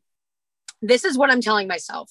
this 0.80 1.04
is 1.04 1.18
what 1.18 1.30
I'm 1.30 1.40
telling 1.40 1.68
myself. 1.68 2.10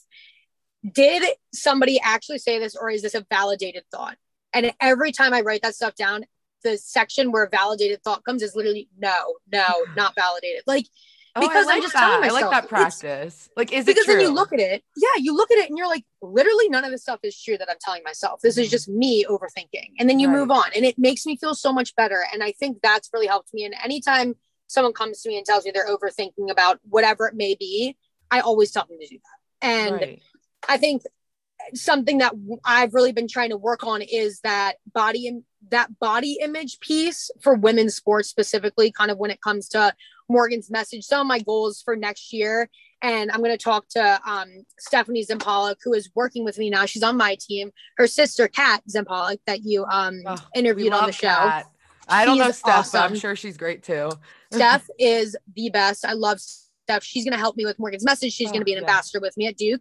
Did 0.89 1.23
somebody 1.53 1.99
actually 1.99 2.39
say 2.39 2.59
this, 2.59 2.75
or 2.75 2.89
is 2.89 3.01
this 3.01 3.15
a 3.15 3.25
validated 3.29 3.83
thought? 3.91 4.17
And 4.53 4.73
every 4.81 5.11
time 5.11 5.33
I 5.33 5.41
write 5.41 5.61
that 5.63 5.75
stuff 5.75 5.95
down, 5.95 6.25
the 6.63 6.77
section 6.77 7.31
where 7.31 7.47
validated 7.49 8.03
thought 8.03 8.23
comes 8.23 8.41
is 8.43 8.55
literally 8.55 8.87
no, 8.97 9.35
no, 9.51 9.85
not 9.95 10.15
validated. 10.15 10.63
Like, 10.67 10.87
Oh, 11.33 11.47
because 11.47 11.67
I 11.67 11.71
I'm 11.71 11.75
like 11.77 11.83
just 11.83 11.93
that. 11.93 11.99
telling 12.01 12.15
I 12.17 12.27
like 12.33 12.33
myself, 12.33 12.51
that 12.51 12.67
practice. 12.67 13.49
Like, 13.55 13.71
is 13.71 13.85
because 13.85 14.01
it 14.03 14.05
true? 14.05 14.15
then 14.15 14.21
you 14.23 14.33
look 14.33 14.51
at 14.51 14.59
it 14.59 14.83
yeah 14.97 15.07
you 15.17 15.33
look 15.33 15.49
at 15.49 15.57
it 15.59 15.69
and 15.69 15.77
you're 15.77 15.87
like 15.87 16.03
literally 16.21 16.67
none 16.67 16.83
of 16.83 16.91
this 16.91 17.03
stuff 17.03 17.21
is 17.23 17.41
true 17.41 17.57
that 17.57 17.69
i'm 17.69 17.77
telling 17.79 18.03
myself 18.03 18.41
this 18.41 18.57
is 18.57 18.67
Mhm. 18.67 18.71
just 18.71 18.89
me 18.89 19.25
overthinking 19.25 19.93
and 19.97 20.09
then 20.09 20.19
you 20.19 20.27
Right. 20.27 20.39
move 20.39 20.51
on 20.51 20.65
and 20.75 20.83
it 20.83 20.99
makes 20.99 21.25
me 21.25 21.37
feel 21.37 21.55
so 21.55 21.71
much 21.71 21.95
better 21.95 22.25
and 22.33 22.43
i 22.43 22.51
think 22.51 22.79
that's 22.83 23.09
really 23.13 23.27
helped 23.27 23.53
me 23.53 23.63
and 23.63 23.73
anytime 23.81 24.35
someone 24.67 24.91
comes 24.93 25.21
to 25.21 25.29
me 25.29 25.37
and 25.37 25.45
tells 25.45 25.63
me 25.63 25.71
they're 25.71 25.87
overthinking 25.87 26.49
about 26.51 26.79
whatever 26.89 27.27
it 27.27 27.33
may 27.35 27.55
be 27.55 27.95
i 28.29 28.41
always 28.41 28.69
tell 28.71 28.85
them 28.85 28.97
to 28.99 29.07
do 29.07 29.17
that 29.17 29.65
and 29.67 29.93
Right. 30.01 30.21
I 30.67 30.75
think 30.77 31.03
something 31.73 32.19
that 32.19 32.33
I've 32.65 32.93
really 32.93 33.11
been 33.11 33.27
trying 33.27 33.49
to 33.49 33.57
work 33.57 33.83
on 33.83 34.01
is 34.01 34.39
that 34.41 34.75
body 34.93 35.27
Im- 35.27 35.45
that 35.69 35.99
body 35.99 36.37
image 36.41 36.79
piece 36.79 37.29
for 37.41 37.53
women's 37.55 37.95
sports 37.95 38.27
specifically 38.29 38.91
kind 38.91 39.11
of 39.11 39.17
when 39.17 39.31
it 39.31 39.41
comes 39.41 39.67
to 39.69 39.93
Morgan's 40.29 40.69
message 40.71 41.03
some 41.03 41.21
of 41.21 41.27
my 41.27 41.39
goals 41.39 41.81
for 41.83 41.95
next 41.95 42.33
year 42.33 42.69
and 43.03 43.31
I'm 43.31 43.39
going 43.39 43.51
to 43.57 43.63
talk 43.63 43.87
to 43.89 44.19
um, 44.27 44.49
Stephanie 44.79 45.25
Zimpalik 45.25 45.75
who 45.83 45.93
is 45.93 46.09
working 46.15 46.43
with 46.43 46.57
me 46.57 46.69
now 46.69 46.85
she's 46.85 47.03
on 47.03 47.15
my 47.17 47.37
team 47.39 47.71
her 47.97 48.07
sister 48.07 48.47
Kat 48.47 48.81
Zimpalik 48.89 49.37
that 49.47 49.63
you 49.63 49.85
um, 49.85 50.21
Oh, 50.25 50.35
interviewed 50.55 50.93
on 50.93 51.05
the 51.05 51.11
show 51.11 51.27
Kat. 51.27 51.65
I 52.07 52.25
don't 52.25 52.37
know 52.37 52.51
Steph, 52.51 52.91
but 52.91 53.03
I'm 53.03 53.15
sure 53.15 53.35
she's 53.35 53.55
great 53.57 53.83
too. 53.83 54.11
Steph 54.53 54.89
is 54.99 55.37
the 55.55 55.69
best. 55.69 56.03
I 56.05 56.13
love 56.13 56.39
Steph. 56.41 57.03
She's 57.03 57.23
going 57.23 57.31
to 57.31 57.37
help 57.39 57.55
me 57.55 57.63
with 57.63 57.79
Morgan's 57.79 58.03
message. 58.03 58.33
She's 58.33 58.49
Oh, 58.49 58.51
going 58.51 58.59
to 58.61 58.65
be 58.65 58.73
an 58.73 58.77
yeah. 58.79 58.89
ambassador 58.89 59.21
with 59.21 59.37
me 59.37 59.47
at 59.47 59.55
Duke. 59.55 59.79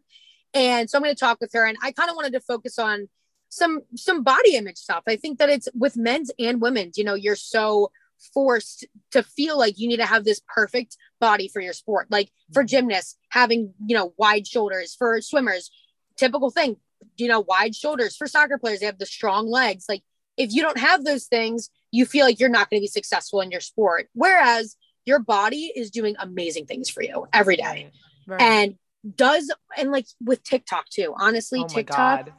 And 0.55 0.91
so 0.91 0.99
I'm 0.99 1.05
going 1.05 1.15
to 1.15 1.21
talk 1.21 1.41
with 1.41 1.53
her. 1.53 1.65
And 1.65 1.77
I 1.83 1.93
kind 1.93 2.11
of 2.11 2.17
wanted 2.17 2.33
to 2.33 2.41
focus 2.41 2.79
on 2.79 3.09
some 3.49 3.81
some 3.97 4.23
body 4.23 4.55
image 4.57 4.79
stuff. 4.79 5.03
I 5.07 5.17
think 5.17 5.39
that 5.39 5.51
it's 5.51 5.69
with 5.75 5.97
men's 5.97 6.31
and 6.39 6.61
women's, 6.61 6.97
you 6.97 7.05
know, 7.05 7.15
you're 7.15 7.37
so 7.37 7.91
forced 8.35 8.87
to 9.13 9.23
feel 9.23 9.59
like 9.59 9.79
you 9.79 9.89
need 9.89 9.97
to 9.97 10.07
have 10.07 10.25
this 10.25 10.41
perfect 10.55 10.97
body 11.21 11.49
for 11.49 11.61
your 11.61 11.73
sport. 11.73 12.07
Like 12.11 12.31
for 12.53 12.63
mm-hmm. 12.63 12.69
gymnasts, 12.69 13.17
having, 13.31 13.75
you 13.85 13.97
know, 13.97 14.15
wide 14.17 14.47
shoulders, 14.47 14.95
for 14.95 15.21
swimmers, 15.21 15.71
typical 16.17 16.51
thing, 16.51 16.77
you 17.17 17.29
know, 17.29 17.41
wide 17.41 17.75
shoulders. 17.75 18.17
For 18.17 18.27
soccer 18.27 18.59
players, 18.59 18.81
they 18.81 18.87
have 18.87 18.99
the 18.99 19.07
strong 19.07 19.49
legs. 19.49 19.87
Like 19.89 20.03
if 20.37 20.53
you 20.53 20.63
don't 20.63 20.79
have 20.79 21.05
those 21.05 21.27
things, 21.27 21.71
you 21.91 22.07
feel 22.07 22.25
like 22.25 22.39
you're 22.39 22.49
not 22.49 22.71
going 22.71 22.81
to 22.81 22.85
be 22.85 22.89
successful 22.89 23.41
in 23.41 23.51
your 23.51 23.61
sport. 23.61 24.09
Whereas 24.15 24.77
your 25.05 25.19
body 25.19 25.73
is 25.75 25.91
doing 25.91 26.15
amazing 26.19 26.67
things 26.67 26.89
for 26.89 27.03
you 27.03 27.27
every 27.33 27.57
day 27.57 27.63
Right. 27.63 27.93
Right. 28.27 28.43
and 28.43 28.75
does 29.17 29.51
and 29.77 29.91
like 29.91 30.07
with 30.25 30.43
TikTok 30.43 30.89
too. 30.89 31.15
Honestly, 31.17 31.61
oh 31.61 31.63
my 31.63 31.69
TikTok, 31.69 32.27
god. 32.27 32.33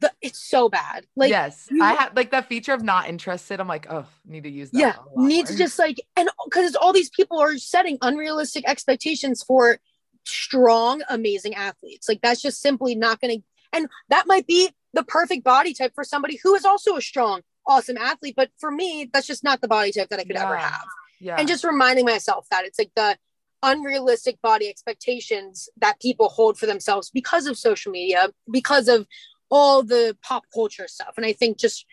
the, 0.00 0.12
it's 0.20 0.38
so 0.38 0.68
bad. 0.68 1.06
Like 1.16 1.30
yes, 1.30 1.68
you- 1.70 1.82
I 1.82 1.94
had 1.94 2.16
like 2.16 2.30
that 2.32 2.48
feature 2.48 2.72
of 2.74 2.82
not 2.82 3.08
interested. 3.08 3.60
I'm 3.60 3.68
like, 3.68 3.86
oh, 3.90 4.06
need 4.26 4.44
to 4.44 4.50
use 4.50 4.70
that. 4.70 4.78
yeah, 4.78 4.94
need 5.16 5.46
to 5.46 5.56
just 5.56 5.78
like 5.78 6.00
and 6.16 6.28
because 6.44 6.74
all 6.74 6.92
these 6.92 7.10
people 7.10 7.38
are 7.40 7.56
setting 7.58 7.98
unrealistic 8.02 8.68
expectations 8.68 9.42
for 9.42 9.78
strong, 10.24 11.02
amazing 11.08 11.54
athletes. 11.54 12.08
Like 12.08 12.20
that's 12.22 12.42
just 12.42 12.60
simply 12.60 12.94
not 12.94 13.20
going 13.20 13.38
to 13.38 13.44
and 13.72 13.88
that 14.10 14.24
might 14.26 14.46
be 14.46 14.70
the 14.92 15.02
perfect 15.02 15.44
body 15.44 15.72
type 15.72 15.92
for 15.94 16.04
somebody 16.04 16.38
who 16.42 16.54
is 16.54 16.64
also 16.66 16.96
a 16.96 17.00
strong, 17.00 17.40
awesome 17.66 17.96
athlete. 17.96 18.34
But 18.36 18.50
for 18.58 18.70
me, 18.70 19.08
that's 19.12 19.26
just 19.26 19.42
not 19.42 19.62
the 19.62 19.68
body 19.68 19.92
type 19.92 20.10
that 20.10 20.20
I 20.20 20.24
could 20.24 20.36
ever 20.36 20.56
have. 20.56 20.84
yeah. 21.20 21.36
and 21.38 21.48
just 21.48 21.64
reminding 21.64 22.04
myself 22.04 22.46
that 22.50 22.66
it's 22.66 22.78
like 22.78 22.90
the 22.94 23.16
unrealistic 23.62 24.40
body 24.42 24.68
expectations 24.68 25.68
that 25.76 26.00
people 26.00 26.28
hold 26.28 26.58
for 26.58 26.66
themselves 26.66 27.10
because 27.10 27.46
of 27.46 27.56
social 27.56 27.92
media 27.92 28.28
because 28.50 28.88
of 28.88 29.06
all 29.50 29.82
the 29.82 30.16
pop 30.22 30.44
culture 30.52 30.88
stuff 30.88 31.14
and 31.16 31.26
i 31.26 31.32
think 31.32 31.58
just 31.58 31.86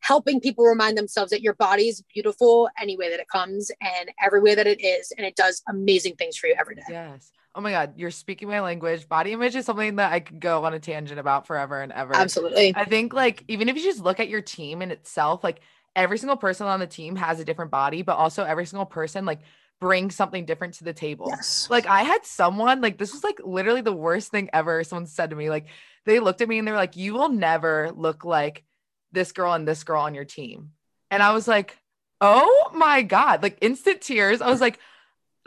helping 0.00 0.40
people 0.40 0.64
remind 0.64 0.96
themselves 0.96 1.30
that 1.30 1.42
your 1.42 1.54
body 1.54 1.88
is 1.88 2.02
beautiful 2.12 2.68
any 2.80 2.96
way 2.96 3.10
that 3.10 3.20
it 3.20 3.28
comes 3.28 3.70
and 3.80 4.10
every 4.22 4.40
way 4.40 4.54
that 4.54 4.66
it 4.66 4.80
is 4.84 5.12
and 5.16 5.26
it 5.26 5.34
does 5.34 5.62
amazing 5.68 6.14
things 6.16 6.36
for 6.36 6.46
you 6.46 6.54
every 6.58 6.74
day 6.74 6.82
yes. 6.88 7.32
Oh 7.54 7.60
my 7.60 7.72
god, 7.72 7.94
you're 7.96 8.12
speaking 8.12 8.46
my 8.46 8.60
language. 8.60 9.08
Body 9.08 9.32
image 9.32 9.56
is 9.56 9.64
something 9.64 9.96
that 9.96 10.12
I 10.12 10.20
could 10.20 10.38
go 10.38 10.64
on 10.64 10.74
a 10.74 10.78
tangent 10.78 11.18
about 11.18 11.46
forever 11.46 11.80
and 11.80 11.90
ever. 11.90 12.14
absolutely 12.14 12.72
I 12.76 12.84
think 12.84 13.12
like 13.12 13.42
even 13.48 13.68
if 13.68 13.76
you 13.76 13.82
just 13.82 14.00
look 14.00 14.20
at 14.20 14.28
your 14.28 14.42
team 14.42 14.80
in 14.80 14.92
itself, 14.92 15.42
like 15.42 15.60
every 15.96 16.18
single 16.18 16.36
person 16.36 16.68
on 16.68 16.78
the 16.78 16.86
team 16.86 17.16
has 17.16 17.40
a 17.40 17.44
different 17.44 17.72
body, 17.72 18.02
but 18.02 18.16
also 18.16 18.44
every 18.44 18.64
single 18.64 18.86
person 18.86 19.24
like 19.24 19.40
brings 19.80 20.14
something 20.16 20.44
different 20.44 20.74
to 20.74 20.84
the 20.84 20.92
table. 20.92 21.26
yes 21.28 21.68
Like 21.70 21.86
I 21.86 22.02
had 22.02 22.24
someone 22.26 22.80
like 22.80 22.98
this 22.98 23.12
was 23.12 23.22
like 23.24 23.38
literally 23.44 23.80
the 23.80 23.92
worst 23.92 24.30
thing 24.30 24.50
ever. 24.52 24.82
Someone 24.84 25.06
said 25.06 25.30
to 25.30 25.36
me 25.36 25.50
like 25.50 25.66
they 26.04 26.20
looked 26.20 26.40
at 26.40 26.48
me 26.48 26.58
and 26.58 26.66
they 26.66 26.72
were 26.72 26.76
like, 26.78 26.96
"You 26.96 27.14
will 27.14 27.28
never 27.28 27.90
look 27.94 28.24
like 28.24 28.64
this 29.12 29.32
girl 29.32 29.52
and 29.52 29.68
this 29.68 29.84
girl 29.84 30.02
on 30.02 30.14
your 30.14 30.24
team." 30.24 30.70
And 31.10 31.22
I 31.22 31.32
was 31.32 31.46
like, 31.46 31.76
"Oh 32.20 32.70
my 32.74 33.02
god!" 33.02 33.42
Like 33.42 33.58
instant 33.60 34.00
tears. 34.00 34.40
I 34.40 34.50
was 34.50 34.60
like. 34.60 34.78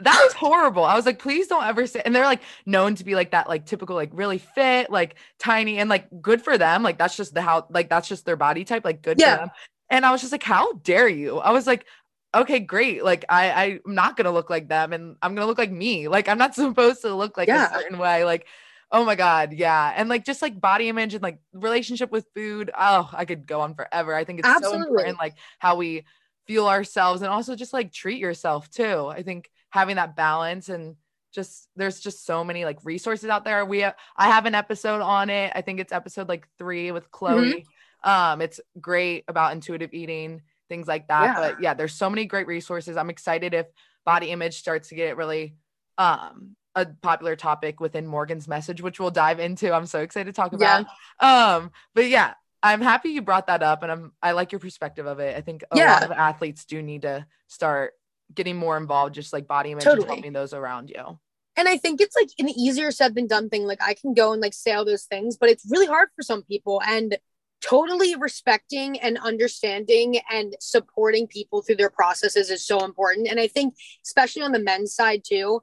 That 0.00 0.20
was 0.24 0.32
horrible. 0.32 0.82
I 0.82 0.96
was 0.96 1.06
like, 1.06 1.20
please 1.20 1.46
don't 1.46 1.62
ever 1.62 1.86
say. 1.86 2.02
And 2.04 2.12
they're 2.12 2.24
like 2.24 2.40
known 2.66 2.96
to 2.96 3.04
be 3.04 3.14
like 3.14 3.30
that, 3.30 3.48
like 3.48 3.66
typical, 3.66 3.94
like 3.94 4.10
really 4.12 4.38
fit, 4.38 4.90
like 4.90 5.14
tiny, 5.38 5.78
and 5.78 5.88
like 5.88 6.08
good 6.20 6.42
for 6.42 6.58
them. 6.58 6.82
Like 6.82 6.98
that's 6.98 7.16
just 7.16 7.34
the 7.34 7.40
how, 7.40 7.66
like 7.70 7.88
that's 7.88 8.08
just 8.08 8.24
their 8.26 8.34
body 8.34 8.64
type, 8.64 8.84
like 8.84 9.02
good 9.02 9.20
Yeah. 9.20 9.36
for 9.36 9.40
them. 9.42 9.50
And 9.90 10.04
I 10.04 10.10
was 10.10 10.20
just 10.20 10.32
like, 10.32 10.42
how 10.42 10.72
dare 10.72 11.06
you? 11.06 11.38
I 11.38 11.52
was 11.52 11.68
like, 11.68 11.86
okay, 12.34 12.60
great. 12.60 13.04
Like 13.04 13.24
I, 13.28 13.80
I'm 13.86 13.94
not 13.94 14.16
gonna 14.16 14.30
look 14.32 14.50
like 14.50 14.68
them, 14.68 14.92
and 14.92 15.16
I'm 15.22 15.34
gonna 15.34 15.46
look 15.46 15.58
like 15.58 15.70
me. 15.72 16.08
Like 16.08 16.28
I'm 16.28 16.38
not 16.38 16.54
supposed 16.56 17.02
to 17.02 17.14
look 17.14 17.36
like 17.36 17.48
Yeah. 17.48 17.70
a 17.70 17.80
certain 17.80 17.98
way. 17.98 18.24
Like, 18.24 18.46
oh 18.90 19.04
my 19.04 19.14
god, 19.14 19.52
yeah. 19.52 19.92
And 19.96 20.08
like 20.08 20.24
just 20.24 20.42
like 20.42 20.60
body 20.60 20.88
image 20.88 21.14
and 21.14 21.22
like 21.22 21.38
relationship 21.52 22.10
with 22.10 22.26
food. 22.34 22.70
Oh, 22.76 23.08
I 23.12 23.24
could 23.24 23.46
go 23.46 23.60
on 23.60 23.74
forever. 23.74 24.14
I 24.14 24.24
think 24.24 24.40
it's 24.40 24.62
so 24.64 24.74
important, 24.74 25.18
like 25.18 25.34
how 25.58 25.76
we 25.76 26.04
feel 26.46 26.66
ourselves, 26.68 27.22
and 27.22 27.30
also 27.30 27.54
just 27.54 27.72
like 27.72 27.92
treat 27.92 28.18
yourself 28.18 28.68
too. 28.70 29.06
I 29.06 29.22
think 29.22 29.50
having 29.70 29.96
that 29.96 30.16
balance 30.16 30.68
and 30.68 30.96
just 31.32 31.66
there's 31.76 31.98
just 32.00 32.26
so 32.26 32.44
many 32.44 32.64
like 32.66 32.78
resources 32.84 33.30
out 33.30 33.44
there. 33.44 33.64
We 33.64 33.84
I 33.84 33.92
have 34.18 34.44
an 34.44 34.54
episode 34.54 35.00
on 35.00 35.30
it. 35.30 35.52
I 35.54 35.62
think 35.62 35.80
it's 35.80 35.92
episode 35.92 36.28
like 36.28 36.46
three 36.58 36.92
with 36.92 37.10
Chloe. 37.10 37.64
Um, 38.04 38.40
it's 38.42 38.60
great 38.80 39.24
about 39.28 39.52
intuitive 39.52 39.94
eating, 39.94 40.42
things 40.72 40.88
like 40.88 41.06
that. 41.08 41.22
Yeah. 41.24 41.34
But 41.34 41.62
yeah, 41.62 41.74
there's 41.74 41.92
so 41.94 42.08
many 42.08 42.24
great 42.24 42.46
resources. 42.46 42.96
I'm 42.96 43.10
excited 43.10 43.52
if 43.52 43.66
body 44.06 44.30
image 44.30 44.56
starts 44.58 44.88
to 44.88 44.94
get 44.94 45.16
really 45.18 45.54
um 45.98 46.56
a 46.74 46.86
popular 47.02 47.36
topic 47.36 47.80
within 47.80 48.06
Morgan's 48.06 48.48
message, 48.48 48.80
which 48.80 48.98
we'll 48.98 49.10
dive 49.10 49.38
into. 49.38 49.72
I'm 49.74 49.84
so 49.86 50.00
excited 50.00 50.34
to 50.34 50.40
talk 50.40 50.52
Yeah. 50.58 50.84
about. 51.20 51.60
Um, 51.62 51.70
but 51.94 52.06
yeah, 52.08 52.32
I'm 52.62 52.80
happy 52.80 53.10
you 53.10 53.20
brought 53.20 53.48
that 53.48 53.62
up 53.62 53.82
and 53.82 53.92
I'm 53.92 54.12
I 54.22 54.32
like 54.32 54.52
your 54.52 54.58
perspective 54.60 55.06
of 55.06 55.20
it. 55.20 55.36
I 55.36 55.42
think 55.42 55.64
a 55.70 55.76
lot 55.76 56.02
of 56.04 56.10
athletes 56.12 56.64
do 56.64 56.80
need 56.80 57.02
to 57.02 57.26
start 57.48 57.92
getting 58.34 58.56
more 58.56 58.78
involved, 58.78 59.14
just 59.14 59.32
like 59.34 59.46
body 59.46 59.72
image 59.72 59.84
and 59.84 59.92
Totally. 59.92 60.08
helping 60.08 60.32
those 60.32 60.54
around 60.54 60.88
you. 60.88 61.18
and 61.58 61.68
I 61.68 61.76
think 61.76 62.00
it's 62.00 62.16
like 62.16 62.30
an 62.38 62.48
easier 62.48 62.90
said 62.90 63.14
than 63.14 63.26
done 63.26 63.50
thing. 63.50 63.64
Like 63.66 63.82
I 63.82 63.92
can 63.92 64.14
go 64.14 64.32
and 64.32 64.40
like 64.40 64.54
say 64.54 64.72
all 64.72 64.86
those 64.86 65.04
things, 65.04 65.36
but 65.36 65.50
it's 65.50 65.66
really 65.70 65.86
hard 65.86 66.08
for 66.16 66.22
some 66.22 66.42
people. 66.42 66.80
And 66.86 67.18
totally 67.62 68.14
respecting 68.16 68.98
and 69.00 69.18
understanding 69.18 70.18
and 70.30 70.54
supporting 70.60 71.26
people 71.26 71.62
through 71.62 71.76
their 71.76 71.90
processes 71.90 72.50
is 72.50 72.66
so 72.66 72.84
important. 72.84 73.28
And 73.28 73.40
I 73.40 73.46
think 73.46 73.74
especially 74.04 74.42
on 74.42 74.52
the 74.52 74.58
men's 74.58 74.94
side 74.94 75.22
too, 75.24 75.60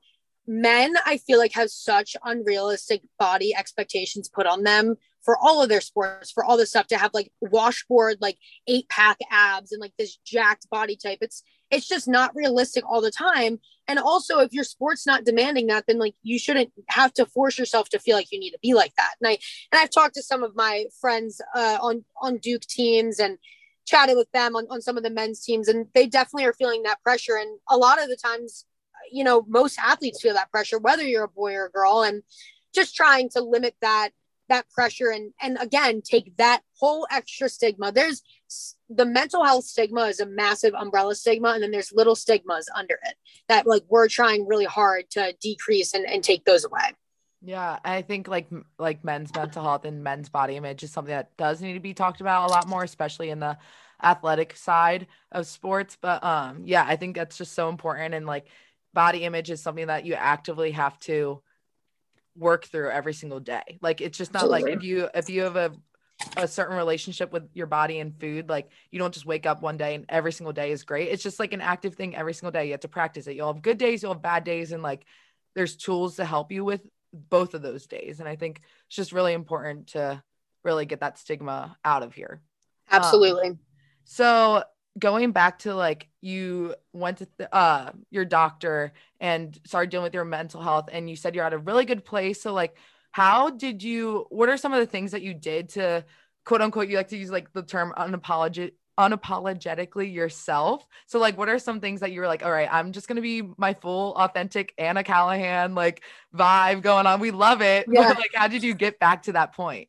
men 0.47 0.95
I 1.05 1.17
feel 1.17 1.37
like 1.37 1.53
have 1.53 1.69
such 1.69 2.15
unrealistic 2.23 3.01
body 3.19 3.53
expectations 3.55 4.29
put 4.29 4.47
on 4.47 4.63
them 4.63 4.95
for 5.29 5.37
all 5.39 5.61
of 5.61 5.69
their 5.69 5.79
sports, 5.79 6.31
for 6.31 6.43
all 6.43 6.57
this 6.57 6.71
stuff 6.71 6.87
to 6.87 6.97
have 6.97 7.11
like 7.13 7.31
washboard, 7.39 8.17
like 8.19 8.39
eight 8.65 8.89
pack 8.89 9.19
abs 9.29 9.71
and 9.71 9.79
like 9.79 9.93
this 9.95 10.17
jacked 10.25 10.67
body 10.71 10.95
type. 10.95 11.19
It's 11.21 11.43
it's 11.69 11.87
just 11.87 12.07
not 12.07 12.35
realistic 12.35 12.83
all 12.89 12.99
the 12.99 13.11
time. 13.11 13.59
And 13.87 13.99
also 13.99 14.39
if 14.39 14.51
your 14.53 14.63
sport's 14.63 15.05
not 15.05 15.25
demanding 15.25 15.67
that 15.67 15.83
then 15.85 15.99
like 15.99 16.15
you 16.23 16.39
shouldn't 16.39 16.71
have 16.87 17.13
to 17.13 17.27
force 17.27 17.59
yourself 17.59 17.89
to 17.89 17.99
feel 17.99 18.15
like 18.15 18.31
you 18.31 18.39
need 18.39 18.53
to 18.53 18.59
be 18.63 18.73
like 18.73 18.95
that. 18.95 19.13
And 19.21 19.27
i 19.27 19.37
and 19.71 19.79
i've 19.79 19.91
talked 19.91 20.15
to 20.15 20.23
some 20.23 20.41
of 20.41 20.55
my 20.55 20.85
friends 20.99 21.39
uh, 21.55 21.77
on 21.79 22.03
on 22.19 22.37
duke 22.37 22.63
teams 22.63 23.19
and 23.19 23.37
chatted 23.85 24.17
with 24.17 24.31
them 24.31 24.55
on, 24.55 24.65
on 24.71 24.81
some 24.81 24.97
of 24.97 25.03
the 25.03 25.11
men's 25.11 25.43
teams 25.43 25.67
and 25.67 25.85
they 25.93 26.07
definitely 26.07 26.45
are 26.45 26.53
feeling 26.53 26.81
that 26.83 27.03
pressure. 27.03 27.35
And 27.35 27.59
a 27.69 27.77
lot 27.77 28.01
of 28.01 28.09
the 28.09 28.17
times 28.17 28.65
you 29.11 29.23
know 29.23 29.45
most 29.47 29.77
athletes 29.77 30.23
feel 30.23 30.33
that 30.33 30.49
pressure 30.49 30.79
whether 30.79 31.03
you're 31.03 31.25
a 31.25 31.27
boy 31.27 31.53
or 31.53 31.67
a 31.67 31.69
girl 31.69 32.01
and 32.01 32.23
just 32.73 32.95
trying 32.95 33.29
to 33.29 33.41
limit 33.41 33.75
that 33.81 34.09
that 34.49 34.69
pressure 34.69 35.09
and 35.09 35.33
and 35.41 35.57
again 35.61 36.01
take 36.01 36.35
that 36.37 36.61
whole 36.77 37.07
extra 37.11 37.49
stigma. 37.49 37.91
There's 37.91 38.21
the 38.89 39.05
mental 39.05 39.43
health 39.43 39.65
stigma 39.65 40.01
is 40.01 40.19
a 40.19 40.25
massive 40.25 40.73
umbrella 40.73 41.15
stigma 41.15 41.49
and 41.49 41.63
then 41.63 41.71
there's 41.71 41.93
little 41.93 42.15
stigmas 42.15 42.67
under 42.75 42.95
it 43.05 43.15
that 43.47 43.65
like 43.67 43.83
we're 43.89 44.07
trying 44.07 44.47
really 44.47 44.65
hard 44.65 45.09
to 45.11 45.33
decrease 45.41 45.93
and, 45.93 46.05
and 46.05 46.23
take 46.23 46.45
those 46.45 46.65
away. 46.65 46.93
Yeah 47.41 47.79
i 47.85 48.01
think 48.01 48.27
like 48.27 48.47
like 48.77 49.03
men's 49.05 49.33
mental 49.33 49.63
health 49.63 49.85
and 49.85 50.03
men's 50.03 50.27
body 50.27 50.57
image 50.57 50.83
is 50.83 50.91
something 50.91 51.13
that 51.13 51.35
does 51.37 51.61
need 51.61 51.73
to 51.73 51.79
be 51.79 51.93
talked 51.93 52.19
about 52.19 52.49
a 52.49 52.51
lot 52.51 52.67
more 52.67 52.83
especially 52.83 53.29
in 53.29 53.39
the 53.39 53.57
athletic 54.03 54.57
side 54.57 55.07
of 55.31 55.47
sports 55.47 55.97
but 56.01 56.21
um 56.21 56.63
yeah 56.65 56.83
i 56.85 56.97
think 56.97 57.15
that's 57.15 57.37
just 57.37 57.53
so 57.53 57.69
important 57.69 58.13
and 58.13 58.25
like 58.25 58.45
body 58.93 59.23
image 59.23 59.49
is 59.51 59.61
something 59.61 59.87
that 59.87 60.05
you 60.05 60.15
actively 60.15 60.71
have 60.71 60.99
to 60.99 61.41
work 62.35 62.65
through 62.65 62.89
every 62.89 63.13
single 63.13 63.39
day 63.39 63.77
like 63.81 64.01
it's 64.01 64.17
just 64.17 64.33
not 64.33 64.49
like 64.49 64.65
if 64.67 64.83
you 64.83 65.09
if 65.13 65.29
you 65.29 65.41
have 65.41 65.55
a 65.55 65.71
a 66.37 66.47
certain 66.47 66.75
relationship 66.75 67.31
with 67.31 67.49
your 67.53 67.67
body 67.67 67.99
and 67.99 68.17
food. 68.19 68.49
Like 68.49 68.69
you 68.91 68.99
don't 68.99 69.13
just 69.13 69.25
wake 69.25 69.45
up 69.45 69.61
one 69.61 69.77
day 69.77 69.95
and 69.95 70.05
every 70.09 70.31
single 70.31 70.53
day 70.53 70.71
is 70.71 70.83
great. 70.83 71.09
It's 71.09 71.23
just 71.23 71.39
like 71.39 71.53
an 71.53 71.61
active 71.61 71.95
thing 71.95 72.15
every 72.15 72.33
single 72.33 72.51
day. 72.51 72.65
You 72.65 72.71
have 72.71 72.81
to 72.81 72.87
practice 72.87 73.27
it. 73.27 73.35
You'll 73.35 73.53
have 73.53 73.61
good 73.61 73.77
days, 73.77 74.01
you'll 74.01 74.13
have 74.13 74.21
bad 74.21 74.43
days, 74.43 74.71
and 74.71 74.83
like 74.83 75.05
there's 75.55 75.75
tools 75.75 76.17
to 76.17 76.25
help 76.25 76.51
you 76.51 76.63
with 76.63 76.81
both 77.13 77.53
of 77.53 77.61
those 77.61 77.87
days. 77.87 78.19
And 78.19 78.27
I 78.27 78.35
think 78.35 78.61
it's 78.87 78.95
just 78.95 79.11
really 79.11 79.33
important 79.33 79.87
to 79.87 80.21
really 80.63 80.85
get 80.85 80.99
that 80.99 81.17
stigma 81.17 81.77
out 81.85 82.03
of 82.03 82.13
here. 82.13 82.41
Absolutely. 82.91 83.49
Um, 83.49 83.59
so 84.03 84.63
going 84.97 85.31
back 85.31 85.59
to 85.59 85.75
like 85.75 86.09
you 86.21 86.75
went 86.93 87.19
to 87.19 87.27
th- 87.37 87.49
uh 87.51 87.91
your 88.09 88.25
doctor 88.25 88.91
and 89.19 89.57
started 89.65 89.89
dealing 89.89 90.03
with 90.03 90.13
your 90.13 90.25
mental 90.25 90.61
health 90.61 90.89
and 90.91 91.09
you 91.09 91.15
said 91.15 91.35
you're 91.35 91.45
at 91.45 91.53
a 91.53 91.57
really 91.57 91.85
good 91.85 92.03
place 92.03 92.41
so 92.41 92.53
like 92.53 92.75
how 93.11 93.49
did 93.49 93.83
you 93.83 94.25
what 94.29 94.49
are 94.49 94.57
some 94.57 94.73
of 94.73 94.79
the 94.79 94.85
things 94.85 95.11
that 95.11 95.21
you 95.21 95.33
did 95.33 95.69
to 95.69 96.03
quote 96.43 96.61
unquote 96.61 96.89
you 96.89 96.97
like 96.97 97.07
to 97.09 97.17
use 97.17 97.29
like 97.29 97.51
the 97.53 97.63
term 97.63 97.93
unapologetic 97.97 98.71
unapologetically 98.99 100.13
yourself. 100.13 100.85
So 101.07 101.19
like 101.19 101.37
what 101.37 101.47
are 101.47 101.57
some 101.57 101.79
things 101.79 102.01
that 102.01 102.11
you 102.11 102.19
were 102.19 102.27
like, 102.27 102.43
all 102.43 102.51
right, 102.51 102.67
I'm 102.69 102.91
just 102.91 103.07
gonna 103.07 103.21
be 103.21 103.41
my 103.57 103.73
full 103.73 104.13
authentic 104.15 104.73
Anna 104.77 105.05
Callahan 105.05 105.73
like 105.73 106.03
vibe 106.35 106.81
going 106.81 107.07
on. 107.07 107.21
We 107.21 107.31
love 107.31 107.61
it. 107.61 107.87
Yeah. 107.99 108.09
Like 108.09 108.31
how 108.33 108.47
did 108.47 108.61
you 108.61 108.73
get 108.73 108.99
back 108.99 109.23
to 109.23 109.33
that 109.33 109.53
point? 109.53 109.87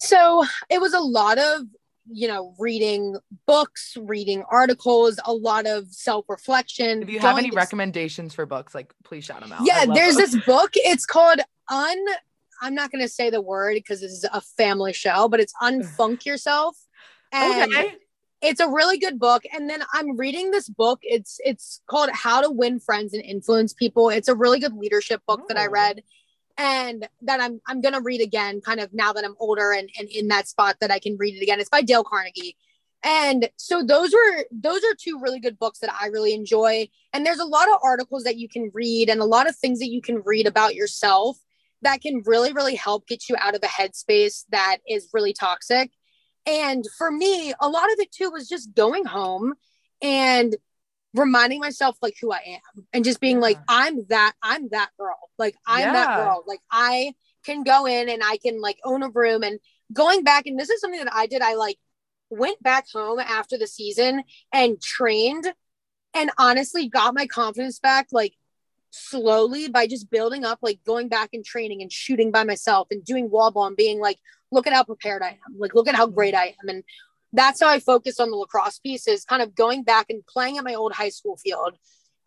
So 0.00 0.44
it 0.68 0.80
was 0.80 0.92
a 0.92 1.00
lot 1.00 1.38
of 1.38 1.62
you 2.10 2.28
know, 2.28 2.54
reading 2.58 3.16
books, 3.46 3.96
reading 4.00 4.44
articles, 4.50 5.18
a 5.24 5.32
lot 5.32 5.66
of 5.66 5.86
self 5.88 6.24
reflection. 6.28 7.02
If 7.02 7.10
you 7.10 7.20
have 7.20 7.38
any 7.38 7.50
to... 7.50 7.56
recommendations 7.56 8.34
for 8.34 8.46
books, 8.46 8.74
like 8.74 8.92
please 9.04 9.24
shout 9.24 9.40
them 9.40 9.52
out. 9.52 9.60
Yeah, 9.64 9.86
there's 9.86 10.16
this 10.16 10.36
book. 10.44 10.70
It's 10.74 11.06
called 11.06 11.40
Un 11.70 11.96
I'm 12.62 12.74
not 12.76 12.92
going 12.92 13.02
to 13.02 13.08
say 13.08 13.28
the 13.28 13.40
word 13.40 13.74
because 13.74 14.00
this 14.00 14.12
is 14.12 14.24
a 14.32 14.40
family 14.40 14.92
show, 14.92 15.28
but 15.28 15.40
it's 15.40 15.52
Unfunk 15.60 16.24
Yourself. 16.24 16.78
And 17.32 17.72
okay. 17.72 17.96
It's 18.40 18.60
a 18.60 18.68
really 18.68 18.98
good 18.98 19.20
book. 19.20 19.44
And 19.54 19.70
then 19.70 19.84
I'm 19.92 20.16
reading 20.16 20.50
this 20.50 20.68
book. 20.68 20.98
It's 21.02 21.38
it's 21.44 21.80
called 21.86 22.10
How 22.12 22.40
to 22.40 22.50
Win 22.50 22.80
Friends 22.80 23.14
and 23.14 23.22
Influence 23.22 23.72
People. 23.72 24.10
It's 24.10 24.26
a 24.26 24.34
really 24.34 24.58
good 24.58 24.74
leadership 24.74 25.22
book 25.28 25.42
oh. 25.44 25.46
that 25.48 25.56
I 25.56 25.66
oh. 25.66 25.70
read 25.70 26.02
and 26.58 27.08
that 27.22 27.40
I'm 27.40 27.60
I'm 27.66 27.80
gonna 27.80 28.00
read 28.00 28.20
again, 28.20 28.60
kind 28.60 28.80
of 28.80 28.92
now 28.92 29.12
that 29.12 29.24
I'm 29.24 29.36
older 29.38 29.72
and, 29.72 29.88
and 29.98 30.08
in 30.08 30.28
that 30.28 30.48
spot 30.48 30.76
that 30.80 30.90
I 30.90 30.98
can 30.98 31.16
read 31.18 31.36
it 31.36 31.42
again. 31.42 31.60
It's 31.60 31.68
by 31.68 31.82
Dale 31.82 32.04
Carnegie. 32.04 32.56
And 33.04 33.48
so 33.56 33.82
those 33.82 34.12
were 34.12 34.44
those 34.52 34.84
are 34.84 34.94
two 34.98 35.20
really 35.20 35.40
good 35.40 35.58
books 35.58 35.80
that 35.80 35.92
I 35.92 36.06
really 36.06 36.34
enjoy. 36.34 36.88
And 37.12 37.26
there's 37.26 37.40
a 37.40 37.44
lot 37.44 37.68
of 37.68 37.80
articles 37.82 38.24
that 38.24 38.36
you 38.36 38.48
can 38.48 38.70
read 38.72 39.08
and 39.08 39.20
a 39.20 39.24
lot 39.24 39.48
of 39.48 39.56
things 39.56 39.80
that 39.80 39.90
you 39.90 40.00
can 40.00 40.22
read 40.24 40.46
about 40.46 40.74
yourself 40.74 41.38
that 41.82 42.00
can 42.00 42.22
really, 42.24 42.52
really 42.52 42.76
help 42.76 43.06
get 43.08 43.28
you 43.28 43.36
out 43.38 43.56
of 43.56 43.62
a 43.62 43.66
headspace 43.66 44.44
that 44.50 44.78
is 44.88 45.08
really 45.12 45.32
toxic. 45.32 45.90
And 46.46 46.84
for 46.96 47.10
me, 47.10 47.52
a 47.60 47.68
lot 47.68 47.92
of 47.92 47.98
it 47.98 48.12
too 48.12 48.30
was 48.30 48.48
just 48.48 48.74
going 48.74 49.04
home 49.04 49.54
and 50.00 50.56
reminding 51.14 51.60
myself 51.60 51.96
like 52.02 52.16
who 52.20 52.32
I 52.32 52.40
am 52.46 52.86
and 52.92 53.04
just 53.04 53.20
being 53.20 53.36
yeah. 53.36 53.42
like, 53.42 53.58
I'm 53.68 54.06
that, 54.08 54.32
I'm 54.42 54.68
that 54.70 54.90
girl. 54.98 55.18
Like 55.38 55.56
I'm 55.66 55.80
yeah. 55.80 55.92
that 55.92 56.16
girl. 56.16 56.44
Like 56.46 56.60
I 56.70 57.14
can 57.44 57.62
go 57.62 57.86
in 57.86 58.08
and 58.08 58.22
I 58.24 58.38
can 58.38 58.60
like 58.60 58.78
own 58.84 59.02
a 59.02 59.10
room 59.10 59.42
and 59.42 59.58
going 59.92 60.24
back. 60.24 60.46
And 60.46 60.58
this 60.58 60.70
is 60.70 60.80
something 60.80 61.02
that 61.02 61.12
I 61.12 61.26
did. 61.26 61.42
I 61.42 61.54
like 61.54 61.78
went 62.30 62.62
back 62.62 62.86
home 62.92 63.18
after 63.18 63.58
the 63.58 63.66
season 63.66 64.22
and 64.52 64.80
trained 64.80 65.52
and 66.14 66.30
honestly 66.38 66.88
got 66.88 67.14
my 67.14 67.26
confidence 67.26 67.78
back 67.78 68.08
like 68.12 68.34
slowly 68.90 69.68
by 69.68 69.86
just 69.86 70.10
building 70.10 70.44
up, 70.44 70.58
like 70.62 70.80
going 70.86 71.08
back 71.08 71.30
and 71.32 71.44
training 71.44 71.82
and 71.82 71.92
shooting 71.92 72.30
by 72.30 72.44
myself 72.44 72.88
and 72.90 73.04
doing 73.04 73.30
wall 73.30 73.50
ball 73.50 73.66
and 73.66 73.76
being 73.76 74.00
like, 74.00 74.18
look 74.50 74.66
at 74.66 74.72
how 74.72 74.84
prepared 74.84 75.22
I 75.22 75.30
am. 75.30 75.58
Like, 75.58 75.74
look 75.74 75.88
at 75.88 75.94
how 75.94 76.06
great 76.06 76.34
mm-hmm. 76.34 76.42
I 76.42 76.54
am. 76.62 76.68
And 76.68 76.84
that's 77.32 77.60
how 77.60 77.68
I 77.68 77.80
focus 77.80 78.20
on 78.20 78.30
the 78.30 78.36
lacrosse 78.36 78.78
piece 78.78 79.08
is 79.08 79.24
kind 79.24 79.42
of 79.42 79.54
going 79.54 79.84
back 79.84 80.06
and 80.10 80.26
playing 80.26 80.58
at 80.58 80.64
my 80.64 80.74
old 80.74 80.92
high 80.92 81.08
school 81.08 81.36
field 81.36 81.76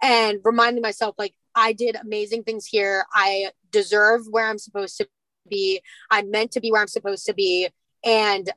and 0.02 0.40
reminding 0.44 0.82
myself, 0.82 1.16
like, 1.18 1.34
I 1.54 1.74
did 1.74 1.96
amazing 1.96 2.44
things 2.44 2.66
here. 2.66 3.06
I 3.14 3.52
deserve 3.72 4.22
where 4.30 4.48
I'm 4.48 4.58
supposed 4.58 4.98
to 4.98 5.08
be. 5.50 5.82
I'm 6.10 6.32
meant 6.32 6.52
to 6.52 6.60
be 6.60 6.72
where 6.72 6.82
I'm 6.82 6.88
supposed 6.88 7.26
to 7.28 7.34
be. 7.34 7.70
And 8.04 8.50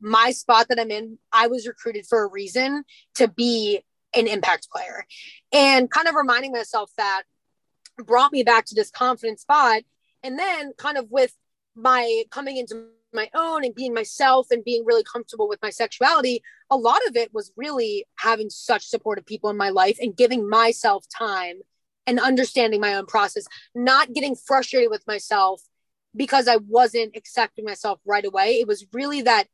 my 0.00 0.32
spot 0.32 0.66
that 0.68 0.78
I'm 0.78 0.90
in, 0.90 1.18
I 1.32 1.46
was 1.46 1.66
recruited 1.66 2.06
for 2.06 2.22
a 2.22 2.30
reason 2.30 2.84
to 3.14 3.28
be 3.28 3.80
an 4.14 4.26
impact 4.26 4.68
player. 4.70 5.06
And 5.52 5.90
kind 5.90 6.08
of 6.08 6.14
reminding 6.14 6.52
myself 6.52 6.90
that 6.96 7.22
brought 8.04 8.32
me 8.32 8.42
back 8.42 8.66
to 8.66 8.74
this 8.74 8.90
confident 8.90 9.40
spot. 9.40 9.82
And 10.22 10.38
then, 10.38 10.72
kind 10.76 10.98
of 10.98 11.10
with 11.10 11.32
my 11.74 12.24
coming 12.30 12.56
into 12.56 12.86
my 13.16 13.28
own 13.34 13.64
and 13.64 13.74
being 13.74 13.92
myself 13.92 14.46
and 14.50 14.64
being 14.64 14.84
really 14.84 15.02
comfortable 15.02 15.48
with 15.48 15.60
my 15.62 15.70
sexuality, 15.70 16.42
a 16.70 16.76
lot 16.76 17.00
of 17.08 17.16
it 17.16 17.34
was 17.34 17.52
really 17.56 18.06
having 18.18 18.50
such 18.50 18.86
supportive 18.86 19.26
people 19.26 19.50
in 19.50 19.56
my 19.56 19.70
life 19.70 19.98
and 20.00 20.16
giving 20.16 20.48
myself 20.48 21.04
time 21.08 21.56
and 22.06 22.20
understanding 22.20 22.80
my 22.80 22.94
own 22.94 23.06
process, 23.06 23.46
not 23.74 24.12
getting 24.12 24.36
frustrated 24.36 24.90
with 24.90 25.04
myself 25.08 25.62
because 26.14 26.48
I 26.48 26.56
wasn't 26.56 27.16
accepting 27.16 27.64
myself 27.64 28.00
right 28.06 28.24
away. 28.24 28.60
It 28.60 28.68
was 28.68 28.86
really 28.92 29.22
that 29.22 29.48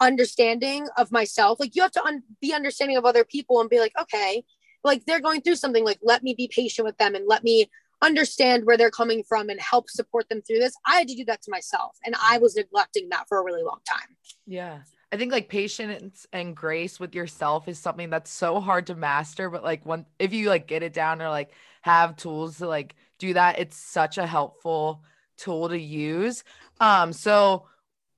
understanding 0.00 0.88
of 0.96 1.12
myself. 1.12 1.60
Like 1.60 1.76
you 1.76 1.82
have 1.82 1.92
to 1.92 2.04
un- 2.04 2.22
be 2.40 2.54
understanding 2.54 2.96
of 2.96 3.04
other 3.04 3.24
people 3.24 3.60
and 3.60 3.68
be 3.68 3.80
like, 3.80 3.92
okay, 4.00 4.44
like 4.84 5.04
they're 5.04 5.20
going 5.20 5.42
through 5.42 5.56
something. 5.56 5.84
Like 5.84 5.98
let 6.02 6.22
me 6.22 6.34
be 6.34 6.48
patient 6.48 6.86
with 6.86 6.96
them 6.98 7.14
and 7.14 7.26
let 7.26 7.44
me 7.44 7.68
understand 8.02 8.64
where 8.64 8.76
they're 8.76 8.90
coming 8.90 9.22
from 9.22 9.48
and 9.48 9.60
help 9.60 9.90
support 9.90 10.28
them 10.28 10.42
through 10.42 10.58
this. 10.58 10.74
I 10.86 10.96
had 10.96 11.08
to 11.08 11.14
do 11.14 11.24
that 11.26 11.42
to 11.42 11.50
myself. 11.50 11.96
And 12.04 12.14
I 12.22 12.38
was 12.38 12.56
neglecting 12.56 13.08
that 13.10 13.26
for 13.28 13.38
a 13.38 13.44
really 13.44 13.62
long 13.62 13.80
time. 13.88 14.16
Yeah. 14.46 14.80
I 15.10 15.16
think 15.16 15.32
like 15.32 15.48
patience 15.48 16.26
and 16.32 16.54
grace 16.54 17.00
with 17.00 17.14
yourself 17.14 17.66
is 17.66 17.78
something 17.78 18.10
that's 18.10 18.30
so 18.30 18.60
hard 18.60 18.86
to 18.88 18.94
master. 18.94 19.48
But 19.48 19.64
like 19.64 19.84
when 19.86 20.04
if 20.18 20.32
you 20.32 20.48
like 20.48 20.66
get 20.66 20.82
it 20.82 20.92
down 20.92 21.22
or 21.22 21.30
like 21.30 21.52
have 21.82 22.16
tools 22.16 22.58
to 22.58 22.68
like 22.68 22.94
do 23.18 23.34
that, 23.34 23.58
it's 23.58 23.76
such 23.76 24.18
a 24.18 24.26
helpful 24.26 25.02
tool 25.36 25.68
to 25.70 25.78
use. 25.78 26.44
Um, 26.80 27.12
so 27.12 27.66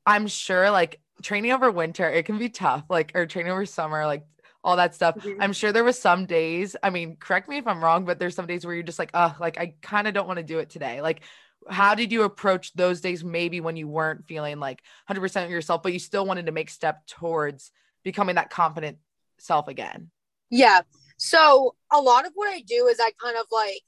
I'm 0.04 0.26
sure 0.26 0.70
like 0.70 1.00
training 1.22 1.52
over 1.52 1.70
winter, 1.70 2.08
it 2.10 2.26
can 2.26 2.38
be 2.38 2.48
tough, 2.48 2.84
like 2.88 3.12
or 3.14 3.26
training 3.26 3.52
over 3.52 3.66
summer, 3.66 4.04
like 4.06 4.24
all 4.62 4.76
that 4.76 4.94
stuff. 4.94 5.16
Mm-hmm. 5.16 5.40
I'm 5.40 5.52
sure 5.52 5.72
there 5.72 5.84
was 5.84 5.98
some 5.98 6.26
days, 6.26 6.76
I 6.82 6.90
mean, 6.90 7.16
correct 7.16 7.48
me 7.48 7.58
if 7.58 7.66
I'm 7.66 7.82
wrong, 7.82 8.04
but 8.04 8.18
there's 8.18 8.34
some 8.34 8.46
days 8.46 8.64
where 8.64 8.74
you're 8.74 8.82
just 8.82 8.98
like, 8.98 9.10
oh, 9.14 9.34
like 9.40 9.58
I 9.58 9.74
kind 9.82 10.06
of 10.06 10.14
don't 10.14 10.26
want 10.26 10.38
to 10.38 10.42
do 10.42 10.58
it 10.58 10.70
today. 10.70 11.00
Like, 11.00 11.22
how 11.68 11.94
did 11.94 12.12
you 12.12 12.22
approach 12.22 12.72
those 12.74 13.00
days 13.00 13.22
maybe 13.22 13.60
when 13.60 13.76
you 13.76 13.88
weren't 13.88 14.26
feeling 14.26 14.58
like 14.58 14.82
100% 15.08 15.44
of 15.44 15.50
yourself, 15.50 15.82
but 15.82 15.92
you 15.92 15.98
still 15.98 16.26
wanted 16.26 16.46
to 16.46 16.52
make 16.52 16.70
step 16.70 17.06
towards 17.06 17.70
becoming 18.02 18.36
that 18.36 18.50
confident 18.50 18.98
self 19.38 19.68
again? 19.68 20.10
Yeah. 20.50 20.80
So 21.16 21.74
a 21.92 22.00
lot 22.00 22.26
of 22.26 22.32
what 22.34 22.48
I 22.48 22.60
do 22.60 22.86
is 22.86 22.98
I 23.00 23.12
kind 23.22 23.36
of 23.36 23.46
like 23.50 23.82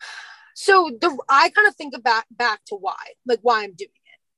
so 0.54 0.90
the 1.00 1.16
I 1.28 1.50
kind 1.50 1.68
of 1.68 1.74
think 1.76 1.96
about 1.96 2.24
back 2.30 2.60
to 2.66 2.76
why, 2.76 2.98
like 3.26 3.40
why 3.42 3.62
I'm 3.62 3.74
doing 3.74 3.90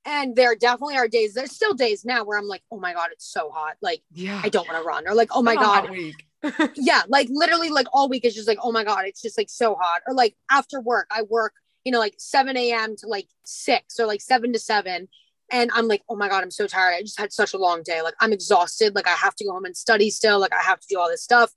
and 0.05 0.35
there 0.35 0.55
definitely 0.55 0.97
are 0.97 1.07
days, 1.07 1.33
there's 1.33 1.51
still 1.53 1.73
days 1.73 2.03
now 2.03 2.23
where 2.23 2.37
I'm 2.37 2.47
like, 2.47 2.63
oh 2.71 2.79
my 2.79 2.93
God, 2.93 3.09
it's 3.11 3.25
so 3.25 3.49
hot. 3.49 3.75
Like, 3.81 4.01
yeah. 4.11 4.41
I 4.43 4.49
don't 4.49 4.67
want 4.67 4.81
to 4.81 4.87
run. 4.87 5.07
Or 5.07 5.13
like, 5.13 5.29
oh 5.31 5.41
my 5.41 5.55
God. 5.55 5.89
yeah. 6.75 7.03
Like 7.07 7.29
literally 7.31 7.69
like 7.69 7.87
all 7.93 8.09
week 8.09 8.25
is 8.25 8.35
just 8.35 8.47
like, 8.47 8.57
oh 8.61 8.71
my 8.71 8.83
God, 8.83 9.05
it's 9.05 9.21
just 9.21 9.37
like 9.37 9.49
so 9.49 9.75
hot. 9.79 10.01
Or 10.05 10.13
like 10.13 10.35
after 10.51 10.81
work, 10.81 11.07
I 11.09 11.21
work, 11.21 11.53
you 11.85 11.91
know, 11.91 11.99
like 11.99 12.15
7 12.17 12.57
a.m. 12.57 12.97
to 12.97 13.07
like 13.07 13.27
six 13.45 13.97
or 13.97 14.05
like 14.05 14.19
seven 14.19 14.51
to 14.51 14.59
seven. 14.59 15.07
And 15.51 15.71
I'm 15.73 15.87
like, 15.87 16.01
oh 16.09 16.17
my 16.17 16.27
God, 16.27 16.43
I'm 16.43 16.51
so 16.51 16.67
tired. 16.67 16.95
I 16.95 17.01
just 17.01 17.19
had 17.19 17.31
such 17.31 17.53
a 17.53 17.57
long 17.57 17.81
day. 17.83 18.01
Like 18.01 18.15
I'm 18.19 18.33
exhausted. 18.33 18.93
Like 18.93 19.07
I 19.07 19.11
have 19.11 19.35
to 19.35 19.45
go 19.45 19.51
home 19.51 19.65
and 19.65 19.77
study 19.77 20.09
still. 20.09 20.39
Like 20.39 20.53
I 20.53 20.61
have 20.61 20.81
to 20.81 20.87
do 20.89 20.99
all 20.99 21.09
this 21.09 21.23
stuff. 21.23 21.51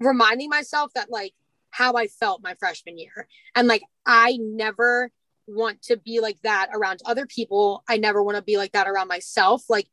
Reminding 0.00 0.48
myself 0.48 0.92
that 0.94 1.10
like 1.10 1.34
how 1.70 1.94
I 1.94 2.08
felt 2.08 2.42
my 2.42 2.54
freshman 2.54 2.98
year. 2.98 3.28
And 3.54 3.68
like 3.68 3.82
I 4.04 4.38
never 4.40 5.12
want 5.46 5.82
to 5.82 5.96
be 5.96 6.20
like 6.20 6.40
that 6.42 6.68
around 6.72 7.00
other 7.04 7.26
people. 7.26 7.84
I 7.88 7.96
never 7.96 8.22
want 8.22 8.36
to 8.36 8.42
be 8.42 8.56
like 8.56 8.72
that 8.72 8.88
around 8.88 9.08
myself. 9.08 9.64
Like 9.68 9.88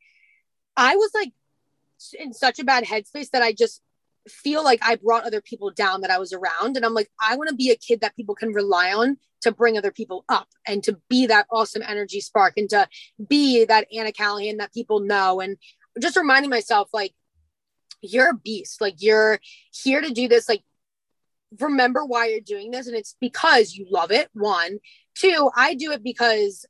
I 0.76 0.96
was 0.96 1.10
like 1.14 1.32
in 2.18 2.32
such 2.32 2.58
a 2.58 2.64
bad 2.64 2.84
headspace 2.84 3.30
that 3.30 3.42
I 3.42 3.52
just 3.52 3.80
feel 4.28 4.64
like 4.64 4.80
I 4.82 4.96
brought 4.96 5.24
other 5.24 5.40
people 5.40 5.70
down 5.70 6.00
that 6.00 6.10
I 6.10 6.18
was 6.18 6.32
around. 6.32 6.76
And 6.76 6.84
I'm 6.84 6.94
like, 6.94 7.10
I 7.20 7.36
want 7.36 7.50
to 7.50 7.56
be 7.56 7.70
a 7.70 7.76
kid 7.76 8.00
that 8.00 8.16
people 8.16 8.34
can 8.34 8.52
rely 8.52 8.92
on 8.92 9.18
to 9.42 9.52
bring 9.52 9.76
other 9.76 9.92
people 9.92 10.24
up 10.28 10.48
and 10.66 10.82
to 10.84 10.98
be 11.08 11.26
that 11.26 11.46
awesome 11.50 11.82
energy 11.86 12.20
spark 12.20 12.54
and 12.56 12.68
to 12.70 12.88
be 13.28 13.64
that 13.66 13.86
Anna 13.94 14.12
Callahan 14.12 14.56
that 14.56 14.72
people 14.72 15.00
know. 15.00 15.40
And 15.40 15.58
just 16.00 16.16
reminding 16.16 16.50
myself 16.50 16.88
like 16.92 17.12
you're 18.00 18.30
a 18.30 18.34
beast 18.34 18.80
like 18.80 18.96
you're 18.98 19.40
here 19.70 20.00
to 20.00 20.10
do 20.10 20.28
this 20.28 20.48
like 20.48 20.62
remember 21.60 22.04
why 22.04 22.26
you're 22.26 22.40
doing 22.40 22.70
this 22.70 22.86
and 22.86 22.96
it's 22.96 23.16
because 23.20 23.74
you 23.74 23.86
love 23.90 24.10
it 24.10 24.28
one. 24.32 24.78
Two 25.14 25.50
i 25.56 25.74
do 25.74 25.92
it 25.92 26.02
because 26.02 26.66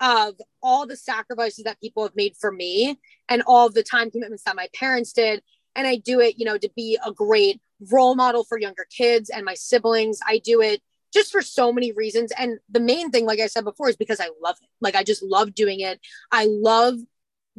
of 0.00 0.34
all 0.62 0.86
the 0.86 0.96
sacrifices 0.96 1.64
that 1.64 1.80
people 1.80 2.04
have 2.04 2.14
made 2.14 2.36
for 2.36 2.52
me 2.52 2.98
and 3.28 3.42
all 3.46 3.68
the 3.68 3.82
time 3.82 4.10
commitments 4.10 4.44
that 4.44 4.56
my 4.56 4.68
parents 4.74 5.12
did. 5.12 5.42
And 5.74 5.86
i 5.86 5.96
do 5.96 6.20
it 6.20 6.38
you 6.38 6.44
know 6.44 6.58
to 6.58 6.70
be 6.76 6.98
a 7.04 7.12
great 7.12 7.60
role 7.92 8.14
model 8.14 8.44
for 8.44 8.58
younger 8.58 8.86
kids 8.96 9.30
and 9.30 9.44
my 9.44 9.54
siblings. 9.54 10.20
I 10.26 10.38
do 10.38 10.60
it 10.60 10.82
just 11.12 11.32
for 11.32 11.42
so 11.42 11.72
many 11.72 11.92
reasons. 11.92 12.32
And 12.36 12.58
the 12.68 12.80
main 12.80 13.10
thing 13.10 13.24
like 13.26 13.40
i 13.40 13.46
said 13.46 13.64
before 13.64 13.88
is 13.88 13.96
because 13.96 14.20
i 14.20 14.28
love 14.42 14.56
it. 14.62 14.68
Like 14.80 14.94
i 14.94 15.02
just 15.02 15.22
love 15.22 15.54
doing 15.54 15.80
it. 15.80 16.00
I 16.30 16.46
love 16.48 16.96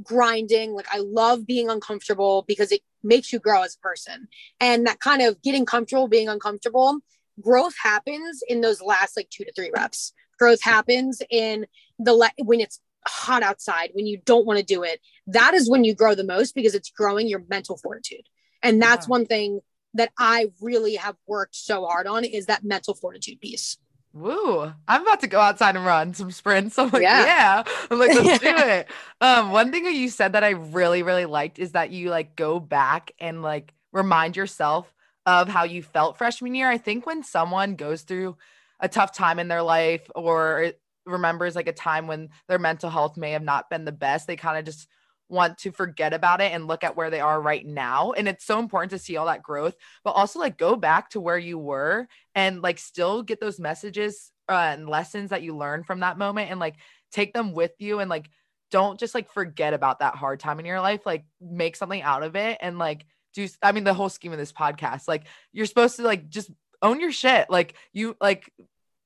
grinding. 0.03 0.73
Like 0.73 0.87
i 0.91 0.99
love 0.99 1.45
being 1.45 1.69
uncomfortable 1.69 2.43
because 2.47 2.71
it 2.71 2.81
makes 3.03 3.31
you 3.31 3.39
grow 3.39 3.63
as 3.63 3.75
a 3.75 3.79
person. 3.79 4.27
And 4.59 4.85
that 4.87 4.99
kind 4.99 5.21
of 5.21 5.41
getting 5.41 5.65
comfortable 5.65 6.07
being 6.07 6.29
uncomfortable 6.29 6.99
growth 7.41 7.75
happens 7.81 8.43
in 8.47 8.61
those 8.61 8.81
last 8.81 9.15
like 9.15 9.29
two 9.29 9.45
to 9.45 9.53
three 9.53 9.71
reps. 9.75 10.13
Growth 10.37 10.61
happens 10.61 11.21
in 11.29 11.65
the 11.97 12.13
le- 12.13 12.31
when 12.43 12.59
it's 12.59 12.79
hot 13.07 13.43
outside 13.43 13.91
when 13.93 14.05
you 14.05 14.19
don't 14.25 14.45
want 14.45 14.59
to 14.59 14.65
do 14.65 14.83
it. 14.83 14.99
That 15.27 15.53
is 15.53 15.69
when 15.69 15.83
you 15.83 15.95
grow 15.95 16.15
the 16.15 16.23
most 16.23 16.53
because 16.53 16.75
it's 16.75 16.91
growing 16.91 17.27
your 17.27 17.43
mental 17.49 17.77
fortitude. 17.77 18.27
And 18.61 18.81
that's 18.81 19.07
one 19.07 19.25
thing 19.25 19.61
that 19.95 20.11
i 20.19 20.47
really 20.61 20.95
have 20.95 21.15
worked 21.27 21.55
so 21.55 21.85
hard 21.85 22.07
on 22.07 22.23
is 22.23 22.45
that 22.45 22.63
mental 22.63 22.93
fortitude 22.93 23.39
piece 23.41 23.77
Woo! 24.13 24.73
I'm 24.87 25.01
about 25.03 25.19
to 25.21 25.27
go 25.27 25.39
outside 25.39 25.75
and 25.75 25.85
run 25.85 26.13
some 26.13 26.31
sprints. 26.31 26.77
I'm 26.79 26.89
like, 26.89 27.03
yeah. 27.03 27.25
yeah. 27.25 27.63
I'm 27.91 27.99
like, 27.99 28.15
let's 28.15 28.39
do 28.39 28.47
it. 28.57 28.87
Um, 29.21 29.51
one 29.51 29.71
thing 29.71 29.83
that 29.83 29.93
you 29.93 30.09
said 30.09 30.33
that 30.33 30.43
I 30.43 30.49
really, 30.49 31.03
really 31.03 31.25
liked 31.25 31.59
is 31.59 31.73
that 31.73 31.91
you 31.91 32.09
like 32.09 32.35
go 32.35 32.59
back 32.59 33.11
and 33.19 33.41
like 33.41 33.73
remind 33.91 34.35
yourself 34.35 34.93
of 35.25 35.47
how 35.47 35.63
you 35.63 35.83
felt 35.83 36.17
freshman 36.17 36.55
year. 36.55 36.69
I 36.69 36.77
think 36.77 37.05
when 37.05 37.23
someone 37.23 37.75
goes 37.75 38.01
through 38.01 38.37
a 38.79 38.89
tough 38.89 39.13
time 39.13 39.37
in 39.39 39.47
their 39.47 39.61
life 39.61 40.09
or 40.15 40.73
remembers 41.05 41.55
like 41.55 41.67
a 41.67 41.73
time 41.73 42.07
when 42.07 42.29
their 42.47 42.59
mental 42.59 42.89
health 42.89 43.17
may 43.17 43.31
have 43.31 43.43
not 43.43 43.69
been 43.69 43.85
the 43.85 43.91
best, 43.91 44.25
they 44.25 44.35
kind 44.35 44.57
of 44.57 44.65
just 44.65 44.87
want 45.29 45.59
to 45.59 45.71
forget 45.71 46.13
about 46.13 46.41
it 46.41 46.51
and 46.51 46.67
look 46.67 46.83
at 46.83 46.97
where 46.97 47.09
they 47.09 47.19
are 47.19 47.39
right 47.39 47.65
now. 47.65 48.11
And 48.11 48.27
it's 48.27 48.45
so 48.45 48.59
important 48.59 48.91
to 48.91 48.99
see 48.99 49.15
all 49.15 49.27
that 49.27 49.43
growth, 49.43 49.75
but 50.03 50.11
also 50.11 50.39
like 50.39 50.57
go 50.57 50.75
back 50.75 51.11
to 51.11 51.21
where 51.21 51.37
you 51.37 51.57
were 51.57 52.07
and 52.35 52.61
like 52.61 52.79
still 52.79 53.21
get 53.21 53.39
those 53.39 53.59
messages 53.59 54.31
uh, 54.49 54.73
and 54.73 54.89
lessons 54.89 55.29
that 55.29 55.43
you 55.43 55.55
learned 55.55 55.85
from 55.85 56.01
that 56.01 56.17
moment 56.17 56.49
and 56.49 56.59
like 56.59 56.75
take 57.11 57.33
them 57.33 57.53
with 57.53 57.71
you 57.79 57.99
and 57.99 58.09
like 58.09 58.29
don't 58.71 58.99
just 58.99 59.15
like 59.15 59.31
forget 59.31 59.73
about 59.73 59.99
that 59.99 60.15
hard 60.15 60.39
time 60.39 60.59
in 60.59 60.65
your 60.65 60.81
life. 60.81 61.05
Like 61.05 61.25
make 61.39 61.75
something 61.75 62.01
out 62.01 62.23
of 62.23 62.35
it 62.35 62.57
and 62.61 62.77
like 62.77 63.05
do, 63.33 63.47
I 63.61 63.71
mean, 63.71 63.83
the 63.83 63.93
whole 63.93 64.09
scheme 64.09 64.31
of 64.31 64.37
this 64.37 64.51
podcast, 64.51 65.07
like 65.07 65.25
you're 65.53 65.65
supposed 65.65 65.97
to 65.97 66.03
like 66.03 66.29
just 66.29 66.49
own 66.81 66.99
your 66.99 67.11
shit. 67.11 67.49
Like 67.49 67.75
you, 67.93 68.15
like, 68.19 68.51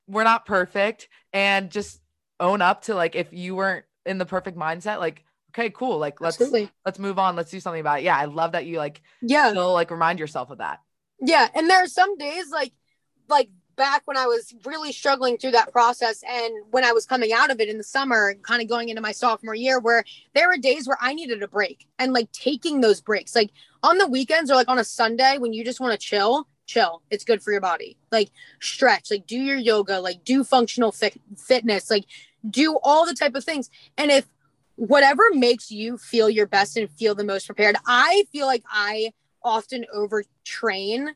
we're 0.08 0.24
not 0.24 0.46
perfect 0.46 1.08
and 1.32 1.72
just 1.72 2.02
own 2.40 2.62
up 2.62 2.84
to 2.84 2.96
like 2.96 3.16
if 3.16 3.32
you 3.32 3.56
weren't 3.56 3.86
in 4.06 4.18
the 4.18 4.26
perfect 4.26 4.58
mindset, 4.58 5.00
like 5.00 5.24
okay, 5.54 5.70
cool. 5.70 5.98
Like 5.98 6.20
let's 6.20 6.40
Absolutely. 6.40 6.72
let's 6.86 7.00
move 7.00 7.20
on. 7.20 7.36
Let's 7.36 7.52
do 7.52 7.60
something 7.60 7.82
about 7.82 8.00
it. 8.00 8.04
Yeah, 8.04 8.18
I 8.18 8.26
love 8.26 8.54
that 8.54 8.66
you 8.66 8.78
like 8.78 9.02
yeah 9.22 9.50
still 9.50 9.74
like 9.74 9.92
remind 9.92 10.20
yourself 10.20 10.50
of 10.50 10.58
that. 10.60 10.80
Yeah, 11.22 11.48
and 11.56 11.70
there 11.70 11.84
are 11.84 11.88
some 11.88 12.18
days 12.18 12.50
like 12.52 12.74
like 13.30 13.50
back 13.76 14.04
when 14.06 14.18
I 14.18 14.28
was 14.28 14.54
really 14.66 14.92
struggling 14.92 15.38
through 15.38 15.52
that 15.52 15.72
process 15.72 16.24
and 16.30 16.54
when 16.70 16.84
I 16.84 16.92
was 16.92 17.06
coming 17.08 17.34
out 17.34 17.50
of 17.50 17.60
it 17.60 17.70
in 17.70 17.78
the 17.78 17.84
summer, 17.84 18.36
kind 18.44 18.62
of 18.62 18.70
going 18.70 18.90
into 18.90 19.02
my 19.02 19.12
sophomore 19.12 19.56
year, 19.56 19.80
where 19.80 20.04
there 20.36 20.48
were 20.48 20.58
days 20.58 20.88
where 20.88 20.98
I 21.02 21.14
needed 21.14 21.42
a 21.42 21.48
break 21.48 21.88
and 21.98 22.14
like 22.14 22.32
taking 22.32 22.82
those 22.82 23.02
breaks, 23.02 23.36
like 23.36 23.52
on 23.82 23.98
the 23.98 24.08
weekends 24.08 24.52
or 24.52 24.56
like 24.56 24.70
on 24.70 24.80
a 24.80 24.84
Sunday 24.84 25.38
when 25.38 25.54
you 25.54 25.66
just 25.66 25.80
want 25.80 26.00
to 26.00 26.06
chill, 26.06 26.48
chill. 26.66 27.02
It's 27.10 27.24
good 27.24 27.42
for 27.42 27.52
your 27.52 27.62
body. 27.62 27.98
Like 28.12 28.30
stretch, 28.60 29.10
like 29.10 29.26
do 29.26 29.38
your 29.38 29.58
yoga, 29.58 30.00
like 30.00 30.24
do 30.24 30.44
functional 30.44 30.92
fit- 30.92 31.22
fitness, 31.38 31.90
like 31.90 32.06
do 32.48 32.78
all 32.84 33.06
the 33.06 33.16
type 33.16 33.36
of 33.36 33.44
things. 33.44 33.70
And 33.98 34.12
if 34.12 34.26
whatever 34.76 35.24
makes 35.34 35.72
you 35.72 35.98
feel 35.98 36.30
your 36.30 36.48
best 36.48 36.78
and 36.78 36.90
feel 36.90 37.16
the 37.16 37.24
most 37.24 37.46
prepared. 37.46 37.76
I 37.86 38.26
feel 38.32 38.46
like 38.46 38.64
I 38.70 39.14
often 39.44 39.86
overtrain, 39.96 41.10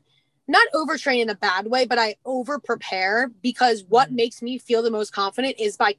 not 0.46 0.68
overtrain 0.74 1.20
in 1.22 1.30
a 1.30 1.34
bad 1.34 1.66
way, 1.66 1.86
but 1.86 1.98
I 1.98 2.16
over 2.24 2.58
prepare 2.58 3.30
because 3.42 3.84
what 3.88 4.08
mm-hmm. 4.08 4.16
makes 4.16 4.42
me 4.42 4.58
feel 4.58 4.82
the 4.82 4.90
most 4.90 5.12
confident 5.12 5.56
is 5.58 5.76
by 5.76 5.96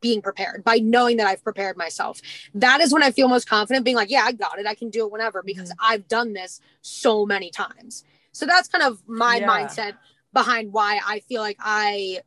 being 0.00 0.22
prepared, 0.22 0.64
by 0.64 0.78
knowing 0.78 1.18
that 1.18 1.26
I've 1.26 1.44
prepared 1.44 1.76
myself. 1.76 2.20
That 2.54 2.80
is 2.80 2.92
when 2.92 3.02
I 3.02 3.10
feel 3.10 3.28
most 3.28 3.48
confident, 3.48 3.84
being 3.84 3.96
like, 3.96 4.10
yeah, 4.10 4.22
I 4.24 4.32
got 4.32 4.58
it. 4.58 4.66
I 4.66 4.74
can 4.74 4.88
do 4.88 5.04
it 5.04 5.12
whenever 5.12 5.42
because 5.42 5.70
mm-hmm. 5.70 5.92
I've 5.92 6.08
done 6.08 6.32
this 6.32 6.60
so 6.80 7.26
many 7.26 7.50
times. 7.50 8.04
So 8.32 8.46
that's 8.46 8.68
kind 8.68 8.84
of 8.84 9.02
my 9.06 9.36
yeah. 9.36 9.48
mindset 9.48 9.94
behind 10.32 10.72
why 10.72 11.00
I 11.04 11.20
feel 11.20 11.42
like 11.42 11.58
I 11.60 12.20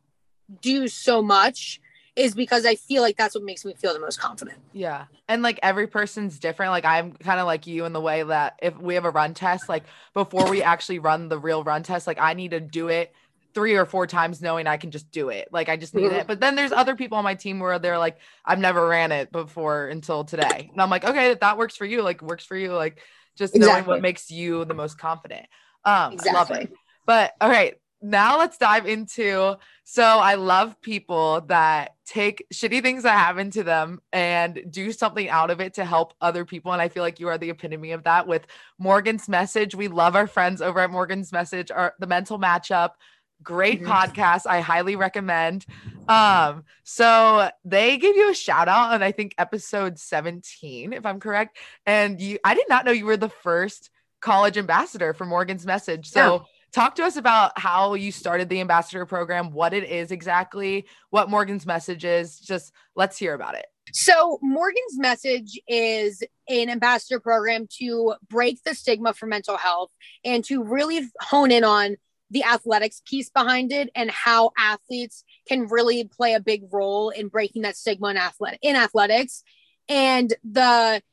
do 0.62 0.88
so 0.88 1.22
much 1.22 1.80
is 2.16 2.36
because 2.36 2.66
I 2.66 2.76
feel 2.76 3.02
like 3.02 3.18
that's 3.18 3.34
what 3.34 3.44
makes 3.44 3.66
me 3.66 3.74
feel 3.74 3.94
the 3.94 4.00
most 4.00 4.20
confident. 4.20 4.58
Yeah. 4.72 5.06
And 5.28 5.42
like 5.42 5.60
every 5.64 5.88
person's 5.88 6.38
different. 6.38 6.72
Like 6.72 6.86
I'm 6.86 7.14
kind 7.14 7.40
of 7.40 7.48
like 7.48 7.66
you 7.66 7.86
in 7.86 7.94
the 7.94 8.02
way 8.02 8.24
that 8.24 8.60
if 8.62 8.78
we 8.78 8.96
have 8.96 9.06
a 9.06 9.10
run 9.10 9.34
test, 9.34 9.68
like 9.68 9.84
before 10.14 10.50
we 10.50 10.62
actually 10.62 11.00
run 11.00 11.28
the 11.30 11.40
real 11.40 11.64
run 11.64 11.82
test, 11.82 12.06
like 12.06 12.20
I 12.20 12.34
need 12.34 12.52
to 12.52 12.60
do 12.60 12.90
it 12.90 13.14
three 13.56 13.76
or 13.76 13.86
four 13.86 14.08
times 14.08 14.42
knowing 14.42 14.68
I 14.68 14.78
can 14.78 14.92
just 14.92 15.12
do 15.12 15.30
it. 15.30 15.48
Like 15.52 15.70
I 15.70 15.78
just 15.78 15.96
need 15.96 16.06
mm-hmm. 16.06 16.16
it. 16.16 16.28
But 16.28 16.40
then 16.40 16.56
there's 16.56 16.72
other 16.72 16.96
people 16.96 17.18
on 17.18 17.24
my 17.24 17.36
team 17.36 17.60
where 17.60 17.80
they're 17.80 17.98
like, 17.98 18.18
I've 18.46 18.60
never 18.60 18.88
ran 18.88 19.12
it 19.12 19.32
before 19.32 19.88
until 19.88 20.24
today. 20.24 20.70
And 20.72 20.82
I'm 20.82 20.90
like, 20.90 21.06
okay, 21.06 21.32
if 21.32 21.40
that 21.40 21.58
works 21.58 21.76
for 21.76 21.86
you, 21.86 22.04
like 22.04 22.22
works 22.22 22.46
for 22.46 22.58
you. 22.58 22.74
Like 22.74 23.00
just 23.36 23.56
exactly. 23.56 23.74
knowing 23.74 23.86
what 23.88 24.02
makes 24.02 24.30
you 24.30 24.66
the 24.66 24.74
most 24.76 25.00
confident. 25.00 25.48
Um, 25.84 26.14
exactly. 26.14 26.32
I 26.32 26.40
love 26.40 26.52
it. 26.52 26.74
But 27.06 27.34
all 27.42 27.50
right, 27.50 27.76
now 28.04 28.38
let's 28.38 28.58
dive 28.58 28.86
into 28.86 29.56
so 29.86 30.04
I 30.04 30.36
love 30.36 30.80
people 30.82 31.42
that 31.48 31.96
take 32.06 32.46
shitty 32.54 32.82
things 32.82 33.04
that 33.04 33.18
happen 33.18 33.52
to 33.52 33.64
them 33.64 34.02
and 34.12 34.64
do 34.70 34.92
something 34.92 35.30
out 35.30 35.52
of 35.52 35.60
it 35.60 35.76
to 35.76 35.86
help 35.86 36.14
other 36.22 36.46
people. 36.46 36.72
And 36.72 36.82
I 36.82 36.88
feel 36.88 37.04
like 37.04 37.20
you 37.20 37.28
are 37.28 37.38
the 37.38 37.50
epitome 37.50 37.92
of 37.92 38.04
that 38.04 38.26
with 38.26 38.48
Morgan's 38.78 39.28
message. 39.28 39.76
We 39.76 39.90
love 39.90 40.16
our 40.16 40.28
friends 40.28 40.62
over 40.62 40.80
at 40.80 40.92
Morgan's 40.92 41.32
message, 41.32 41.70
our 41.70 41.96
the 42.00 42.08
mental 42.08 42.40
matchup. 42.40 42.92
Great 43.42 43.82
mm-hmm. 43.82 43.92
podcast. 43.92 44.46
I 44.48 44.62
highly 44.62 44.96
recommend. 44.96 45.66
Um, 46.08 46.64
so 46.84 47.50
they 47.66 47.98
gave 47.98 48.16
you 48.16 48.32
a 48.32 48.36
shout 48.36 48.70
out 48.70 48.94
on 48.94 49.04
I 49.04 49.12
think 49.12 49.36
episode 49.38 50.00
17, 50.00 50.94
if 50.94 51.06
I'm 51.06 51.20
correct. 51.20 51.58
And 51.86 52.22
you 52.22 52.40
I 52.44 52.56
did 52.56 52.70
not 52.70 52.86
know 52.86 52.92
you 52.92 53.06
were 53.06 53.18
the 53.18 53.28
first 53.30 53.90
college 54.22 54.58
ambassador 54.58 55.14
for 55.14 55.26
Morgan's 55.26 55.66
message. 55.66 56.08
So 56.08 56.34
yeah 56.34 56.48
Talk 56.74 56.96
to 56.96 57.04
us 57.04 57.18
about 57.18 57.58
how 57.58 57.94
you 57.94 58.12
started 58.12 58.50
the 58.50 58.60
ambassador 58.60 59.06
program, 59.06 59.52
what 59.52 59.76
it 59.76 59.84
is 59.84 60.12
exactly, 60.12 60.88
what 61.12 61.30
Morgan's 61.30 61.68
message 61.68 62.04
is. 62.04 62.40
Just 62.40 62.74
let's 62.96 63.16
hear 63.16 63.36
about 63.36 63.54
it. 63.54 63.68
So, 63.92 64.40
Morgan's 64.42 64.98
message 64.98 65.60
is 65.68 66.24
an 66.50 66.70
ambassador 66.70 67.20
program 67.20 67.68
to 67.80 68.16
break 68.28 68.64
the 68.64 68.74
stigma 68.74 69.14
for 69.14 69.28
mental 69.28 69.56
health 69.56 69.92
and 70.26 70.44
to 70.46 70.64
really 70.64 71.02
hone 71.22 71.52
in 71.52 71.64
on 71.64 71.98
the 72.32 72.44
athletics 72.44 73.04
piece 73.06 73.30
behind 73.30 73.72
it 73.72 73.92
and 73.94 74.10
how 74.10 74.50
athletes 74.58 75.24
can 75.48 75.68
really 75.68 76.06
play 76.06 76.34
a 76.34 76.40
big 76.40 76.64
role 76.72 77.12
in 77.12 77.28
breaking 77.28 77.62
that 77.62 77.78
stigma 77.78 78.08
in 78.08 78.18
in 78.64 78.76
athletics. 78.76 79.44
And 79.88 80.34
the 80.44 81.04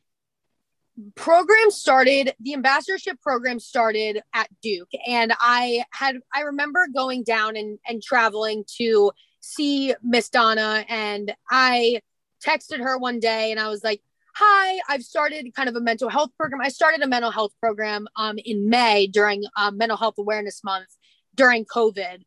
program 1.14 1.70
started 1.70 2.34
the 2.40 2.55
ambassadorship 2.55 3.20
program 3.20 3.59
started 3.59 4.22
at 4.34 4.48
duke. 4.62 4.90
And 5.07 5.32
i 5.40 5.84
had 5.92 6.16
i 6.34 6.42
remember 6.42 6.86
going 6.94 7.24
down 7.24 7.57
and 7.57 7.78
and 7.86 8.03
traveling 8.03 8.64
to 8.78 9.12
see 9.40 9.94
miss 10.03 10.28
donna. 10.28 10.84
And 10.88 11.34
i 11.51 12.01
texted 12.44 12.78
her 12.78 12.96
one 12.96 13.20
day 13.20 13.51
and 13.51 13.61
i 13.61 13.68
was 13.68 13.84
like 13.84 14.01
hi 14.34 14.78
i've 14.88 15.03
started 15.03 15.53
kind 15.55 15.68
of 15.68 15.76
a 15.76 15.80
mental 15.80 16.09
health 16.09 16.30
program. 16.36 16.61
I 16.62 16.68
started 16.68 17.03
a 17.03 17.09
mental 17.09 17.30
health 17.30 17.53
program 17.61 18.07
um, 18.16 18.38
in 18.38 18.68
may 18.68 19.07
during 19.07 19.44
um, 19.57 19.76
mental 19.76 19.96
health 19.96 20.14
awareness 20.18 20.62
month 20.64 20.88
during 21.34 21.64
covid 21.64 22.22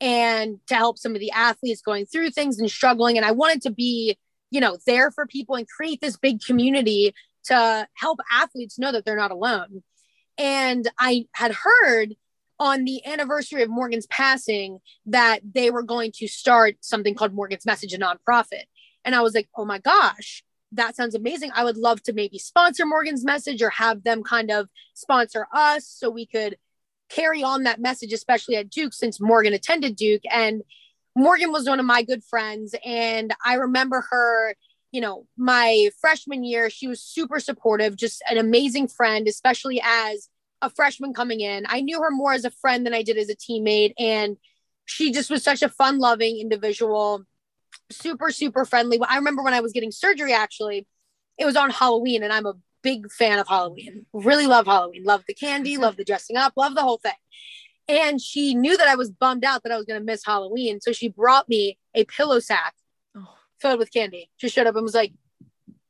and 0.00 0.58
to 0.66 0.74
help 0.74 0.98
some 0.98 1.14
of 1.14 1.20
the 1.20 1.30
athletes 1.30 1.80
going 1.80 2.04
through 2.06 2.30
things 2.30 2.58
and 2.58 2.70
struggling. 2.70 3.16
And 3.16 3.26
i 3.26 3.32
wanted 3.32 3.62
to 3.62 3.70
be 3.70 4.16
you 4.50 4.60
know 4.60 4.78
there 4.86 5.10
for 5.10 5.26
people 5.26 5.56
and 5.56 5.68
create 5.68 6.00
this 6.00 6.16
big 6.16 6.40
community 6.40 7.14
to 7.46 7.86
help 7.94 8.18
athletes 8.32 8.78
know 8.78 8.92
that 8.92 9.04
they're 9.04 9.16
not 9.16 9.30
alone. 9.30 9.82
And 10.38 10.88
I 10.98 11.26
had 11.32 11.52
heard 11.52 12.14
on 12.58 12.84
the 12.84 13.04
anniversary 13.06 13.62
of 13.62 13.70
Morgan's 13.70 14.06
passing 14.06 14.78
that 15.06 15.40
they 15.54 15.70
were 15.70 15.82
going 15.82 16.12
to 16.16 16.26
start 16.26 16.76
something 16.80 17.14
called 17.14 17.34
Morgan's 17.34 17.66
Message, 17.66 17.92
a 17.92 17.98
nonprofit. 17.98 18.64
And 19.04 19.14
I 19.14 19.20
was 19.20 19.34
like, 19.34 19.48
oh 19.56 19.64
my 19.64 19.78
gosh, 19.78 20.42
that 20.72 20.96
sounds 20.96 21.14
amazing. 21.14 21.50
I 21.54 21.64
would 21.64 21.76
love 21.76 22.02
to 22.04 22.12
maybe 22.12 22.38
sponsor 22.38 22.86
Morgan's 22.86 23.24
Message 23.24 23.62
or 23.62 23.70
have 23.70 24.04
them 24.04 24.22
kind 24.22 24.50
of 24.50 24.68
sponsor 24.94 25.46
us 25.52 25.86
so 25.86 26.10
we 26.10 26.26
could 26.26 26.56
carry 27.08 27.42
on 27.42 27.64
that 27.64 27.80
message, 27.80 28.12
especially 28.12 28.56
at 28.56 28.70
Duke, 28.70 28.92
since 28.92 29.20
Morgan 29.20 29.52
attended 29.52 29.94
Duke. 29.96 30.22
And 30.30 30.62
Morgan 31.14 31.52
was 31.52 31.68
one 31.68 31.78
of 31.78 31.86
my 31.86 32.02
good 32.02 32.24
friends. 32.24 32.74
And 32.84 33.32
I 33.44 33.54
remember 33.54 34.06
her 34.10 34.54
you 34.96 35.02
know, 35.02 35.26
my 35.36 35.90
freshman 36.00 36.42
year, 36.42 36.70
she 36.70 36.88
was 36.88 37.02
super 37.02 37.38
supportive, 37.38 37.96
just 37.96 38.22
an 38.30 38.38
amazing 38.38 38.88
friend, 38.88 39.28
especially 39.28 39.78
as 39.84 40.30
a 40.62 40.70
freshman 40.70 41.12
coming 41.12 41.42
in. 41.42 41.66
I 41.68 41.82
knew 41.82 42.00
her 42.00 42.10
more 42.10 42.32
as 42.32 42.46
a 42.46 42.50
friend 42.50 42.86
than 42.86 42.94
I 42.94 43.02
did 43.02 43.18
as 43.18 43.28
a 43.28 43.36
teammate. 43.36 43.92
And 43.98 44.38
she 44.86 45.12
just 45.12 45.28
was 45.28 45.42
such 45.42 45.60
a 45.60 45.68
fun 45.68 45.98
loving 45.98 46.38
individual, 46.40 47.26
super, 47.90 48.30
super 48.30 48.64
friendly. 48.64 48.98
I 49.06 49.16
remember 49.16 49.42
when 49.42 49.52
I 49.52 49.60
was 49.60 49.72
getting 49.72 49.90
surgery, 49.90 50.32
actually, 50.32 50.86
it 51.36 51.44
was 51.44 51.56
on 51.56 51.68
Halloween, 51.68 52.22
and 52.22 52.32
I'm 52.32 52.46
a 52.46 52.54
big 52.82 53.12
fan 53.12 53.38
of 53.38 53.48
Halloween. 53.48 54.06
Really 54.14 54.46
love 54.46 54.64
Halloween. 54.64 55.04
Love 55.04 55.24
the 55.28 55.34
candy, 55.34 55.76
love 55.76 55.98
the 55.98 56.06
dressing 56.06 56.38
up, 56.38 56.54
love 56.56 56.74
the 56.74 56.80
whole 56.80 56.96
thing. 56.96 57.12
And 57.86 58.18
she 58.18 58.54
knew 58.54 58.78
that 58.78 58.88
I 58.88 58.94
was 58.94 59.10
bummed 59.10 59.44
out 59.44 59.62
that 59.64 59.72
I 59.72 59.76
was 59.76 59.84
going 59.84 60.00
to 60.00 60.06
miss 60.06 60.24
Halloween. 60.24 60.80
So 60.80 60.92
she 60.92 61.10
brought 61.10 61.50
me 61.50 61.76
a 61.94 62.04
pillow 62.04 62.38
sack. 62.38 62.72
Filled 63.60 63.78
with 63.78 63.92
candy. 63.92 64.30
She 64.36 64.48
showed 64.48 64.66
up 64.66 64.76
and 64.76 64.82
was 64.82 64.94
like, 64.94 65.12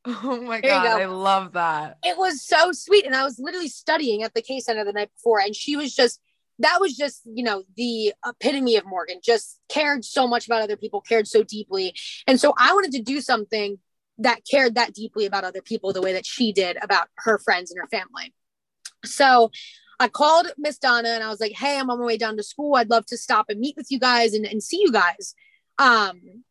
Oh 0.07 0.41
my 0.41 0.61
God, 0.61 0.85
go. 0.85 1.03
I 1.03 1.07
love 1.07 1.53
that. 1.55 1.99
It 2.05 2.17
was 2.17 2.43
so 2.43 2.71
sweet. 2.73 3.07
And 3.07 3.17
I 3.17 3.25
was 3.25 3.39
literally 3.41 3.69
studying 3.69 4.23
at 4.23 4.35
the 4.35 4.43
K 4.43 4.61
Center 4.61 4.85
the 4.85 4.93
night 4.93 5.11
before. 5.17 5.41
And 5.41 5.55
she 5.55 5.75
was 5.77 5.95
just, 5.95 6.21
that 6.61 6.81
was 6.81 6.97
just, 6.97 7.23
you 7.25 7.43
know, 7.43 7.64
the 7.77 8.14
epitome 8.25 8.77
of 8.77 8.87
Morgan, 8.87 9.19
just 9.23 9.59
cared 9.69 10.05
so 10.05 10.29
much 10.29 10.47
about 10.47 10.62
other 10.62 10.77
people, 10.77 11.01
cared 11.01 11.27
so 11.27 11.43
deeply. 11.43 11.95
And 12.27 12.41
so 12.41 12.55
I 12.57 12.73
wanted 12.73 12.93
to 12.93 13.03
do 13.03 13.21
something 13.21 13.79
that 14.19 14.41
cared 14.49 14.77
that 14.77 14.95
deeply 14.95 15.27
about 15.27 15.45
other 15.45 15.61
people 15.61 15.93
the 15.93 16.01
way 16.01 16.12
that 16.12 16.25
she 16.25 16.53
did 16.53 16.79
about 16.83 17.09
her 17.17 17.39
friends 17.39 17.71
and 17.71 17.81
her 17.81 17.89
family. 17.89 18.33
So 19.05 19.51
I 19.99 20.09
called 20.09 20.47
Miss 20.57 20.79
Donna 20.79 21.09
and 21.09 21.25
I 21.25 21.29
was 21.29 21.41
like, 21.41 21.53
hey, 21.53 21.79
I'm 21.79 21.91
on 21.91 21.99
my 21.99 22.07
way 22.07 22.17
down 22.17 22.37
to 22.37 22.43
school. 22.43 22.77
I'd 22.77 22.91
love 22.91 23.07
to 23.07 23.19
stop 23.19 23.47
and 23.49 23.59
meet 23.59 23.77
with 23.77 23.91
you 23.91 23.99
guys 23.99 24.35
and, 24.35 24.47
and 24.47 24.62
see 24.62 24.81
you 24.81 24.93
guys. 24.93 25.35
Um, 25.79 26.45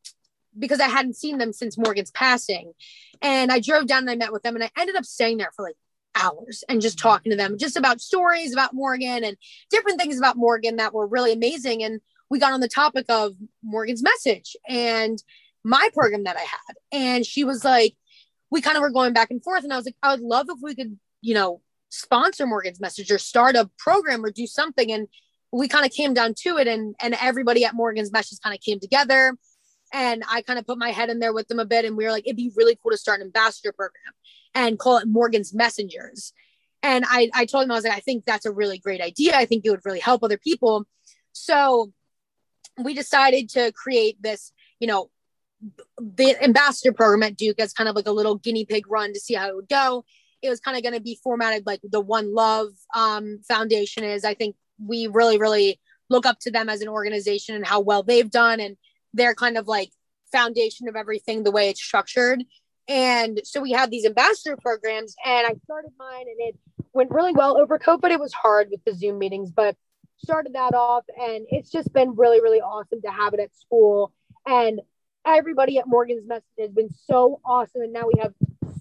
because 0.58 0.80
I 0.80 0.88
hadn't 0.88 1.16
seen 1.16 1.38
them 1.38 1.54
since 1.54 1.78
Morgan's 1.78 2.12
passing. 2.12 2.74
And 3.22 3.52
I 3.52 3.60
drove 3.60 3.88
down 3.88 4.00
and 4.00 4.10
I 4.10 4.16
met 4.16 4.34
with 4.34 4.44
them 4.44 4.56
and 4.56 4.64
I 4.64 4.72
ended 4.78 4.96
up 4.96 5.06
staying 5.06 5.38
there 5.38 5.52
for 5.56 5.64
like 5.64 5.76
hours 6.16 6.64
and 6.70 6.82
just 6.82 6.98
mm-hmm. 6.98 7.10
talking 7.10 7.30
to 7.32 7.36
them 7.36 7.58
just 7.58 7.78
about 7.78 8.02
stories 8.02 8.54
about 8.54 8.74
Morgan 8.74 9.24
and 9.24 9.38
different 9.70 10.00
things 10.00 10.18
about 10.18 10.38
Morgan 10.38 10.78
that 10.78 10.94
were 10.94 11.08
really 11.08 11.34
amazing. 11.34 11.84
And 11.84 12.02
we 12.30 12.40
got 12.40 12.54
on 12.54 12.62
the 12.62 12.68
topic 12.68 13.06
of 13.10 13.34
Morgan's 13.64 14.04
message 14.04 14.56
and 14.68 15.22
my 15.64 15.90
program 15.94 16.24
that 16.24 16.38
I 16.38 16.42
had. 16.42 16.76
And 16.92 17.26
she 17.26 17.44
was 17.44 17.64
like, 17.64 17.96
we 18.50 18.62
kind 18.62 18.78
of 18.78 18.82
were 18.82 18.92
going 18.92 19.14
back 19.14 19.32
and 19.32 19.44
forth. 19.44 19.64
And 19.64 19.74
I 19.74 19.78
was 19.78 19.86
like, 19.86 19.98
I 20.02 20.12
would 20.12 20.22
love 20.22 20.48
if 20.50 20.60
we 20.62 20.76
could, 20.76 20.98
you 21.22 21.34
know, 21.34 21.62
sponsor 21.90 22.46
Morgan's 22.46 22.80
Message 22.80 23.12
or 23.12 23.18
start 23.18 23.56
a 23.56 23.70
program 23.78 24.24
or 24.24 24.32
do 24.32 24.48
something. 24.48 24.92
And 24.92 25.08
we 25.52 25.68
kind 25.68 25.86
of 25.86 25.92
came 25.92 26.14
down 26.14 26.34
to 26.36 26.58
it 26.58 26.68
and 26.68 26.96
and 27.00 27.16
everybody 27.20 27.66
at 27.66 27.74
Morgan's 27.74 28.12
Message 28.12 28.40
kind 28.44 28.56
of 28.56 28.62
came 28.62 28.80
together. 28.80 29.38
And 29.94 30.24
I 30.30 30.42
kind 30.42 30.60
of 30.60 30.66
put 30.66 30.78
my 30.78 30.92
head 30.92 31.10
in 31.10 31.20
there 31.20 31.34
with 31.34 31.48
them 31.48 31.60
a 31.60 31.66
bit. 31.66 31.86
And 31.86 31.96
we 31.96 32.06
were 32.06 32.12
like, 32.12 32.26
it'd 32.26 32.38
be 32.38 32.52
really 32.56 32.78
cool 32.82 32.92
to 32.92 32.98
start 32.98 33.22
an 33.22 33.28
ambassador 33.28 33.72
program 33.72 34.14
and 34.54 34.80
call 34.80 34.98
it 34.98 35.08
Morgan's 35.08 35.54
Messengers. 35.54 36.34
And 36.84 37.06
I, 37.08 37.30
I 37.34 37.46
told 37.46 37.64
him, 37.64 37.72
I 37.72 37.76
was 37.76 37.84
like, 37.84 37.98
I 37.98 38.02
think 38.02 38.26
that's 38.26 38.46
a 38.46 38.52
really 38.52 38.78
great 38.78 39.02
idea. 39.02 39.36
I 39.36 39.46
think 39.46 39.66
it 39.66 39.70
would 39.70 39.86
really 39.86 40.00
help 40.00 40.24
other 40.24 40.38
people. 40.38 40.86
So 41.32 41.92
we 42.78 42.94
decided 42.94 43.50
to 43.50 43.72
create 43.72 44.22
this, 44.22 44.52
you 44.80 44.88
know, 44.88 45.10
the 45.98 46.36
ambassador 46.44 46.94
program 46.94 47.24
at 47.24 47.38
Duke 47.38 47.60
as 47.60 47.74
kind 47.74 47.90
of 47.90 47.96
like 47.96 48.08
a 48.08 48.12
little 48.12 48.36
guinea 48.36 48.66
pig 48.66 48.86
run 48.90 49.14
to 49.14 49.20
see 49.20 49.34
how 49.34 49.48
it 49.48 49.56
would 49.56 49.70
go 49.70 50.06
it 50.46 50.50
was 50.50 50.60
kind 50.60 50.78
of 50.78 50.84
going 50.84 50.94
to 50.94 51.02
be 51.02 51.20
formatted 51.24 51.66
like 51.66 51.82
the 51.84 52.00
One 52.00 52.34
Love 52.34 52.70
um, 52.94 53.40
Foundation 53.48 54.04
is. 54.04 54.24
I 54.24 54.34
think 54.34 54.56
we 54.84 55.08
really, 55.08 55.38
really 55.38 55.80
look 56.10 56.26
up 56.26 56.40
to 56.42 56.52
them 56.52 56.70
as 56.70 56.82
an 56.82 56.88
organization 56.88 57.56
and 57.56 57.66
how 57.66 57.80
well 57.80 58.04
they've 58.04 58.30
done, 58.30 58.60
and 58.60 58.78
they're 59.16 59.36
kind 59.36 59.58
of 59.58 59.68
like 59.68 59.92
foundation 60.32 60.88
of 60.88 60.96
everything, 60.96 61.44
the 61.44 61.52
way 61.52 61.70
it's 61.70 61.82
structured. 61.82 62.44
And 62.88 63.42
so 63.44 63.62
we 63.62 63.72
have 63.72 63.90
these 63.90 64.06
ambassador 64.06 64.58
programs, 64.58 65.16
and 65.26 65.48
I 65.48 65.56
started 65.64 65.92
mine, 65.98 66.26
and 66.28 66.50
it 66.50 66.56
went 66.94 67.10
really 67.10 67.34
well 67.34 67.58
over 67.58 67.80
COVID. 67.80 68.12
It 68.12 68.20
was 68.20 68.34
hard 68.34 68.68
with 68.70 68.84
the 68.86 68.94
Zoom 68.94 69.18
meetings, 69.18 69.50
but 69.50 69.76
started 70.18 70.54
that 70.54 70.76
off, 70.76 71.04
and 71.20 71.46
it's 71.50 71.72
just 71.72 71.92
been 71.94 72.16
really, 72.16 72.42
really 72.42 72.62
awesome 72.62 73.02
to 73.02 73.10
have 73.10 73.34
it 73.34 73.40
at 73.40 73.56
school. 73.56 74.14
And 74.46 74.82
everybody 75.26 75.80
at 75.80 75.88
Morgan's 75.88 76.28
Message 76.28 76.44
has 76.60 76.72
been 76.72 76.90
so 77.08 77.42
awesome, 77.44 77.82
and 77.82 77.94
now 77.94 78.06
we 78.06 78.22
have 78.22 78.34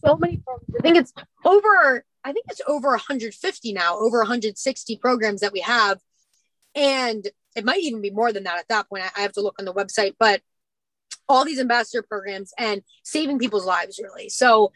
so 0.04 0.16
many 0.16 0.36
programs. 0.36 0.74
I 0.78 0.82
think 0.82 0.96
it's 0.98 1.14
over, 1.44 2.04
I 2.24 2.32
think 2.32 2.44
it's 2.50 2.60
over 2.66 2.88
150 2.90 3.72
now, 3.72 3.98
over 3.98 4.18
160 4.18 4.96
programs 4.98 5.40
that 5.40 5.52
we 5.52 5.60
have. 5.60 5.98
And 6.74 7.26
it 7.54 7.64
might 7.64 7.80
even 7.80 8.00
be 8.00 8.10
more 8.10 8.32
than 8.32 8.44
that 8.44 8.58
at 8.58 8.68
that 8.68 8.88
point. 8.88 9.04
I 9.16 9.20
have 9.20 9.32
to 9.32 9.40
look 9.40 9.56
on 9.58 9.64
the 9.64 9.74
website, 9.74 10.14
but 10.18 10.42
all 11.28 11.44
these 11.44 11.60
ambassador 11.60 12.02
programs 12.02 12.52
and 12.58 12.82
saving 13.02 13.38
people's 13.38 13.66
lives, 13.66 14.00
really. 14.02 14.28
So 14.28 14.72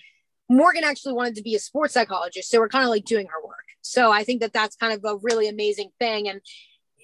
Morgan 0.49 0.85
actually 0.85 1.15
wanted 1.15 1.35
to 1.37 1.43
be 1.43 1.55
a 1.55 1.59
sports 1.59 1.95
psychologist. 1.95 2.51
So 2.51 2.59
we're 2.59 2.69
kind 2.69 2.85
of 2.85 2.91
like 2.91 3.05
doing 3.05 3.27
her 3.27 3.47
work. 3.47 3.57
So 3.83 4.11
I 4.13 4.25
think 4.25 4.41
that 4.41 4.53
that's 4.53 4.77
kind 4.77 4.93
of 4.93 5.05
a 5.05 5.19
really 5.23 5.49
amazing 5.49 5.91
thing. 5.99 6.29
And 6.29 6.41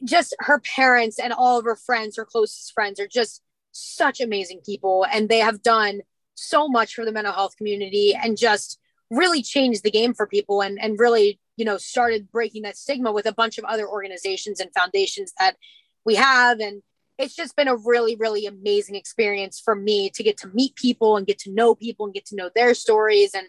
just 0.05 0.35
her 0.41 0.61
parents 0.61 1.19
and 1.19 1.33
all 1.33 1.59
of 1.59 1.65
her 1.65 1.77
friends, 1.77 2.17
her 2.17 2.25
closest 2.25 2.73
friends, 2.73 2.99
are 3.01 3.09
just 3.09 3.43
such 3.73 4.21
amazing 4.21 4.61
people. 4.65 5.07
And 5.11 5.29
they 5.29 5.39
have 5.39 5.63
done 5.63 6.01
so 6.35 6.69
much 6.69 6.95
for 6.95 7.05
the 7.05 7.13
mental 7.13 7.33
health 7.33 7.57
community 7.57 8.15
and 8.15 8.37
just 8.37 8.79
really 9.11 9.43
changed 9.43 9.83
the 9.83 9.91
game 9.91 10.15
for 10.15 10.27
people 10.27 10.63
and, 10.63 10.81
and 10.81 10.99
really, 10.99 11.39
you 11.57 11.65
know, 11.65 11.77
started 11.77 12.31
breaking 12.31 12.63
that 12.63 12.77
stigma 12.77 13.13
with 13.13 13.27
a 13.27 13.33
bunch 13.33 13.59
of 13.59 13.65
other 13.65 13.89
organizations 13.89 14.61
and 14.61 14.71
foundations 14.77 15.33
that 15.39 15.57
we 16.05 16.17
have. 16.17 16.61
And 16.61 16.83
it's 17.19 17.37
just 17.37 17.57
been 17.57 17.69
a 17.69 17.77
really, 17.77 18.17
really 18.17 18.47
amazing 18.47 18.97
experience 18.97 19.61
for 19.65 19.75
me 19.75 20.11
to 20.11 20.23
get 20.23 20.37
to 20.39 20.49
meet 20.49 20.75
people 20.75 21.17
and 21.17 21.27
get 21.27 21.39
to 21.41 21.53
know 21.53 21.75
people 21.75 22.07
and 22.07 22.15
get 22.15 22.27
to 22.27 22.37
know 22.37 22.51
their 22.55 22.75
stories 22.75 23.35
and 23.35 23.47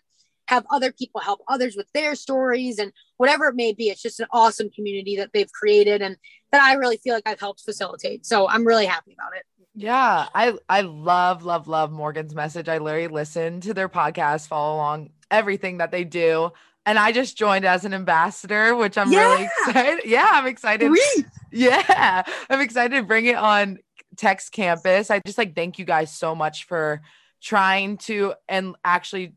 have 0.48 0.66
other 0.70 0.92
people 0.92 1.22
help 1.22 1.42
others 1.48 1.76
with 1.76 1.88
their 1.94 2.14
stories 2.16 2.78
and 2.78 2.92
whatever 3.18 3.48
it 3.48 3.56
may 3.56 3.74
be. 3.74 3.90
It's 3.90 4.02
just 4.02 4.20
an 4.20 4.28
awesome 4.32 4.70
community 4.70 5.18
that 5.18 5.32
they've 5.34 5.52
created 5.52 6.02
and 6.02 6.18
that 6.52 6.62
I 6.62 6.74
really 6.74 6.98
feel 6.98 7.16
like 7.16 7.28
I've 7.28 7.40
helped 7.40 7.62
facilitate. 7.62 8.26
So 8.26 8.48
I'm 8.48 8.66
really 8.66 8.86
happy 8.86 9.14
about 9.14 9.36
it. 9.36 9.44
Yeah, 9.74 10.28
I 10.34 10.58
I 10.70 10.82
love 10.82 11.44
love 11.44 11.68
love 11.68 11.92
Morgan's 11.92 12.34
message. 12.34 12.70
I 12.70 12.78
literally 12.78 13.10
listen 13.10 13.60
to 13.62 13.74
their 13.74 13.90
podcast, 13.90 14.48
follow 14.48 14.76
along 14.76 15.10
everything 15.30 15.80
that 15.80 15.92
they 15.92 16.06
do. 16.06 16.52
And 16.86 17.00
I 17.00 17.12
just 17.12 17.38
joined 17.38 17.66
as 17.66 17.84
an 17.86 17.94
ambassador, 17.94 18.76
which 18.76 18.98
I'm 18.98 19.12
yeah. 19.12 19.34
really 19.34 19.50
excited. 19.68 20.06
Yeah, 20.06 20.30
I'm 20.32 20.46
excited. 20.46 20.92
Sweet. 20.92 21.26
Yeah, 21.52 22.24
I'm 22.50 22.62
excited 22.62 22.96
to 22.96 23.04
bring 23.04 23.26
it 23.26 23.36
on 23.36 23.80
Tech's 24.18 24.50
campus. 24.50 25.10
I 25.10 25.20
just 25.26 25.38
like 25.38 25.56
thank 25.56 25.80
you 25.80 25.86
guys 25.86 26.12
so 26.12 26.36
much 26.36 26.66
for 26.66 27.02
trying 27.42 27.98
to 27.98 28.34
and 28.48 28.76
actually 28.84 29.34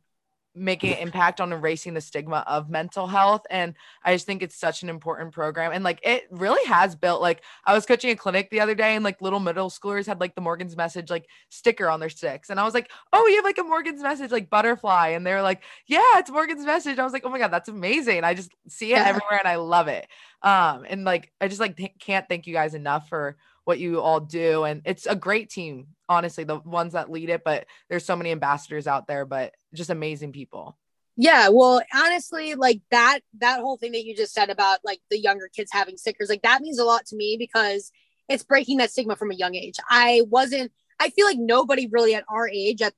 making 0.58 0.92
an 0.92 0.98
impact 0.98 1.40
on 1.40 1.52
erasing 1.52 1.94
the 1.94 2.00
stigma 2.00 2.44
of 2.46 2.68
mental 2.68 3.06
health 3.06 3.42
and 3.50 3.74
i 4.04 4.12
just 4.12 4.26
think 4.26 4.42
it's 4.42 4.56
such 4.56 4.82
an 4.82 4.88
important 4.88 5.32
program 5.32 5.72
and 5.72 5.84
like 5.84 6.00
it 6.02 6.24
really 6.30 6.64
has 6.66 6.94
built 6.94 7.20
like 7.20 7.42
i 7.64 7.74
was 7.74 7.86
coaching 7.86 8.10
a 8.10 8.16
clinic 8.16 8.50
the 8.50 8.60
other 8.60 8.74
day 8.74 8.94
and 8.94 9.04
like 9.04 9.20
little 9.22 9.40
middle 9.40 9.70
schoolers 9.70 10.06
had 10.06 10.20
like 10.20 10.34
the 10.34 10.40
morgan's 10.40 10.76
message 10.76 11.10
like 11.10 11.26
sticker 11.48 11.88
on 11.88 12.00
their 12.00 12.08
sticks 12.08 12.50
and 12.50 12.58
i 12.58 12.64
was 12.64 12.74
like 12.74 12.90
oh 13.12 13.26
you 13.28 13.36
have 13.36 13.44
like 13.44 13.58
a 13.58 13.62
morgan's 13.62 14.02
message 14.02 14.30
like 14.30 14.50
butterfly 14.50 15.08
and 15.08 15.26
they're 15.26 15.42
like 15.42 15.62
yeah 15.86 16.18
it's 16.18 16.30
morgan's 16.30 16.64
message 16.64 16.98
i 16.98 17.04
was 17.04 17.12
like 17.12 17.24
oh 17.24 17.30
my 17.30 17.38
god 17.38 17.52
that's 17.52 17.68
amazing 17.68 18.24
i 18.24 18.34
just 18.34 18.50
see 18.68 18.92
it 18.92 18.98
everywhere 18.98 19.38
and 19.38 19.48
i 19.48 19.56
love 19.56 19.88
it 19.88 20.06
um 20.42 20.84
and 20.88 21.04
like 21.04 21.32
i 21.40 21.48
just 21.48 21.60
like 21.60 21.76
th- 21.76 21.94
can't 21.98 22.28
thank 22.28 22.46
you 22.46 22.52
guys 22.52 22.74
enough 22.74 23.08
for 23.08 23.36
what 23.68 23.78
you 23.78 24.00
all 24.00 24.18
do 24.18 24.64
and 24.64 24.80
it's 24.86 25.04
a 25.04 25.14
great 25.14 25.50
team 25.50 25.88
honestly 26.08 26.42
the 26.42 26.56
ones 26.60 26.94
that 26.94 27.10
lead 27.10 27.28
it 27.28 27.42
but 27.44 27.66
there's 27.90 28.02
so 28.02 28.16
many 28.16 28.32
ambassadors 28.32 28.86
out 28.86 29.06
there 29.06 29.26
but 29.26 29.52
just 29.74 29.90
amazing 29.90 30.32
people. 30.32 30.78
Yeah 31.18 31.50
well 31.50 31.82
honestly 31.94 32.54
like 32.54 32.80
that 32.90 33.20
that 33.40 33.60
whole 33.60 33.76
thing 33.76 33.92
that 33.92 34.06
you 34.06 34.16
just 34.16 34.32
said 34.32 34.48
about 34.48 34.78
like 34.86 35.00
the 35.10 35.18
younger 35.18 35.50
kids 35.54 35.70
having 35.70 35.98
stickers 35.98 36.30
like 36.30 36.40
that 36.44 36.62
means 36.62 36.78
a 36.78 36.84
lot 36.84 37.04
to 37.08 37.16
me 37.16 37.36
because 37.38 37.92
it's 38.26 38.42
breaking 38.42 38.78
that 38.78 38.90
stigma 38.90 39.16
from 39.16 39.30
a 39.32 39.34
young 39.34 39.54
age. 39.54 39.76
I 39.90 40.22
wasn't 40.30 40.72
i 40.98 41.10
feel 41.10 41.26
like 41.26 41.38
nobody 41.38 41.88
really 41.92 42.14
at 42.14 42.24
our 42.30 42.48
age 42.48 42.80
at 42.80 42.94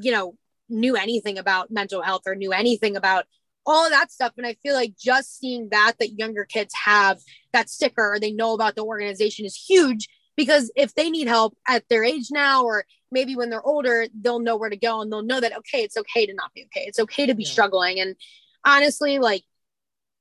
you 0.00 0.10
know 0.10 0.38
knew 0.70 0.96
anything 0.96 1.36
about 1.36 1.70
mental 1.70 2.00
health 2.00 2.22
or 2.24 2.34
knew 2.34 2.52
anything 2.52 2.96
about 2.96 3.26
all 3.66 3.84
of 3.84 3.92
that 3.92 4.12
stuff. 4.12 4.32
And 4.36 4.46
i 4.46 4.54
feel 4.62 4.74
like 4.74 4.94
just 4.96 5.38
seeing 5.38 5.68
that 5.70 5.94
that 5.98 6.18
younger 6.18 6.44
kids 6.44 6.74
have 6.84 7.20
that 7.52 7.70
sticker 7.70 8.14
or 8.14 8.20
they 8.20 8.32
know 8.32 8.54
about 8.54 8.76
the 8.76 8.84
organization 8.84 9.44
is 9.44 9.56
huge 9.56 10.08
because 10.36 10.70
if 10.76 10.94
they 10.94 11.10
need 11.10 11.28
help 11.28 11.56
at 11.68 11.88
their 11.88 12.04
age 12.04 12.28
now 12.30 12.64
or 12.64 12.84
maybe 13.10 13.36
when 13.36 13.50
they're 13.50 13.62
older 13.62 14.06
they'll 14.20 14.40
know 14.40 14.56
where 14.56 14.70
to 14.70 14.76
go 14.76 15.00
and 15.00 15.12
they'll 15.12 15.22
know 15.22 15.40
that 15.40 15.56
okay 15.56 15.82
it's 15.82 15.96
okay 15.96 16.26
to 16.26 16.34
not 16.34 16.52
be 16.54 16.64
okay. 16.64 16.84
It's 16.86 16.98
okay 16.98 17.26
to 17.26 17.34
be 17.34 17.44
yeah. 17.44 17.50
struggling. 17.50 18.00
And 18.00 18.16
honestly 18.64 19.18
like 19.18 19.42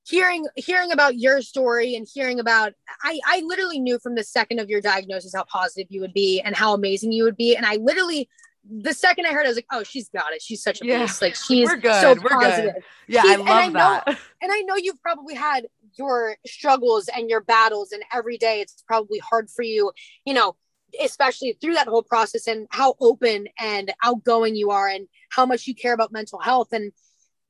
hearing 0.05 0.45
hearing 0.55 0.91
about 0.91 1.17
your 1.17 1.41
story 1.41 1.95
and 1.95 2.07
hearing 2.11 2.39
about 2.39 2.73
I 3.03 3.19
I 3.25 3.41
literally 3.45 3.79
knew 3.79 3.99
from 3.99 4.15
the 4.15 4.23
second 4.23 4.59
of 4.59 4.69
your 4.69 4.81
diagnosis 4.81 5.33
how 5.35 5.45
positive 5.45 5.87
you 5.89 6.01
would 6.01 6.13
be 6.13 6.41
and 6.41 6.55
how 6.55 6.73
amazing 6.73 7.11
you 7.11 7.23
would 7.23 7.37
be. 7.37 7.55
And 7.55 7.65
I 7.65 7.77
literally 7.77 8.29
the 8.69 8.93
second 8.93 9.25
I 9.25 9.33
heard, 9.33 9.45
I 9.45 9.49
was 9.49 9.57
like, 9.57 9.67
"Oh, 9.71 9.83
she's 9.83 10.09
got 10.09 10.33
it. 10.33 10.41
She's 10.41 10.63
such 10.63 10.81
a 10.81 10.85
yeah. 10.85 10.99
beast. 10.99 11.21
Like 11.21 11.35
she's 11.35 11.67
We're 11.67 11.77
good. 11.77 12.01
so 12.01 12.15
We're 12.21 12.29
positive." 12.29 12.73
Good. 12.75 12.83
Yeah, 13.07 13.21
she's, 13.23 13.31
I 13.31 13.35
love 13.35 13.47
and 13.47 13.49
I 13.49 13.69
that. 13.69 14.07
Know, 14.07 14.15
and 14.41 14.51
I 14.51 14.61
know 14.61 14.75
you've 14.75 15.01
probably 15.01 15.35
had 15.35 15.67
your 15.97 16.37
struggles 16.45 17.09
and 17.15 17.29
your 17.29 17.41
battles, 17.41 17.91
and 17.91 18.03
every 18.13 18.37
day 18.37 18.61
it's 18.61 18.83
probably 18.87 19.19
hard 19.19 19.49
for 19.49 19.63
you. 19.63 19.91
You 20.25 20.33
know, 20.33 20.55
especially 21.01 21.57
through 21.59 21.73
that 21.73 21.87
whole 21.87 22.03
process 22.03 22.47
and 22.47 22.67
how 22.69 22.95
open 22.99 23.47
and 23.59 23.93
outgoing 24.03 24.55
you 24.55 24.71
are 24.71 24.87
and 24.87 25.07
how 25.29 25.45
much 25.45 25.67
you 25.67 25.75
care 25.75 25.93
about 25.93 26.11
mental 26.11 26.39
health 26.39 26.71
and 26.71 26.91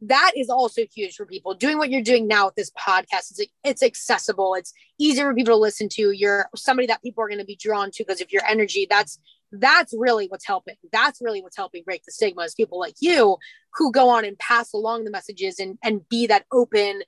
that 0.05 0.34
is 0.36 0.49
also 0.49 0.82
huge 0.93 1.16
for 1.16 1.26
people 1.26 1.53
doing 1.53 1.78
what 1.78 1.89
you're 1.89 2.01
doing 2.01 2.28
now 2.28 2.45
with 2.45 2.55
this 2.55 2.72
podcast 2.72 3.32
it's, 3.32 3.41
it's 3.64 3.84
accessible 3.84 4.53
it's 4.55 4.74
easier 4.99 5.30
for 5.30 5.36
people 5.36 5.53
to 5.53 5.59
listen 5.59 5.88
to 5.88 6.11
you're 6.11 6.47
somebody 6.55 6.88
that 6.88 7.01
people 7.01 7.24
are 7.24 7.28
going 7.28 7.39
to 7.39 7.45
be 7.45 7.55
drawn 7.55 7.89
to 7.91 8.03
because 8.03 8.22
of 8.22 8.32
your 8.32 8.43
energy 8.45 8.86
that's 8.89 9.20
that's 9.60 9.93
really 9.95 10.28
what's 10.28 10.45
helping 10.45 10.76
that's 10.91 11.22
really 11.22 11.41
what's 11.41 11.56
helping 11.56 11.84
break 11.84 12.04
the 12.06 12.12
stigma 12.12 12.41
is 12.41 12.56
people 12.56 12.80
like 12.80 12.95
you 12.99 13.38
who 13.76 13.91
go 13.91 14.10
on 14.10 14.26
and 14.26 14.38
pass 14.39 14.74
along 14.74 15.04
the 15.04 15.12
messages 15.12 15.60
and 15.60 15.78
and 15.84 16.08
be 16.10 16.28
that 16.28 16.45
open 16.51 17.01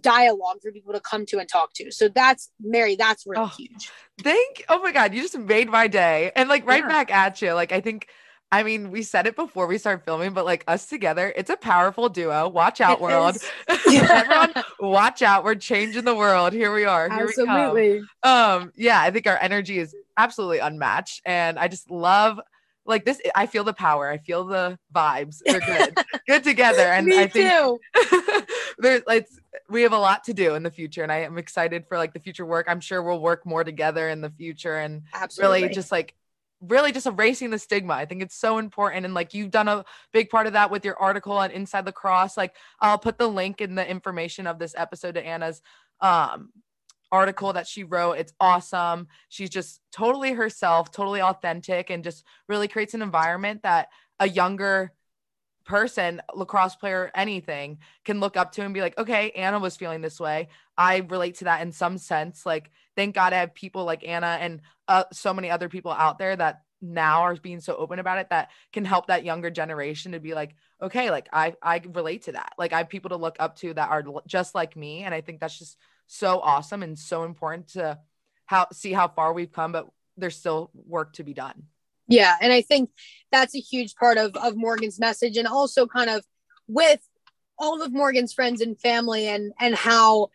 dialogue 0.00 0.58
for 0.62 0.72
people 0.72 0.92
to 0.92 1.00
come 1.00 1.26
to 1.26 1.38
and 1.38 1.48
talk 1.48 1.72
to. 1.74 1.90
So 1.90 2.08
that's 2.08 2.50
Mary, 2.60 2.96
that's 2.96 3.24
really 3.26 3.44
oh, 3.44 3.52
huge. 3.56 3.90
Thank 4.20 4.64
oh 4.68 4.80
my 4.80 4.92
god, 4.92 5.14
you 5.14 5.22
just 5.22 5.38
made 5.38 5.68
my 5.68 5.86
day. 5.86 6.32
And 6.34 6.48
like 6.48 6.66
right 6.66 6.82
yeah. 6.82 6.88
back 6.88 7.12
at 7.12 7.40
you. 7.42 7.52
Like 7.52 7.72
I 7.72 7.80
think 7.80 8.08
I 8.54 8.62
mean, 8.62 8.92
we 8.92 9.02
said 9.02 9.26
it 9.26 9.34
before 9.34 9.66
we 9.66 9.78
start 9.78 10.04
filming, 10.04 10.32
but 10.32 10.44
like 10.44 10.62
us 10.68 10.86
together, 10.86 11.32
it's 11.34 11.50
a 11.50 11.56
powerful 11.56 12.08
duo. 12.08 12.48
Watch 12.48 12.80
out, 12.80 12.98
it 12.98 13.00
world. 13.00 13.36
Everyone, 13.68 14.52
watch 14.78 15.22
out. 15.22 15.42
We're 15.42 15.56
changing 15.56 16.04
the 16.04 16.14
world. 16.14 16.52
Here 16.52 16.72
we 16.72 16.84
are. 16.84 17.10
Here 17.10 17.24
absolutely. 17.24 17.94
We 17.94 18.06
come. 18.22 18.62
Um, 18.62 18.72
yeah, 18.76 19.00
I 19.00 19.10
think 19.10 19.26
our 19.26 19.36
energy 19.40 19.80
is 19.80 19.92
absolutely 20.16 20.60
unmatched. 20.60 21.22
And 21.24 21.58
I 21.58 21.66
just 21.66 21.90
love 21.90 22.38
like 22.86 23.04
this. 23.04 23.20
I 23.34 23.46
feel 23.46 23.64
the 23.64 23.72
power. 23.72 24.08
I 24.08 24.18
feel 24.18 24.44
the 24.44 24.78
vibes. 24.94 25.42
We're 25.44 25.58
good. 25.58 25.98
good 26.28 26.44
together. 26.44 26.82
And 26.82 27.08
Me 27.08 27.18
I 27.18 27.26
think 27.26 27.50
too. 27.50 27.80
there's 28.78 29.02
like 29.04 29.26
we 29.68 29.82
have 29.82 29.92
a 29.92 29.98
lot 29.98 30.22
to 30.24 30.32
do 30.32 30.54
in 30.54 30.62
the 30.62 30.70
future 30.70 31.02
and 31.02 31.10
I 31.10 31.22
am 31.22 31.38
excited 31.38 31.86
for 31.88 31.98
like 31.98 32.12
the 32.12 32.20
future 32.20 32.46
work. 32.46 32.66
I'm 32.68 32.80
sure 32.80 33.02
we'll 33.02 33.20
work 33.20 33.44
more 33.44 33.64
together 33.64 34.08
in 34.08 34.20
the 34.20 34.30
future 34.30 34.76
and 34.76 35.02
Absolutely. 35.12 35.62
really 35.62 35.74
just 35.74 35.90
like 35.90 36.14
really 36.68 36.92
just 36.92 37.06
erasing 37.06 37.50
the 37.50 37.58
stigma. 37.58 37.94
I 37.94 38.06
think 38.06 38.22
it's 38.22 38.36
so 38.36 38.58
important. 38.58 39.04
And 39.04 39.14
like 39.14 39.34
you've 39.34 39.50
done 39.50 39.68
a 39.68 39.84
big 40.12 40.30
part 40.30 40.46
of 40.46 40.52
that 40.54 40.70
with 40.70 40.84
your 40.84 40.96
article 40.96 41.32
on 41.32 41.50
Inside 41.50 41.86
Lacrosse. 41.86 42.36
Like 42.36 42.54
I'll 42.80 42.98
put 42.98 43.18
the 43.18 43.28
link 43.28 43.60
in 43.60 43.74
the 43.74 43.88
information 43.88 44.46
of 44.46 44.58
this 44.58 44.74
episode 44.76 45.14
to 45.14 45.24
Anna's 45.24 45.62
um 46.00 46.50
article 47.12 47.52
that 47.52 47.68
she 47.68 47.84
wrote. 47.84 48.14
It's 48.14 48.32
awesome. 48.40 49.06
She's 49.28 49.50
just 49.50 49.80
totally 49.92 50.32
herself, 50.32 50.90
totally 50.90 51.22
authentic, 51.22 51.88
and 51.90 52.02
just 52.02 52.24
really 52.48 52.66
creates 52.66 52.94
an 52.94 53.02
environment 53.02 53.62
that 53.62 53.88
a 54.18 54.28
younger 54.28 54.92
person, 55.64 56.20
lacrosse 56.34 56.76
player, 56.76 57.10
anything 57.14 57.78
can 58.04 58.20
look 58.20 58.36
up 58.36 58.52
to 58.52 58.62
and 58.62 58.74
be 58.74 58.80
like, 58.80 58.96
okay, 58.98 59.30
Anna 59.30 59.58
was 59.58 59.76
feeling 59.76 60.00
this 60.00 60.20
way. 60.20 60.48
I 60.76 60.98
relate 60.98 61.36
to 61.36 61.44
that 61.44 61.62
in 61.62 61.72
some 61.72 61.98
sense. 61.98 62.44
Like, 62.44 62.70
thank 62.96 63.14
God 63.14 63.32
I 63.32 63.38
have 63.40 63.54
people 63.54 63.84
like 63.84 64.06
Anna 64.06 64.38
and 64.40 64.60
uh, 64.88 65.04
so 65.12 65.32
many 65.32 65.50
other 65.50 65.68
people 65.68 65.92
out 65.92 66.18
there 66.18 66.36
that 66.36 66.62
now 66.80 67.22
are 67.22 67.36
being 67.36 67.60
so 67.60 67.76
open 67.76 67.98
about 67.98 68.18
it 68.18 68.28
that 68.30 68.50
can 68.72 68.84
help 68.84 69.06
that 69.06 69.24
younger 69.24 69.50
generation 69.50 70.12
to 70.12 70.20
be 70.20 70.34
like, 70.34 70.54
okay, 70.82 71.10
like 71.10 71.28
I 71.32 71.54
I 71.62 71.80
relate 71.92 72.22
to 72.22 72.32
that. 72.32 72.52
Like 72.58 72.72
I 72.72 72.78
have 72.78 72.88
people 72.88 73.10
to 73.10 73.16
look 73.16 73.36
up 73.38 73.56
to 73.56 73.72
that 73.74 73.90
are 73.90 74.04
just 74.26 74.54
like 74.54 74.76
me, 74.76 75.02
and 75.02 75.14
I 75.14 75.20
think 75.20 75.40
that's 75.40 75.58
just 75.58 75.78
so 76.06 76.40
awesome 76.40 76.82
and 76.82 76.98
so 76.98 77.24
important 77.24 77.68
to 77.68 77.98
how 78.46 78.68
see 78.72 78.92
how 78.92 79.08
far 79.08 79.32
we've 79.32 79.52
come, 79.52 79.72
but 79.72 79.88
there's 80.16 80.36
still 80.36 80.70
work 80.74 81.14
to 81.14 81.24
be 81.24 81.34
done. 81.34 81.64
Yeah. 82.08 82.36
And 82.40 82.52
I 82.52 82.62
think 82.62 82.90
that's 83.32 83.54
a 83.54 83.60
huge 83.60 83.94
part 83.94 84.18
of, 84.18 84.36
of 84.36 84.56
Morgan's 84.56 85.00
message 85.00 85.36
and 85.36 85.48
also 85.48 85.86
kind 85.86 86.10
of 86.10 86.24
with 86.68 87.00
all 87.58 87.82
of 87.82 87.92
Morgan's 87.92 88.32
friends 88.32 88.60
and 88.60 88.78
family 88.80 89.28
and, 89.28 89.52
and 89.60 89.74
how, 89.74 90.30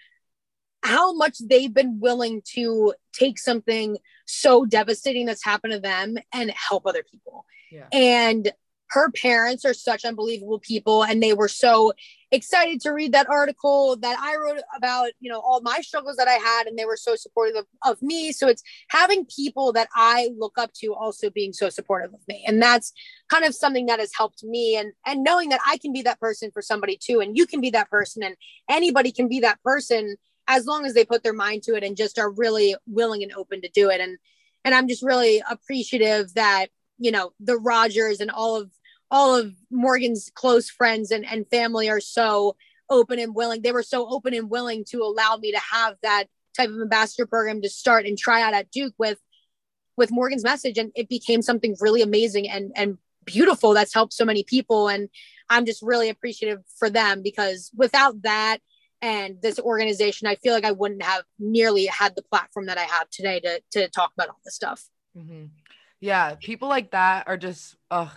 how 0.84 1.14
much 1.14 1.38
they've 1.40 1.74
been 1.74 2.00
willing 2.00 2.42
to 2.54 2.94
take 3.14 3.38
something 3.38 3.98
so 4.26 4.66
devastating 4.66 5.26
that's 5.26 5.44
happened 5.44 5.74
to 5.74 5.80
them 5.80 6.18
and 6.34 6.52
help 6.52 6.86
other 6.86 7.04
people. 7.04 7.46
Yeah. 7.72 7.88
And 7.92 8.52
her 8.92 9.12
parents 9.12 9.66
are 9.66 9.74
such 9.74 10.06
unbelievable 10.06 10.60
people 10.60 11.04
and 11.04 11.22
they 11.22 11.34
were 11.34 11.48
so 11.48 11.94
excited 12.32 12.80
to 12.82 12.92
read 12.92 13.14
that 13.14 13.30
article 13.30 13.96
that 13.98 14.18
I 14.20 14.36
wrote 14.36 14.62
about, 14.76 15.12
you 15.20 15.32
know, 15.32 15.40
all 15.40 15.62
my 15.62 15.80
struggles 15.82 16.18
that 16.18 16.28
I 16.28 16.34
had, 16.34 16.68
and 16.68 16.78
they 16.78 16.86
were 16.86 16.98
so 16.98 17.16
supportive 17.16 17.56
of, 17.56 17.66
of, 17.86 18.02
me. 18.02 18.32
So 18.32 18.48
it's 18.48 18.64
having 18.90 19.26
people 19.26 19.74
that 19.74 19.90
I 19.96 20.30
look 20.38 20.58
up 20.58 20.72
to 20.76 20.94
also 20.94 21.30
being 21.30 21.54
so 21.54 21.70
supportive 21.70 22.14
of 22.14 22.20
me. 22.28 22.44
And 22.48 22.62
that's 22.62 22.94
kind 23.30 23.46
of 23.46 23.56
something 23.56 23.88
that 23.88 24.00
has 24.00 24.12
helped 24.16 24.44
me 24.44 24.76
and 24.76 24.94
and 25.06 25.24
knowing 25.24 25.50
that 25.50 25.62
I 25.66 25.78
can 25.78 25.92
be 25.92 26.02
that 26.04 26.20
person 26.20 26.52
for 26.52 26.62
somebody 26.62 26.98
too, 27.02 27.20
and 27.20 27.38
you 27.38 27.46
can 27.46 27.62
be 27.62 27.72
that 27.72 27.90
person, 27.90 28.24
and 28.24 28.36
anybody 28.70 29.12
can 29.12 29.28
be 29.28 29.40
that 29.42 29.62
person 29.64 30.16
as 30.48 30.66
long 30.66 30.86
as 30.86 30.94
they 30.94 31.06
put 31.06 31.24
their 31.24 31.34
mind 31.34 31.64
to 31.64 31.76
it 31.76 31.84
and 31.84 31.96
just 31.96 32.18
are 32.18 32.32
really 32.32 32.76
willing 32.88 33.24
and 33.24 33.34
open 33.34 33.62
to 33.62 33.70
do 33.70 33.90
it. 33.90 34.02
And 34.02 34.18
and 34.66 34.76
I'm 34.76 34.88
just 34.88 35.04
really 35.04 35.42
appreciative 35.50 36.34
that, 36.34 36.68
you 36.98 37.12
know, 37.12 37.32
the 37.40 37.58
Rodgers 37.58 38.20
and 38.20 38.30
all 38.30 38.58
of 38.58 38.72
all 39.12 39.36
of 39.36 39.54
Morgan's 39.72 40.32
close 40.34 40.70
friends 40.70 41.12
and, 41.12 41.26
and 41.26 41.48
family 41.50 41.90
are 41.90 42.00
so 42.00 42.56
open 42.90 43.20
and 43.20 43.36
willing. 43.36 43.62
They 43.62 43.72
were 43.72 43.84
so 43.84 44.08
open 44.10 44.34
and 44.34 44.50
willing 44.50 44.86
to 44.90 45.02
allow 45.02 45.38
me 45.38 45.52
to 45.52 45.60
have 45.60 45.96
that 46.04 46.26
type 46.56 46.70
of 46.70 46.82
ambassador 46.82 47.26
program 47.26 47.62
to 47.62 47.70
start 47.70 48.06
and 48.06 48.18
try 48.18 48.42
out 48.42 48.54
at 48.54 48.72
Duke 48.72 48.94
with 48.98 49.20
with 49.98 50.12
Morgan's 50.12 50.44
message. 50.44 50.78
And 50.78 50.92
it 50.96 51.10
became 51.10 51.42
something 51.42 51.76
really 51.80 52.02
amazing 52.02 52.50
and 52.50 52.72
and 52.76 52.98
beautiful 53.26 53.74
that's 53.74 53.94
helped 53.94 54.14
so 54.14 54.26
many 54.26 54.44
people. 54.44 54.88
And 54.88 55.10
I'm 55.50 55.66
just 55.66 55.82
really 55.82 56.10
appreciative 56.10 56.60
for 56.78 56.90
them 56.90 57.22
because 57.22 57.72
without 57.76 58.22
that 58.24 58.60
and 59.02 59.42
this 59.42 59.60
organization, 59.60 60.28
I 60.28 60.36
feel 60.36 60.54
like 60.54 60.66
I 60.66 60.72
wouldn't 60.72 61.04
have 61.04 61.24
nearly 61.38 61.86
had 61.86 62.16
the 62.16 62.24
platform 62.24 62.68
that 62.68 62.78
I 62.78 62.84
have 62.84 63.10
today 63.10 63.40
to 63.42 63.62
to 63.72 63.90
talk 63.90 64.12
about 64.16 64.30
all 64.30 64.40
this 64.44 64.56
stuff. 64.56 64.84
Mm-hmm. 65.18 65.46
Yeah, 66.00 66.36
people 66.40 66.70
like 66.70 66.92
that 66.92 67.28
are 67.28 67.38
just 67.38 67.76
ugh 67.92 68.12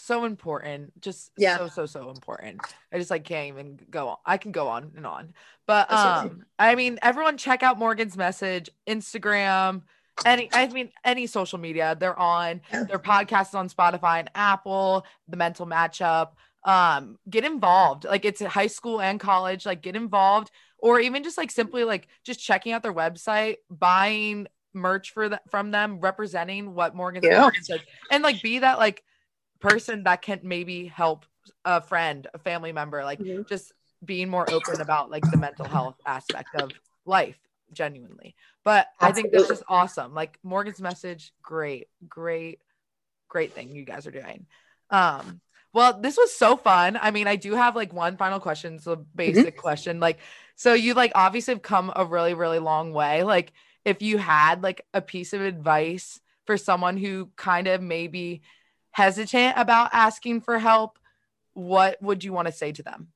so 0.00 0.24
important 0.24 1.00
just 1.00 1.30
yeah. 1.36 1.58
so 1.58 1.68
so 1.68 1.86
so 1.86 2.10
important. 2.10 2.60
I 2.92 2.98
just 2.98 3.10
like 3.10 3.24
can't 3.24 3.48
even 3.48 3.78
go 3.90 4.08
on 4.08 4.16
i 4.26 4.36
can 4.36 4.52
go 4.52 4.68
on 4.68 4.92
and 4.96 5.06
on. 5.06 5.32
But 5.66 5.90
um 5.92 6.44
i 6.58 6.74
mean 6.74 6.98
everyone 7.02 7.36
check 7.36 7.62
out 7.62 7.78
morgan's 7.78 8.16
message 8.16 8.70
instagram 8.88 9.82
any 10.24 10.50
i 10.52 10.66
mean 10.68 10.90
any 11.04 11.26
social 11.26 11.58
media 11.58 11.96
they're 11.98 12.18
on 12.18 12.60
their 12.72 12.98
podcast 12.98 13.48
is 13.50 13.54
on 13.54 13.68
spotify 13.68 14.18
and 14.18 14.30
apple 14.34 15.06
the 15.28 15.36
mental 15.36 15.66
matchup. 15.66 16.30
Um 16.64 17.18
get 17.28 17.44
involved 17.44 18.04
like 18.04 18.24
it's 18.24 18.42
high 18.42 18.66
school 18.66 19.00
and 19.00 19.18
college 19.20 19.64
like 19.64 19.80
get 19.80 19.96
involved 19.96 20.50
or 20.78 21.00
even 21.00 21.22
just 21.22 21.38
like 21.38 21.50
simply 21.50 21.84
like 21.84 22.08
just 22.24 22.40
checking 22.40 22.72
out 22.72 22.82
their 22.82 22.92
website 22.92 23.56
buying 23.70 24.46
merch 24.72 25.10
for 25.10 25.28
that 25.28 25.48
from 25.50 25.70
them 25.70 26.00
representing 26.00 26.74
what 26.74 26.94
morgan's 26.94 27.24
yeah. 27.24 27.50
and 28.10 28.22
like 28.22 28.40
be 28.42 28.58
that 28.58 28.78
like 28.78 29.02
person 29.60 30.04
that 30.04 30.22
can 30.22 30.40
maybe 30.42 30.86
help 30.86 31.26
a 31.64 31.80
friend, 31.80 32.26
a 32.34 32.38
family 32.38 32.72
member, 32.72 33.04
like 33.04 33.18
mm-hmm. 33.18 33.42
just 33.48 33.72
being 34.04 34.28
more 34.28 34.50
open 34.50 34.80
about 34.80 35.10
like 35.10 35.28
the 35.30 35.36
mental 35.36 35.66
health 35.66 35.96
aspect 36.06 36.48
of 36.54 36.70
life 37.04 37.38
genuinely. 37.72 38.34
But 38.64 38.88
Absolutely. 39.00 39.08
I 39.08 39.12
think 39.12 39.32
that's 39.32 39.48
just 39.48 39.62
awesome. 39.68 40.14
Like 40.14 40.38
Morgan's 40.42 40.80
message, 40.80 41.32
great, 41.42 41.88
great, 42.08 42.60
great 43.28 43.52
thing 43.52 43.74
you 43.74 43.84
guys 43.84 44.06
are 44.06 44.10
doing. 44.10 44.46
Um, 44.90 45.40
well, 45.72 46.00
this 46.00 46.16
was 46.16 46.34
so 46.34 46.56
fun. 46.56 46.98
I 47.00 47.10
mean, 47.10 47.26
I 47.26 47.36
do 47.36 47.54
have 47.54 47.76
like 47.76 47.92
one 47.92 48.16
final 48.16 48.40
question. 48.40 48.78
So 48.78 48.96
mm-hmm. 48.96 49.02
basic 49.14 49.54
mm-hmm. 49.54 49.60
question. 49.60 50.00
Like, 50.00 50.18
so 50.56 50.74
you 50.74 50.94
like 50.94 51.12
obviously 51.14 51.54
have 51.54 51.62
come 51.62 51.92
a 51.94 52.04
really, 52.04 52.34
really 52.34 52.58
long 52.58 52.92
way. 52.92 53.22
Like, 53.22 53.52
if 53.84 54.02
you 54.02 54.18
had 54.18 54.62
like 54.62 54.84
a 54.92 55.00
piece 55.00 55.32
of 55.32 55.40
advice 55.40 56.20
for 56.44 56.56
someone 56.56 56.96
who 56.96 57.30
kind 57.36 57.66
of 57.66 57.80
maybe 57.80 58.42
hesitant 58.92 59.54
about 59.56 59.90
asking 59.92 60.40
for 60.40 60.58
help, 60.58 60.98
what 61.52 62.00
would 62.02 62.24
you 62.24 62.32
want 62.32 62.46
to 62.46 62.52
say 62.52 62.72
to 62.72 62.82
them? 62.82 63.08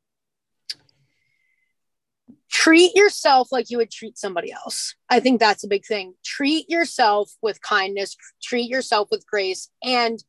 Treat 2.51 2.95
yourself 2.95 3.51
like 3.51 3.71
you 3.71 3.79
would 3.79 3.91
treat 3.91 4.17
somebody 4.17 4.53
else. 4.53 4.95
I 5.11 5.21
think 5.21 5.41
that's 5.41 5.65
a 5.65 5.69
big 5.69 5.85
thing. 5.85 6.15
Treat 6.25 6.71
yourself 6.71 7.33
with 7.43 7.61
kindness, 7.61 8.17
treat 8.43 8.71
yourself 8.71 9.09
with 9.11 9.27
grace, 9.27 9.69
and 9.83 10.23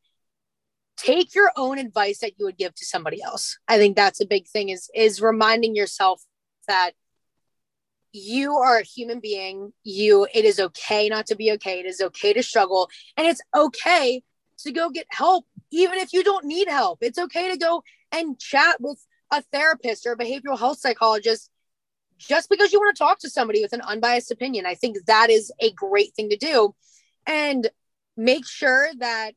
take 0.97 1.35
your 1.35 1.51
own 1.55 1.77
advice 1.77 2.19
that 2.19 2.33
you 2.37 2.45
would 2.45 2.57
give 2.57 2.73
to 2.75 2.85
somebody 2.85 3.21
else. 3.21 3.57
I 3.67 3.77
think 3.77 3.95
that's 3.95 4.21
a 4.21 4.25
big 4.25 4.47
thing 4.47 4.69
is 4.69 4.89
is 4.95 5.21
reminding 5.21 5.75
yourself 5.75 6.23
that 6.67 6.91
you 8.11 8.55
are 8.55 8.77
a 8.77 8.83
human 8.83 9.19
being. 9.19 9.73
You 9.83 10.27
it 10.33 10.45
is 10.45 10.59
okay 10.59 11.09
not 11.09 11.27
to 11.27 11.35
be 11.35 11.51
okay. 11.53 11.79
It 11.79 11.85
is 11.85 12.01
okay 12.01 12.33
to 12.33 12.43
struggle 12.43 12.89
and 13.17 13.27
it's 13.27 13.41
okay 13.55 14.23
to 14.65 14.71
go 14.71 14.89
get 14.89 15.07
help, 15.09 15.45
even 15.71 15.97
if 15.97 16.13
you 16.13 16.23
don't 16.23 16.45
need 16.45 16.67
help. 16.67 16.99
It's 17.01 17.17
okay 17.17 17.51
to 17.51 17.57
go 17.57 17.83
and 18.11 18.39
chat 18.39 18.79
with 18.79 19.03
a 19.31 19.41
therapist 19.41 20.05
or 20.05 20.11
a 20.11 20.17
behavioral 20.17 20.59
health 20.59 20.79
psychologist 20.79 21.49
just 22.17 22.49
because 22.49 22.71
you 22.71 22.79
want 22.79 22.95
to 22.95 23.03
talk 23.03 23.19
to 23.19 23.29
somebody 23.29 23.61
with 23.61 23.73
an 23.73 23.81
unbiased 23.81 24.31
opinion. 24.31 24.65
I 24.65 24.75
think 24.75 24.97
that 25.07 25.29
is 25.29 25.51
a 25.59 25.71
great 25.71 26.13
thing 26.13 26.29
to 26.29 26.37
do. 26.37 26.75
And 27.27 27.69
make 28.15 28.47
sure 28.47 28.89
that 28.99 29.31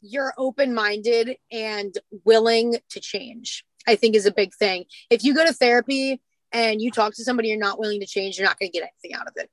you're 0.00 0.32
open 0.38 0.74
minded 0.74 1.36
and 1.52 1.94
willing 2.24 2.76
to 2.90 3.00
change, 3.00 3.64
I 3.86 3.96
think 3.96 4.14
is 4.14 4.26
a 4.26 4.32
big 4.32 4.54
thing. 4.54 4.84
If 5.10 5.24
you 5.24 5.34
go 5.34 5.44
to 5.44 5.52
therapy 5.52 6.20
and 6.52 6.80
you 6.80 6.90
talk 6.90 7.14
to 7.14 7.24
somebody 7.24 7.48
you're 7.48 7.58
not 7.58 7.78
willing 7.78 8.00
to 8.00 8.06
change, 8.06 8.38
you're 8.38 8.46
not 8.46 8.58
going 8.58 8.70
to 8.70 8.78
get 8.78 8.88
anything 9.02 9.18
out 9.18 9.26
of 9.26 9.34
it. 9.36 9.50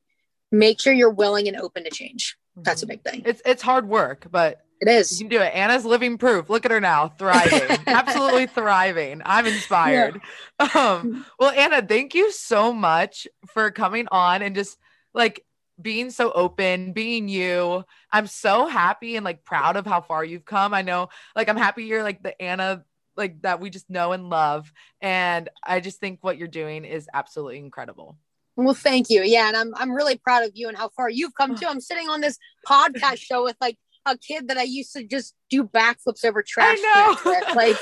Make 0.52 0.80
sure 0.80 0.94
you're 0.94 1.10
willing 1.10 1.48
and 1.48 1.58
open 1.58 1.84
to 1.84 1.90
change. 1.90 2.38
That's 2.58 2.84
a 2.84 2.88
big 2.88 3.04
thing. 3.04 3.24
It's 3.26 3.42
it's 3.46 3.62
hard 3.62 3.88
work, 3.88 4.28
but 4.32 4.62
it 4.80 4.88
is. 4.88 5.20
You 5.20 5.28
can 5.28 5.38
do 5.38 5.44
it. 5.44 5.54
Anna's 5.54 5.86
living 5.86 6.18
proof. 6.18 6.50
Look 6.50 6.66
at 6.66 6.72
her 6.72 6.82
now, 6.82 7.10
thriving, 7.10 7.78
absolutely 7.88 8.48
thriving. 8.48 9.22
I'm 9.26 9.46
inspired. 9.46 10.22
Yeah. 10.60 10.68
Um, 10.76 11.26
well, 11.40 11.52
Anna, 11.52 11.82
thank 11.82 12.14
you 12.14 12.32
so 12.32 12.72
much 12.74 13.28
for 13.48 13.72
coming 13.72 14.08
on 14.12 14.42
and 14.42 14.56
just 14.56 14.78
like 15.14 15.46
being 15.82 16.10
so 16.12 16.32
open, 16.32 16.94
being 16.94 17.28
you. 17.28 17.86
I'm 18.12 18.28
so 18.28 18.68
happy 18.68 19.16
and 19.16 19.26
like 19.26 19.44
proud 19.44 19.78
of 19.78 19.86
how 19.86 20.02
far 20.02 20.24
you've 20.24 20.46
come. 20.46 20.74
I 20.74 20.82
know, 20.82 21.10
like, 21.36 21.50
I'm 21.50 21.58
happy 21.58 21.86
you're 21.86 22.04
like 22.04 22.22
the 22.22 22.40
Anna 22.42 22.84
like 23.16 23.42
that 23.42 23.60
we 23.60 23.70
just 23.70 23.90
know 23.90 24.12
and 24.12 24.30
love. 24.30 24.72
And 25.02 25.50
I 25.64 25.80
just 25.80 26.00
think 26.00 26.20
what 26.22 26.38
you're 26.38 26.48
doing 26.48 26.86
is 26.86 27.10
absolutely 27.14 27.58
incredible. 27.58 28.16
Well, 28.58 28.74
thank 28.74 29.12
you. 29.12 29.22
Yeah, 29.22 29.48
and 29.48 29.56
I'm 29.56 29.74
I'm 29.76 29.92
really 29.92 30.18
proud 30.18 30.44
of 30.44 30.52
you 30.56 30.68
and 30.68 30.76
how 30.76 30.90
far 30.90 31.10
you've 31.10 31.36
come 31.36 31.52
oh. 31.52 31.56
too. 31.56 31.68
I'm 31.68 31.80
sitting 31.80 32.10
on 32.10 32.22
this 32.22 32.38
podcast 32.68 33.20
show 33.20 33.44
with 33.44 33.56
like 33.62 33.78
a 34.08 34.18
kid 34.18 34.48
that 34.48 34.58
I 34.58 34.64
used 34.64 34.94
to 34.94 35.04
just 35.04 35.36
do 35.50 35.64
backflips 35.64 36.26
over 36.26 36.44
trash 36.46 36.80
cans 36.82 37.20
with, 37.24 37.56
like 37.56 37.78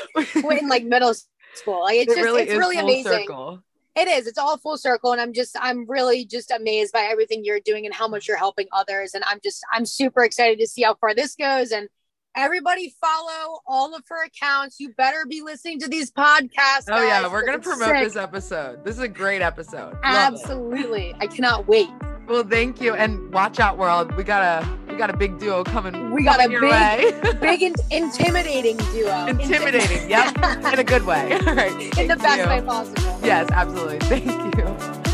in 0.60 0.68
like 0.68 0.84
middle 0.86 1.14
school. 1.54 1.84
Like 1.84 1.96
it's 1.96 2.12
it 2.12 2.16
just 2.18 2.26
really 2.26 2.44
it's 2.44 2.54
really 2.54 2.78
amazing. 2.78 3.26
Circle. 3.26 3.64
It 3.96 4.10
is. 4.10 4.28
It's 4.28 4.38
all 4.38 4.58
full 4.58 4.78
circle, 4.78 5.14
and 5.14 5.22
I'm 5.22 5.32
just 5.32 5.56
I'm 5.60 5.90
really 5.90 6.26
just 6.26 6.52
amazed 6.52 6.92
by 6.92 7.04
everything 7.04 7.46
you're 7.46 7.62
doing 7.62 7.86
and 7.86 7.96
how 7.96 8.10
much 8.10 8.28
you're 8.28 8.36
helping 8.36 8.68
others. 8.74 9.14
And 9.14 9.24
I'm 9.26 9.40
just 9.42 9.62
I'm 9.72 9.86
super 9.86 10.26
excited 10.26 10.60
to 10.60 10.68
see 10.68 10.82
how 10.82 10.96
far 10.96 11.16
this 11.16 11.36
goes. 11.36 11.72
And 11.72 11.88
everybody 12.36 12.94
follow 13.02 13.60
all 13.68 13.96
of 13.96 14.04
her 14.10 14.24
accounts. 14.26 14.80
You 14.80 14.94
better 14.98 15.26
be 15.28 15.42
listening 15.42 15.80
to 15.80 15.88
these 15.88 16.12
podcasts. 16.12 16.86
Oh 16.90 17.02
yeah, 17.06 17.28
we're 17.32 17.46
gonna 17.46 17.60
promote 17.60 17.90
sick. 17.90 18.04
this 18.04 18.16
episode. 18.16 18.84
This 18.84 18.96
is 18.96 19.02
a 19.02 19.08
great 19.08 19.42
episode. 19.42 19.98
Absolutely. 20.04 21.16
I 21.20 21.28
cannot 21.28 21.68
wait. 21.68 21.90
Well, 22.28 22.44
thank 22.44 22.82
you, 22.82 22.96
and 22.96 23.32
watch 23.32 23.60
out, 23.60 23.78
world. 23.78 24.16
We 24.16 24.24
got 24.24 24.64
a 24.64 24.68
we 24.88 24.96
got 24.96 25.12
a 25.12 25.18
big 25.18 25.38
duo 25.38 25.64
coming. 25.64 26.12
We 26.12 26.24
got 26.24 26.40
coming 26.40 26.58
a 26.58 26.60
big, 26.60 27.40
big 27.40 27.62
in- 27.62 27.76
intimidating 27.92 28.78
duo. 28.78 29.28
Intimidating, 29.28 30.10
yep, 30.10 30.36
in 30.74 30.80
a 30.80 30.84
good 30.84 31.06
way. 31.06 31.34
All 31.48 31.54
right, 31.54 31.98
in 31.98 32.08
the 32.08 32.16
best 32.16 32.40
you. 32.40 32.48
way 32.48 32.62
possible. 32.62 33.20
Yes, 33.24 33.50
absolutely. 33.52 34.00
Thank 34.00 34.56
you. 34.58 35.05